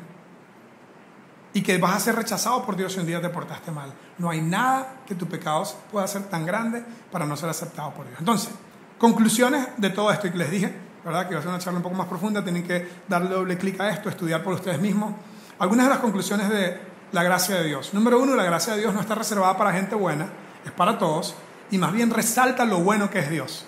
y 1.52 1.62
que 1.62 1.78
vas 1.78 1.96
a 1.96 2.00
ser 2.00 2.16
rechazado 2.16 2.66
por 2.66 2.76
Dios 2.76 2.92
si 2.92 3.00
un 3.00 3.06
día 3.06 3.20
te 3.20 3.28
portaste 3.28 3.70
mal. 3.70 3.92
No 4.18 4.28
hay 4.28 4.40
nada 4.40 4.96
que 5.06 5.14
tu 5.14 5.26
pecado 5.26 5.64
pueda 5.90 6.06
ser 6.06 6.24
tan 6.24 6.44
grande 6.44 6.85
para 7.11 7.24
no 7.24 7.37
ser 7.37 7.48
aceptado 7.48 7.94
por 7.94 8.06
Dios. 8.06 8.18
Entonces, 8.18 8.50
conclusiones 8.98 9.68
de 9.76 9.90
todo 9.90 10.11
esto 10.11 10.30
que 10.30 10.37
les 10.37 10.50
dije, 10.50 10.74
¿verdad? 11.04 11.28
Que 11.28 11.35
va 11.35 11.40
a 11.40 11.42
ser 11.42 11.50
una 11.50 11.59
charla 11.59 11.78
un 11.78 11.82
poco 11.82 11.94
más 11.94 12.09
profunda, 12.09 12.42
tienen 12.42 12.62
que 12.62 12.87
darle 13.09 13.30
doble 13.30 13.56
clic 13.56 13.80
a 13.80 13.88
esto, 13.88 14.09
estudiar 14.09 14.42
por 14.42 14.54
ustedes 14.54 14.80
mismos. 14.80 15.14
Algunas 15.59 15.87
de 15.87 15.90
las 15.90 16.00
conclusiones 16.00 16.50
de 16.50 16.78
la 17.12 17.22
gracia 17.22 17.54
de 17.56 17.64
Dios. 17.64 17.94
Número 17.94 18.20
uno, 18.20 18.35
la 18.35 18.44
gracia 18.44 18.74
de 18.74 18.80
Dios 18.80 18.92
no 18.92 19.00
está 19.00 19.14
reservada 19.14 19.56
para 19.56 19.72
gente 19.72 19.94
buena, 19.94 20.28
es 20.64 20.72
para 20.72 20.98
todos, 20.98 21.37
y 21.70 21.79
más 21.79 21.92
bien 21.92 22.11
resalta 22.11 22.64
lo 22.64 22.79
bueno 22.79 23.11
que 23.11 23.20
es 23.20 23.31
Dios. 23.31 23.66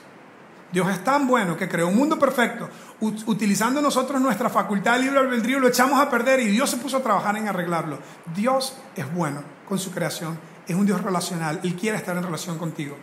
Dios 0.72 0.90
es 0.90 1.02
tan 1.02 1.26
bueno 1.26 1.56
que 1.56 1.68
creó 1.68 1.88
un 1.88 1.96
mundo 1.96 2.18
perfecto, 2.18 2.68
utilizando 3.00 3.80
nosotros 3.80 4.20
nuestra 4.20 4.50
facultad 4.50 4.94
de 4.94 5.04
libre 5.04 5.18
albedrío, 5.20 5.61
lo 5.61 5.68
echamos 5.68 5.98
a 5.98 6.11
perder 6.11 6.40
y 6.40 6.48
Dios 6.48 6.68
se 6.68 6.76
puso 6.76 6.98
a 6.98 7.02
trabajar 7.02 7.37
en 7.37 7.48
arreglarlo. 7.48 7.98
Dios 8.34 8.76
es 8.94 9.11
bueno 9.14 9.42
con 9.66 9.78
su 9.78 9.90
creación, 9.90 10.38
es 10.66 10.76
un 10.76 10.84
Dios 10.84 11.02
relacional, 11.02 11.61
Él 11.62 11.74
quiere 11.74 11.96
estar 11.96 12.16
en 12.16 12.22
relación 12.22 12.58
contigo. 12.58 12.96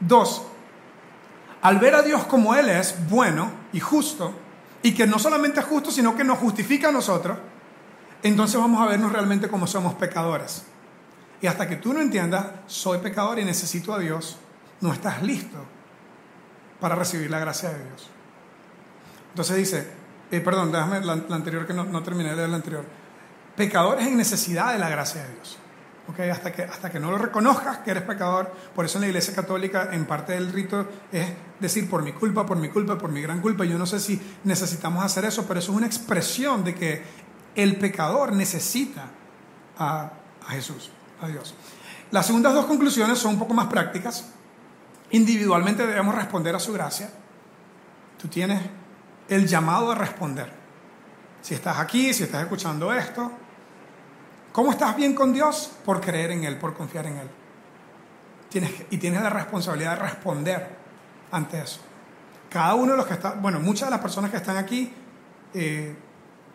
Dos, 0.00 0.42
al 1.60 1.78
ver 1.78 1.94
a 1.94 2.02
Dios 2.02 2.24
como 2.24 2.54
Él 2.54 2.70
es 2.70 2.96
bueno 3.10 3.50
y 3.72 3.80
justo, 3.80 4.32
y 4.82 4.94
que 4.94 5.06
no 5.06 5.18
solamente 5.18 5.60
es 5.60 5.66
justo, 5.66 5.90
sino 5.90 6.16
que 6.16 6.24
nos 6.24 6.38
justifica 6.38 6.88
a 6.88 6.92
nosotros, 6.92 7.36
entonces 8.22 8.58
vamos 8.58 8.80
a 8.80 8.86
vernos 8.86 9.12
realmente 9.12 9.48
como 9.48 9.66
somos 9.66 9.94
pecadores. 9.94 10.64
Y 11.42 11.48
hasta 11.48 11.68
que 11.68 11.76
tú 11.76 11.92
no 11.92 12.00
entiendas, 12.00 12.46
soy 12.68 12.98
pecador 12.98 13.40
y 13.40 13.44
necesito 13.44 13.92
a 13.92 13.98
Dios, 13.98 14.36
no 14.80 14.92
estás 14.92 15.22
listo 15.22 15.58
para 16.80 16.94
recibir 16.94 17.28
la 17.30 17.40
gracia 17.40 17.70
de 17.70 17.84
Dios. 17.84 18.08
Entonces 19.30 19.56
dice, 19.56 19.88
eh, 20.30 20.40
perdón, 20.40 20.70
déjame 20.70 21.00
la, 21.04 21.14
anterior 21.14 21.66
que 21.66 21.74
no, 21.74 22.02
terminé 22.04 22.30
de 22.30 22.36
leer 22.36 22.48
la 22.48 22.56
anterior. 22.56 22.84
Pecadores 23.56 24.06
en 24.06 24.16
necesidad 24.16 24.72
de 24.72 24.78
la 24.78 24.88
gracia 24.88 25.24
de 25.24 25.34
Dios. 25.34 25.58
Okay, 26.08 26.30
hasta, 26.30 26.52
que, 26.52 26.62
hasta 26.62 26.90
que 26.90 27.00
no 27.00 27.10
lo 27.10 27.18
reconozcas 27.18 27.78
que 27.78 27.90
eres 27.90 28.02
pecador, 28.04 28.52
por 28.74 28.84
eso 28.84 28.98
en 28.98 29.02
la 29.02 29.06
iglesia 29.08 29.34
católica, 29.34 29.88
en 29.92 30.04
parte 30.04 30.32
del 30.32 30.52
rito, 30.52 30.88
es 31.10 31.26
decir, 31.58 31.88
por 31.88 32.02
mi 32.02 32.12
culpa, 32.12 32.44
por 32.46 32.56
mi 32.56 32.68
culpa, 32.68 32.98
por 32.98 33.10
mi 33.10 33.20
gran 33.20 33.40
culpa. 33.40 33.64
Yo 33.64 33.78
no 33.78 33.86
sé 33.86 33.98
si 33.98 34.20
necesitamos 34.44 35.04
hacer 35.04 35.24
eso, 35.24 35.44
pero 35.46 35.58
eso 35.58 35.72
es 35.72 35.78
una 35.78 35.86
expresión 35.86 36.62
de 36.62 36.74
que 36.74 37.02
el 37.56 37.76
pecador 37.76 38.32
necesita 38.32 39.06
a 39.78 40.12
Jesús. 40.48 40.90
Dios. 41.28 41.54
Las 42.12 42.26
segundas 42.26 42.52
dos 42.52 42.66
conclusiones 42.66 43.18
son 43.18 43.34
un 43.34 43.38
poco 43.38 43.54
más 43.54 43.68
prácticas. 43.68 44.26
Individualmente 45.10 45.86
debemos 45.86 46.14
responder 46.14 46.54
a 46.54 46.60
su 46.60 46.72
gracia. 46.72 47.10
Tú 48.20 48.28
tienes 48.28 48.60
el 49.28 49.46
llamado 49.46 49.90
a 49.90 49.94
responder. 49.94 50.52
Si 51.40 51.54
estás 51.54 51.78
aquí, 51.78 52.12
si 52.12 52.24
estás 52.24 52.42
escuchando 52.42 52.92
esto, 52.92 53.32
¿cómo 54.52 54.70
estás 54.72 54.94
bien 54.94 55.14
con 55.14 55.32
Dios? 55.32 55.72
Por 55.84 56.00
creer 56.02 56.32
en 56.32 56.44
Él, 56.44 56.58
por 56.58 56.74
confiar 56.76 57.06
en 57.06 57.16
Él. 57.16 57.30
Tienes, 58.50 58.70
y 58.90 58.98
tienes 58.98 59.22
la 59.22 59.30
responsabilidad 59.30 59.96
de 59.96 60.02
responder 60.02 60.76
ante 61.30 61.62
eso. 61.62 61.80
Cada 62.50 62.74
uno 62.74 62.92
de 62.92 62.98
los 62.98 63.06
que 63.06 63.14
está, 63.14 63.32
bueno, 63.32 63.58
muchas 63.58 63.88
de 63.88 63.90
las 63.90 64.00
personas 64.00 64.30
que 64.30 64.36
están 64.36 64.58
aquí, 64.58 64.92
eh, 65.54 65.96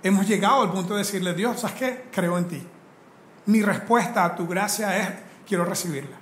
hemos 0.03 0.27
llegado 0.27 0.61
al 0.61 0.71
punto 0.71 0.93
de 0.93 0.99
decirle, 0.99 1.33
Dios, 1.33 1.59
¿sabes 1.59 1.75
qué? 1.75 2.05
Creo 2.11 2.37
en 2.37 2.47
ti 2.47 2.67
mi 3.47 3.61
respuesta 3.61 4.23
a 4.23 4.35
tu 4.35 4.47
gracia 4.47 4.97
es, 4.97 5.09
quiero 5.47 5.65
recibirla. 5.65 6.17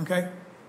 ¿Ok? 0.00 0.10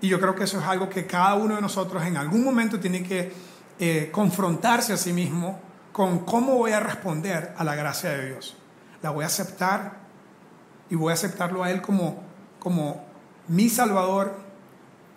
Y 0.02 0.08
yo 0.08 0.20
creo 0.20 0.36
que 0.36 0.44
eso 0.44 0.60
es 0.60 0.66
algo 0.66 0.90
que 0.90 1.08
cada 1.08 1.34
uno 1.36 1.56
de 1.56 1.62
nosotros 1.62 2.06
en 2.06 2.18
algún 2.18 2.44
momento 2.44 2.80
tiene 2.80 3.02
que 3.02 3.34
eh, 3.80 4.10
confrontarse 4.12 4.94
a 4.94 4.98
sí 4.98 5.14
mismo 5.14 5.60
con 5.92 6.20
cómo 6.20 6.56
voy 6.56 6.74
a 6.74 6.80
responder 6.80 7.54
a 7.58 7.64
la 7.64 7.76
gracia 7.76 8.12
de 8.12 8.28
Dios. 8.28 8.58
La 9.02 9.10
voy 9.10 9.24
a 9.24 9.28
aceptar 9.28 9.94
y 10.90 10.96
voy 10.96 11.12
a 11.12 11.14
aceptarlo 11.14 11.64
a 11.64 11.72
Él 11.72 11.82
como, 11.82 12.22
como 12.60 13.06
mi 13.48 13.70
Salvador, 13.70 14.38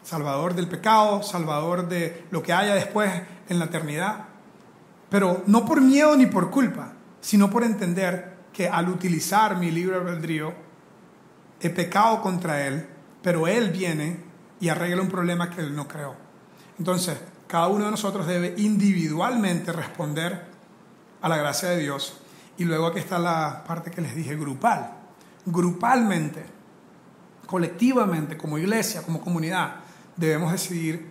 Salvador 0.05 0.55
del 0.55 0.69
pecado, 0.69 1.23
Salvador 1.23 1.89
de 1.89 2.25
lo 2.31 2.43
que 2.43 2.53
haya 2.53 2.75
después 2.75 3.11
en 3.49 3.59
la 3.59 3.65
eternidad. 3.65 4.27
Pero 5.11 5.43
no 5.47 5.67
por 5.67 5.81
miedo 5.81 6.17
ni 6.17 6.27
por 6.27 6.51
culpa, 6.51 6.93
sino 7.21 7.51
por 7.51 7.65
entender 7.65 8.38
que 8.59 8.69
al 8.69 8.89
utilizar 8.89 9.57
mi 9.57 9.71
libre 9.71 9.95
albedrío 9.95 10.53
he 11.61 11.71
pecado 11.71 12.21
contra 12.21 12.67
Él, 12.67 12.89
pero 13.23 13.47
Él 13.47 13.71
viene 13.71 14.19
y 14.59 14.69
arregla 14.69 15.01
un 15.01 15.09
problema 15.09 15.49
que 15.49 15.61
Él 15.61 15.77
no 15.77 15.87
creó. 15.87 16.17
Entonces, 16.77 17.17
cada 17.47 17.69
uno 17.69 17.85
de 17.85 17.93
nosotros 17.93 18.27
debe 18.27 18.55
individualmente 18.57 19.71
responder 19.71 20.45
a 21.23 21.29
la 21.29 21.37
gracia 21.37 21.69
de 21.69 21.79
Dios. 21.79 22.19
Y 22.57 22.65
luego 22.65 22.89
aquí 22.89 22.99
está 22.99 23.21
la 23.21 23.63
parte 23.65 23.93
que 23.93 24.01
les 24.01 24.17
dije, 24.17 24.35
grupal. 24.35 24.91
Grupalmente, 25.47 26.45
colectivamente, 27.47 28.37
como 28.37 28.59
iglesia, 28.59 29.03
como 29.03 29.21
comunidad, 29.21 29.77
debemos 30.17 30.51
decidir 30.51 31.09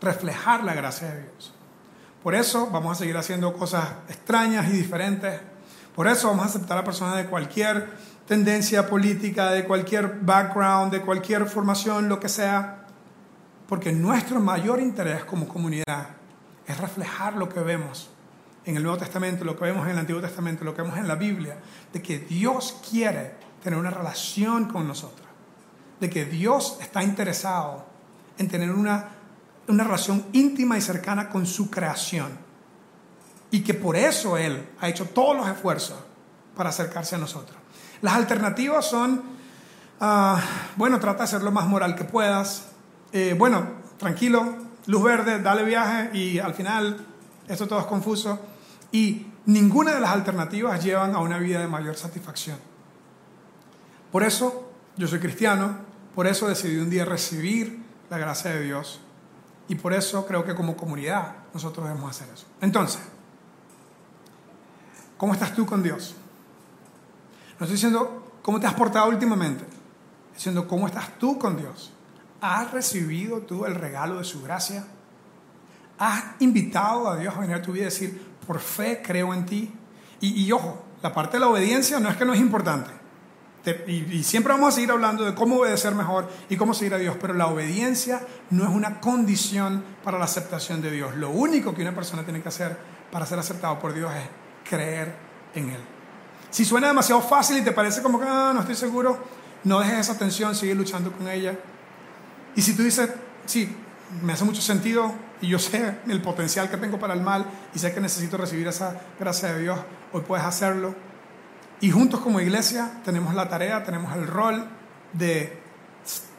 reflejar 0.00 0.64
la 0.64 0.74
gracia 0.74 1.12
de 1.12 1.20
Dios. 1.20 1.54
Por 2.20 2.34
eso 2.34 2.68
vamos 2.72 2.96
a 2.96 2.98
seguir 2.98 3.16
haciendo 3.16 3.52
cosas 3.52 3.90
extrañas 4.08 4.66
y 4.70 4.72
diferentes 4.72 5.53
por 5.94 6.08
eso 6.08 6.28
vamos 6.28 6.44
a 6.44 6.48
aceptar 6.48 6.78
a 6.78 6.84
personas 6.84 7.16
de 7.16 7.26
cualquier 7.26 7.88
tendencia 8.26 8.88
política, 8.88 9.50
de 9.52 9.64
cualquier 9.64 10.18
background, 10.20 10.92
de 10.92 11.02
cualquier 11.02 11.46
formación, 11.46 12.08
lo 12.08 12.18
que 12.18 12.28
sea, 12.28 12.86
porque 13.68 13.92
nuestro 13.92 14.40
mayor 14.40 14.80
interés 14.80 15.24
como 15.24 15.46
comunidad 15.46 16.08
es 16.66 16.78
reflejar 16.78 17.36
lo 17.36 17.48
que 17.48 17.60
vemos 17.60 18.10
en 18.64 18.76
el 18.76 18.82
Nuevo 18.82 18.98
Testamento, 18.98 19.44
lo 19.44 19.56
que 19.56 19.66
vemos 19.66 19.84
en 19.84 19.92
el 19.92 19.98
Antiguo 19.98 20.20
Testamento, 20.20 20.64
lo 20.64 20.74
que 20.74 20.82
vemos 20.82 20.98
en 20.98 21.06
la 21.06 21.14
Biblia, 21.14 21.58
de 21.92 22.02
que 22.02 22.18
Dios 22.18 22.80
quiere 22.90 23.34
tener 23.62 23.78
una 23.78 23.90
relación 23.90 24.66
con 24.66 24.88
nosotros, 24.88 25.28
de 26.00 26.10
que 26.10 26.24
Dios 26.24 26.78
está 26.80 27.04
interesado 27.04 27.86
en 28.38 28.48
tener 28.48 28.70
una, 28.70 29.10
una 29.68 29.84
relación 29.84 30.24
íntima 30.32 30.76
y 30.76 30.80
cercana 30.80 31.28
con 31.28 31.46
su 31.46 31.70
creación 31.70 32.43
y 33.54 33.60
que 33.60 33.72
por 33.72 33.94
eso 33.94 34.36
Él 34.36 34.68
ha 34.80 34.88
hecho 34.88 35.04
todos 35.04 35.36
los 35.36 35.46
esfuerzos 35.46 35.96
para 36.56 36.70
acercarse 36.70 37.14
a 37.14 37.18
nosotros. 37.18 37.56
Las 38.02 38.14
alternativas 38.14 38.84
son, 38.84 39.22
ah, 40.00 40.42
bueno, 40.74 40.98
trata 40.98 41.22
de 41.22 41.28
ser 41.28 41.42
lo 41.44 41.52
más 41.52 41.68
moral 41.68 41.94
que 41.94 42.02
puedas, 42.02 42.64
eh, 43.12 43.36
bueno, 43.38 43.64
tranquilo, 43.96 44.56
luz 44.86 45.04
verde, 45.04 45.40
dale 45.40 45.62
viaje 45.62 46.10
y 46.18 46.40
al 46.40 46.52
final 46.52 47.06
esto 47.46 47.68
todo 47.68 47.78
es 47.78 47.86
confuso 47.86 48.40
y 48.90 49.28
ninguna 49.46 49.92
de 49.94 50.00
las 50.00 50.10
alternativas 50.10 50.82
llevan 50.82 51.14
a 51.14 51.20
una 51.20 51.38
vida 51.38 51.60
de 51.60 51.68
mayor 51.68 51.94
satisfacción. 51.94 52.58
Por 54.10 54.24
eso 54.24 54.68
yo 54.96 55.06
soy 55.06 55.20
cristiano, 55.20 55.76
por 56.12 56.26
eso 56.26 56.48
decidí 56.48 56.78
un 56.78 56.90
día 56.90 57.04
recibir 57.04 57.84
la 58.10 58.18
gracia 58.18 58.50
de 58.50 58.64
Dios 58.64 58.98
y 59.68 59.76
por 59.76 59.92
eso 59.92 60.26
creo 60.26 60.44
que 60.44 60.56
como 60.56 60.76
comunidad 60.76 61.36
nosotros 61.54 61.86
debemos 61.86 62.10
hacer 62.10 62.26
eso. 62.34 62.46
Entonces, 62.60 63.13
¿cómo 65.16 65.32
estás 65.32 65.54
tú 65.54 65.66
con 65.66 65.82
Dios? 65.82 66.14
No 67.58 67.64
estoy 67.64 67.76
diciendo 67.76 68.32
cómo 68.42 68.60
te 68.60 68.66
has 68.66 68.74
portado 68.74 69.08
últimamente, 69.08 69.64
estoy 69.64 70.34
diciendo 70.34 70.68
cómo 70.68 70.86
estás 70.86 71.18
tú 71.18 71.38
con 71.38 71.56
Dios. 71.56 71.92
¿Has 72.40 72.72
recibido 72.72 73.38
tú 73.38 73.64
el 73.64 73.74
regalo 73.74 74.18
de 74.18 74.24
su 74.24 74.42
gracia? 74.42 74.84
¿Has 75.98 76.24
invitado 76.40 77.08
a 77.08 77.16
Dios 77.16 77.34
a 77.34 77.40
venir 77.40 77.56
a 77.56 77.62
tu 77.62 77.72
vida 77.72 77.82
y 77.82 77.84
decir, 77.86 78.20
por 78.46 78.60
fe 78.60 79.00
creo 79.02 79.32
en 79.32 79.46
ti? 79.46 79.72
Y, 80.20 80.44
y 80.44 80.52
ojo, 80.52 80.84
la 81.02 81.12
parte 81.12 81.36
de 81.36 81.40
la 81.40 81.48
obediencia 81.48 82.00
no 82.00 82.08
es 82.08 82.16
que 82.16 82.24
no 82.24 82.34
es 82.34 82.40
importante. 82.40 82.90
y, 83.86 84.22
siempre 84.24 84.52
vamos 84.52 84.68
a 84.68 84.72
seguir 84.72 84.90
hablando 84.90 85.24
de 85.24 85.34
cómo 85.34 85.56
obedecer 85.56 85.94
mejor 85.94 86.28
y 86.50 86.56
cómo 86.56 86.74
seguir 86.74 86.94
a 86.94 86.98
Dios, 86.98 87.16
pero 87.20 87.32
la 87.32 87.46
obediencia 87.46 88.20
no 88.50 88.64
es 88.64 88.70
una 88.70 89.00
condición 89.00 89.82
para 90.02 90.18
la 90.18 90.24
aceptación 90.24 90.82
de 90.82 90.90
Dios. 90.90 91.14
Lo 91.16 91.30
único 91.30 91.74
que 91.74 91.82
una 91.82 91.94
persona 91.94 92.24
tiene 92.24 92.42
que 92.42 92.48
hacer 92.48 92.76
para 93.10 93.24
ser 93.24 93.38
aceptado 93.38 93.78
por 93.78 93.94
Dios 93.94 94.12
es 94.14 94.43
creer 94.68 95.14
en 95.54 95.70
Él. 95.70 95.80
Si 96.50 96.64
suena 96.64 96.88
demasiado 96.88 97.20
fácil 97.20 97.58
y 97.58 97.62
te 97.62 97.72
parece 97.72 98.02
como 98.02 98.18
que 98.18 98.26
ah, 98.28 98.52
no 98.54 98.60
estoy 98.60 98.76
seguro, 98.76 99.18
no 99.64 99.80
dejes 99.80 99.98
esa 100.00 100.18
tensión, 100.18 100.54
sigue 100.54 100.74
luchando 100.74 101.10
con 101.12 101.28
ella. 101.28 101.58
Y 102.54 102.62
si 102.62 102.74
tú 102.74 102.82
dices, 102.82 103.10
sí, 103.46 103.74
me 104.22 104.32
hace 104.32 104.44
mucho 104.44 104.62
sentido 104.62 105.12
y 105.40 105.48
yo 105.48 105.58
sé 105.58 105.96
el 106.06 106.22
potencial 106.22 106.70
que 106.70 106.76
tengo 106.76 106.98
para 106.98 107.14
el 107.14 107.20
mal 107.20 107.46
y 107.74 107.78
sé 107.78 107.92
que 107.92 108.00
necesito 108.00 108.36
recibir 108.36 108.66
esa 108.68 109.00
gracia 109.18 109.52
de 109.52 109.62
Dios, 109.62 109.78
hoy 110.12 110.22
puedes 110.22 110.44
hacerlo. 110.44 110.94
Y 111.80 111.90
juntos 111.90 112.20
como 112.20 112.40
iglesia 112.40 113.00
tenemos 113.04 113.34
la 113.34 113.48
tarea, 113.48 113.84
tenemos 113.84 114.14
el 114.16 114.26
rol 114.26 114.68
de 115.12 115.58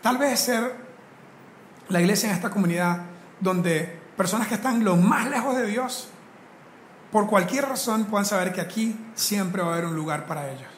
tal 0.02 0.18
vez 0.18 0.40
ser 0.40 0.76
la 1.90 2.02
iglesia 2.02 2.30
en 2.30 2.36
esta 2.36 2.50
comunidad 2.50 3.02
donde 3.40 4.00
personas 4.16 4.48
que 4.48 4.56
están 4.56 4.84
lo 4.84 4.96
más 4.96 5.30
lejos 5.30 5.58
de 5.58 5.66
Dios, 5.68 6.10
por 7.12 7.28
cualquier 7.28 7.68
razón 7.68 8.06
puedan 8.06 8.26
saber 8.26 8.54
que 8.54 8.62
aquí 8.62 8.98
siempre 9.16 9.62
va 9.62 9.70
a 9.70 9.74
haber 9.74 9.86
un 9.86 9.96
lugar 9.96 10.26
para 10.26 10.50
ellos. 10.50 10.70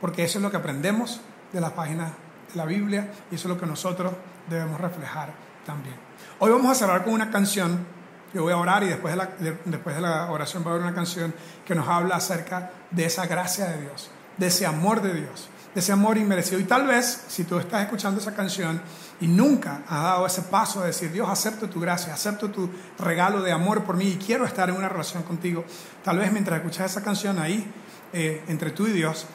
Porque 0.00 0.24
eso 0.24 0.38
es 0.38 0.42
lo 0.42 0.50
que 0.50 0.56
aprendemos 0.56 1.20
de 1.52 1.60
las 1.60 1.72
páginas 1.72 2.12
de 2.52 2.56
la 2.56 2.64
Biblia 2.64 3.10
y 3.30 3.34
eso 3.34 3.48
es 3.48 3.54
lo 3.54 3.60
que 3.60 3.66
nosotros 3.66 4.12
debemos 4.48 4.80
reflejar 4.80 5.32
también. 5.64 5.96
Hoy 6.38 6.50
vamos 6.50 6.70
a 6.70 6.74
cerrar 6.74 7.04
con 7.04 7.14
una 7.14 7.30
canción. 7.30 7.86
Yo 8.32 8.42
voy 8.42 8.52
a 8.52 8.58
orar 8.58 8.82
y 8.82 8.88
después 8.88 9.14
de 9.14 9.18
la, 9.18 9.30
después 9.64 9.96
de 9.96 10.02
la 10.02 10.30
oración 10.30 10.62
va 10.62 10.68
a 10.68 10.74
haber 10.74 10.82
una 10.84 10.94
canción 10.94 11.34
que 11.64 11.74
nos 11.74 11.88
habla 11.88 12.16
acerca 12.16 12.70
de 12.90 13.06
esa 13.06 13.26
gracia 13.26 13.66
de 13.66 13.80
Dios, 13.82 14.10
de 14.36 14.46
ese 14.46 14.66
amor 14.66 15.00
de 15.00 15.14
Dios, 15.14 15.48
de 15.78 15.80
ese 15.80 15.92
amor 15.92 16.18
inmerecido. 16.18 16.58
Y 16.58 16.64
tal 16.64 16.88
vez, 16.88 17.26
si 17.28 17.44
tú 17.44 17.56
estás 17.56 17.82
escuchando 17.82 18.20
esa 18.20 18.34
canción 18.34 18.82
y 19.20 19.28
nunca 19.28 19.82
has 19.88 20.02
dado 20.02 20.26
ese 20.26 20.42
paso 20.42 20.80
de 20.80 20.88
decir, 20.88 21.12
Dios, 21.12 21.28
acepto 21.28 21.68
tu 21.68 21.78
gracia, 21.78 22.12
acepto 22.12 22.50
tu 22.50 22.68
regalo 22.98 23.42
de 23.42 23.52
amor 23.52 23.84
por 23.84 23.96
mí 23.96 24.08
y 24.08 24.16
quiero 24.16 24.44
estar 24.44 24.68
en 24.68 24.74
una 24.74 24.88
relación 24.88 25.22
contigo, 25.22 25.64
tal 26.02 26.18
vez 26.18 26.32
mientras 26.32 26.58
escuchas 26.58 26.90
esa 26.90 27.04
canción 27.04 27.38
ahí, 27.38 27.64
eh, 28.12 28.42
entre 28.48 28.72
tú 28.72 28.88
y 28.88 28.90
Dios, 28.90 29.26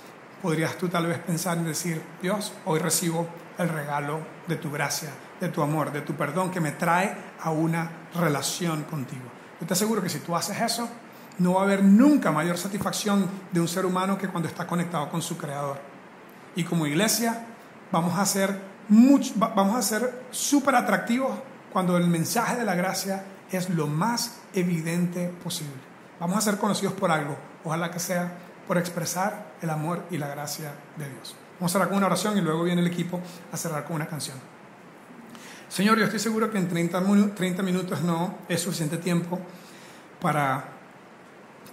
podrías 0.42 0.76
tú 0.78 0.90
tal 0.90 1.08
vez 1.08 1.18
pensar 1.20 1.58
y 1.60 1.64
decir, 1.64 2.02
Dios, 2.22 2.52
hoy 2.66 2.80
recibo 2.80 3.26
el 3.58 3.70
regalo 3.70 4.20
de 4.46 4.58
tu 4.58 4.70
gracia, 4.70 5.12
de 5.40 5.48
tu 5.48 5.62
amor, 5.62 5.94
de 5.94 6.02
tu 6.02 6.14
perdón 6.14 6.52
que 6.52 6.60
me 6.60 6.74
trae 6.74 7.16
a 7.40 7.52
una 7.52 7.90
relación 8.16 8.84
contigo. 8.84 9.24
Yo 9.62 9.66
te 9.66 9.76
aseguro 9.76 10.04
que 10.04 10.10
si 10.10 10.20
tú 10.20 10.36
haces 10.36 10.60
eso, 10.60 10.90
no 11.40 11.54
va 11.54 11.62
a 11.62 11.64
haber 11.64 11.86
nunca 11.86 12.34
mayor 12.34 12.58
satisfacción 12.58 13.30
de 13.50 13.62
un 13.62 13.70
ser 13.70 13.86
humano 13.86 14.18
que 14.18 14.28
cuando 14.28 14.50
está 14.50 14.68
conectado 14.68 15.10
con 15.10 15.22
su 15.22 15.38
creador. 15.38 15.93
Y 16.56 16.64
como 16.64 16.86
iglesia 16.86 17.46
vamos 17.92 18.18
a 18.18 18.26
ser 18.26 18.58
mucho, 18.90 19.34
vamos 19.38 19.76
a 19.76 19.82
ser 19.82 20.24
súper 20.32 20.76
atractivos 20.76 21.32
cuando 21.72 21.98
el 21.98 22.08
mensaje 22.08 22.56
de 22.56 22.66
la 22.66 22.76
gracia 22.76 23.24
es 23.52 23.70
lo 23.70 23.88
más 23.88 24.38
evidente 24.54 25.32
posible. 25.44 25.74
Vamos 26.20 26.38
a 26.38 26.42
ser 26.42 26.58
conocidos 26.58 26.94
por 26.94 27.12
algo, 27.12 27.38
ojalá 27.64 27.92
que 27.92 28.00
sea 28.00 28.32
por 28.68 28.78
expresar 28.78 29.54
el 29.62 29.70
amor 29.70 30.04
y 30.10 30.18
la 30.18 30.28
gracia 30.28 30.72
de 30.98 31.10
Dios. 31.10 31.36
Vamos 31.60 31.72
a 31.72 31.74
cerrar 31.74 31.90
con 31.90 31.98
una 31.98 32.08
oración 32.08 32.38
y 32.38 32.42
luego 32.42 32.64
viene 32.64 32.82
el 32.82 32.88
equipo 32.88 33.20
a 33.52 33.58
cerrar 33.58 33.86
con 33.86 33.96
una 33.96 34.08
canción. 34.08 34.38
Señor, 35.70 35.98
yo 35.98 36.06
estoy 36.06 36.20
seguro 36.20 36.52
que 36.52 36.58
en 36.58 36.68
30, 36.68 37.34
30 37.36 37.64
minutos 37.64 38.02
no 38.02 38.36
es 38.48 38.62
suficiente 38.62 38.98
tiempo 38.98 39.40
para 40.22 40.73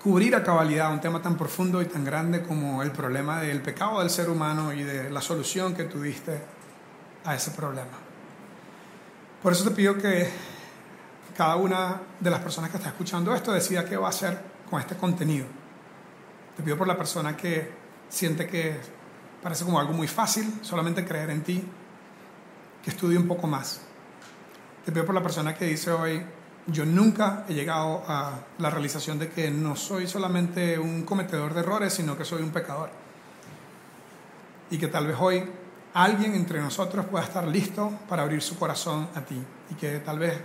cubrir 0.03 0.35
a 0.35 0.43
cabalidad 0.43 0.93
un 0.93 1.01
tema 1.01 1.21
tan 1.21 1.37
profundo 1.37 1.83
y 1.83 1.87
tan 1.87 2.05
grande 2.05 2.43
como 2.43 2.83
el 2.83 2.91
problema 2.91 3.41
del 3.41 3.61
pecado 3.61 4.01
del 4.01 4.09
ser 4.09 4.31
humano 4.31 4.73
y 4.73 4.83
de 4.83 5.11
la 5.11 5.21
solución 5.21 5.75
que 5.75 5.85
tú 5.85 6.01
diste 6.01 6.41
a 7.25 7.35
ese 7.35 7.51
problema. 7.51 7.99
Por 9.43 9.53
eso 9.53 9.65
te 9.65 9.75
pido 9.75 9.97
que 9.97 10.29
cada 11.37 11.57
una 11.57 12.01
de 12.19 12.31
las 12.31 12.41
personas 12.41 12.71
que 12.71 12.79
está 12.79 12.91
escuchando 12.91 13.35
esto 13.35 13.53
decida 13.53 13.85
qué 13.85 13.97
va 13.97 14.07
a 14.07 14.11
hacer 14.11 14.41
con 14.69 14.81
este 14.81 14.97
contenido. 14.97 15.47
Te 16.57 16.63
pido 16.63 16.79
por 16.79 16.87
la 16.87 16.97
persona 16.97 17.37
que 17.37 17.71
siente 18.09 18.47
que 18.47 18.77
parece 19.43 19.65
como 19.65 19.79
algo 19.81 19.93
muy 19.93 20.09
fácil, 20.09 20.61
solamente 20.63 21.05
creer 21.05 21.31
en 21.31 21.43
ti, 21.43 21.63
que 22.83 22.91
estudie 22.91 23.19
un 23.19 23.29
poco 23.29 23.47
más. 23.47 23.83
Te 24.85 24.93
pido 24.93 25.05
por 25.05 25.15
la 25.15 25.23
persona 25.23 25.55
que 25.55 25.67
dice 25.67 25.91
hoy, 25.91 26.23
yo 26.67 26.85
nunca 26.85 27.45
he 27.49 27.55
llegado 27.55 28.03
a 28.07 28.41
la 28.59 28.71
realización 28.71 29.19
de 29.19 29.31
que 29.31 29.51
no 29.51 29.77
soy 29.77 30.07
solamente 30.07 30.79
un 30.79 31.03
cometedor 31.03 31.55
de 31.55 31.61
errores, 31.61 31.93
sino 31.93 32.17
que 32.17 32.25
soy 32.25 32.43
un 32.43 32.51
pecador. 32.51 32.91
Y 34.71 34.79
que 34.79 34.89
tal 34.89 35.07
vez 35.07 35.17
hoy 35.19 35.45
alguien 35.95 36.35
entre 36.35 36.61
nosotros 36.61 37.07
pueda 37.07 37.25
estar 37.25 37.47
listo 37.47 37.93
para 38.09 38.23
abrir 38.23 38.43
su 38.43 38.59
corazón 38.59 39.09
a 39.15 39.23
ti. 39.23 39.43
Y 39.71 39.75
que 39.75 39.99
tal 39.99 40.19
vez 40.19 40.41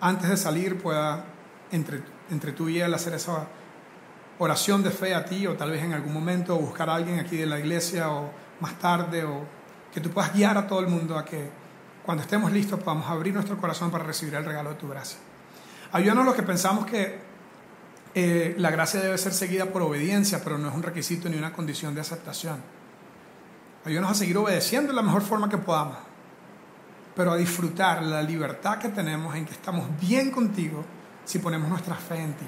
antes 0.00 0.28
de 0.28 0.36
salir 0.36 0.80
pueda 0.80 1.24
entre, 1.72 2.02
entre 2.30 2.52
tú 2.52 2.68
y 2.68 2.80
él 2.80 2.92
hacer 2.94 3.14
esa 3.14 3.46
oración 4.38 4.82
de 4.82 4.90
fe 4.90 5.14
a 5.14 5.24
ti, 5.24 5.46
o 5.46 5.56
tal 5.56 5.70
vez 5.70 5.82
en 5.82 5.94
algún 5.94 6.12
momento 6.12 6.56
buscar 6.56 6.90
a 6.90 6.94
alguien 6.94 7.18
aquí 7.18 7.36
de 7.36 7.46
la 7.46 7.58
iglesia, 7.58 8.10
o 8.10 8.30
más 8.60 8.78
tarde, 8.78 9.24
o 9.24 9.42
que 9.92 10.00
tú 10.00 10.10
puedas 10.10 10.32
guiar 10.34 10.56
a 10.58 10.66
todo 10.66 10.80
el 10.80 10.88
mundo 10.88 11.18
a 11.18 11.24
que 11.24 11.65
cuando 12.06 12.22
estemos 12.22 12.52
listos 12.52 12.78
podamos 12.78 13.10
abrir 13.10 13.34
nuestro 13.34 13.58
corazón 13.58 13.90
para 13.90 14.04
recibir 14.04 14.34
el 14.36 14.44
regalo 14.44 14.70
de 14.70 14.76
tu 14.76 14.88
gracia. 14.88 15.18
Ayúdanos 15.90 16.24
los 16.24 16.36
que 16.36 16.44
pensamos 16.44 16.86
que 16.86 17.18
eh, 18.14 18.54
la 18.58 18.70
gracia 18.70 19.00
debe 19.00 19.18
ser 19.18 19.34
seguida 19.34 19.66
por 19.66 19.82
obediencia, 19.82 20.40
pero 20.42 20.56
no 20.56 20.68
es 20.68 20.74
un 20.74 20.84
requisito 20.84 21.28
ni 21.28 21.36
una 21.36 21.52
condición 21.52 21.96
de 21.96 22.00
aceptación. 22.00 22.62
Ayúdanos 23.84 24.12
a 24.12 24.14
seguir 24.14 24.38
obedeciendo 24.38 24.92
de 24.92 24.96
la 24.96 25.02
mejor 25.02 25.22
forma 25.22 25.48
que 25.48 25.58
podamos, 25.58 25.96
pero 27.16 27.32
a 27.32 27.36
disfrutar 27.36 28.02
la 28.04 28.22
libertad 28.22 28.78
que 28.78 28.88
tenemos 28.88 29.34
en 29.34 29.44
que 29.44 29.52
estamos 29.52 29.86
bien 30.00 30.30
contigo 30.30 30.84
si 31.24 31.40
ponemos 31.40 31.68
nuestra 31.68 31.96
fe 31.96 32.20
en 32.20 32.34
ti. 32.34 32.46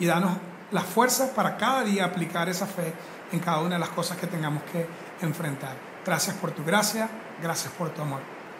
Y 0.00 0.06
danos 0.06 0.36
las 0.72 0.84
fuerzas 0.84 1.30
para 1.30 1.56
cada 1.56 1.84
día 1.84 2.04
aplicar 2.04 2.48
esa 2.48 2.66
fe 2.66 2.92
en 3.30 3.38
cada 3.38 3.60
una 3.60 3.76
de 3.76 3.80
las 3.80 3.90
cosas 3.90 4.16
que 4.18 4.26
tengamos 4.26 4.64
que 4.64 4.86
enfrentar. 5.24 5.76
Gracias 6.04 6.34
por 6.36 6.50
tu 6.50 6.64
gracia, 6.64 7.08
gracias 7.40 7.72
por 7.74 7.90
tu 7.90 8.02
amor. 8.02 8.37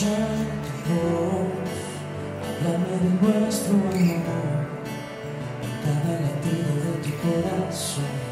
llanto, 0.00 1.44
háblame 2.40 2.94
de 3.02 3.10
nuestro 3.20 3.74
amor, 3.74 4.66
cada 5.84 6.20
latido 6.20 6.72
de 6.84 6.92
tu 7.02 7.12
corazón. 7.18 8.29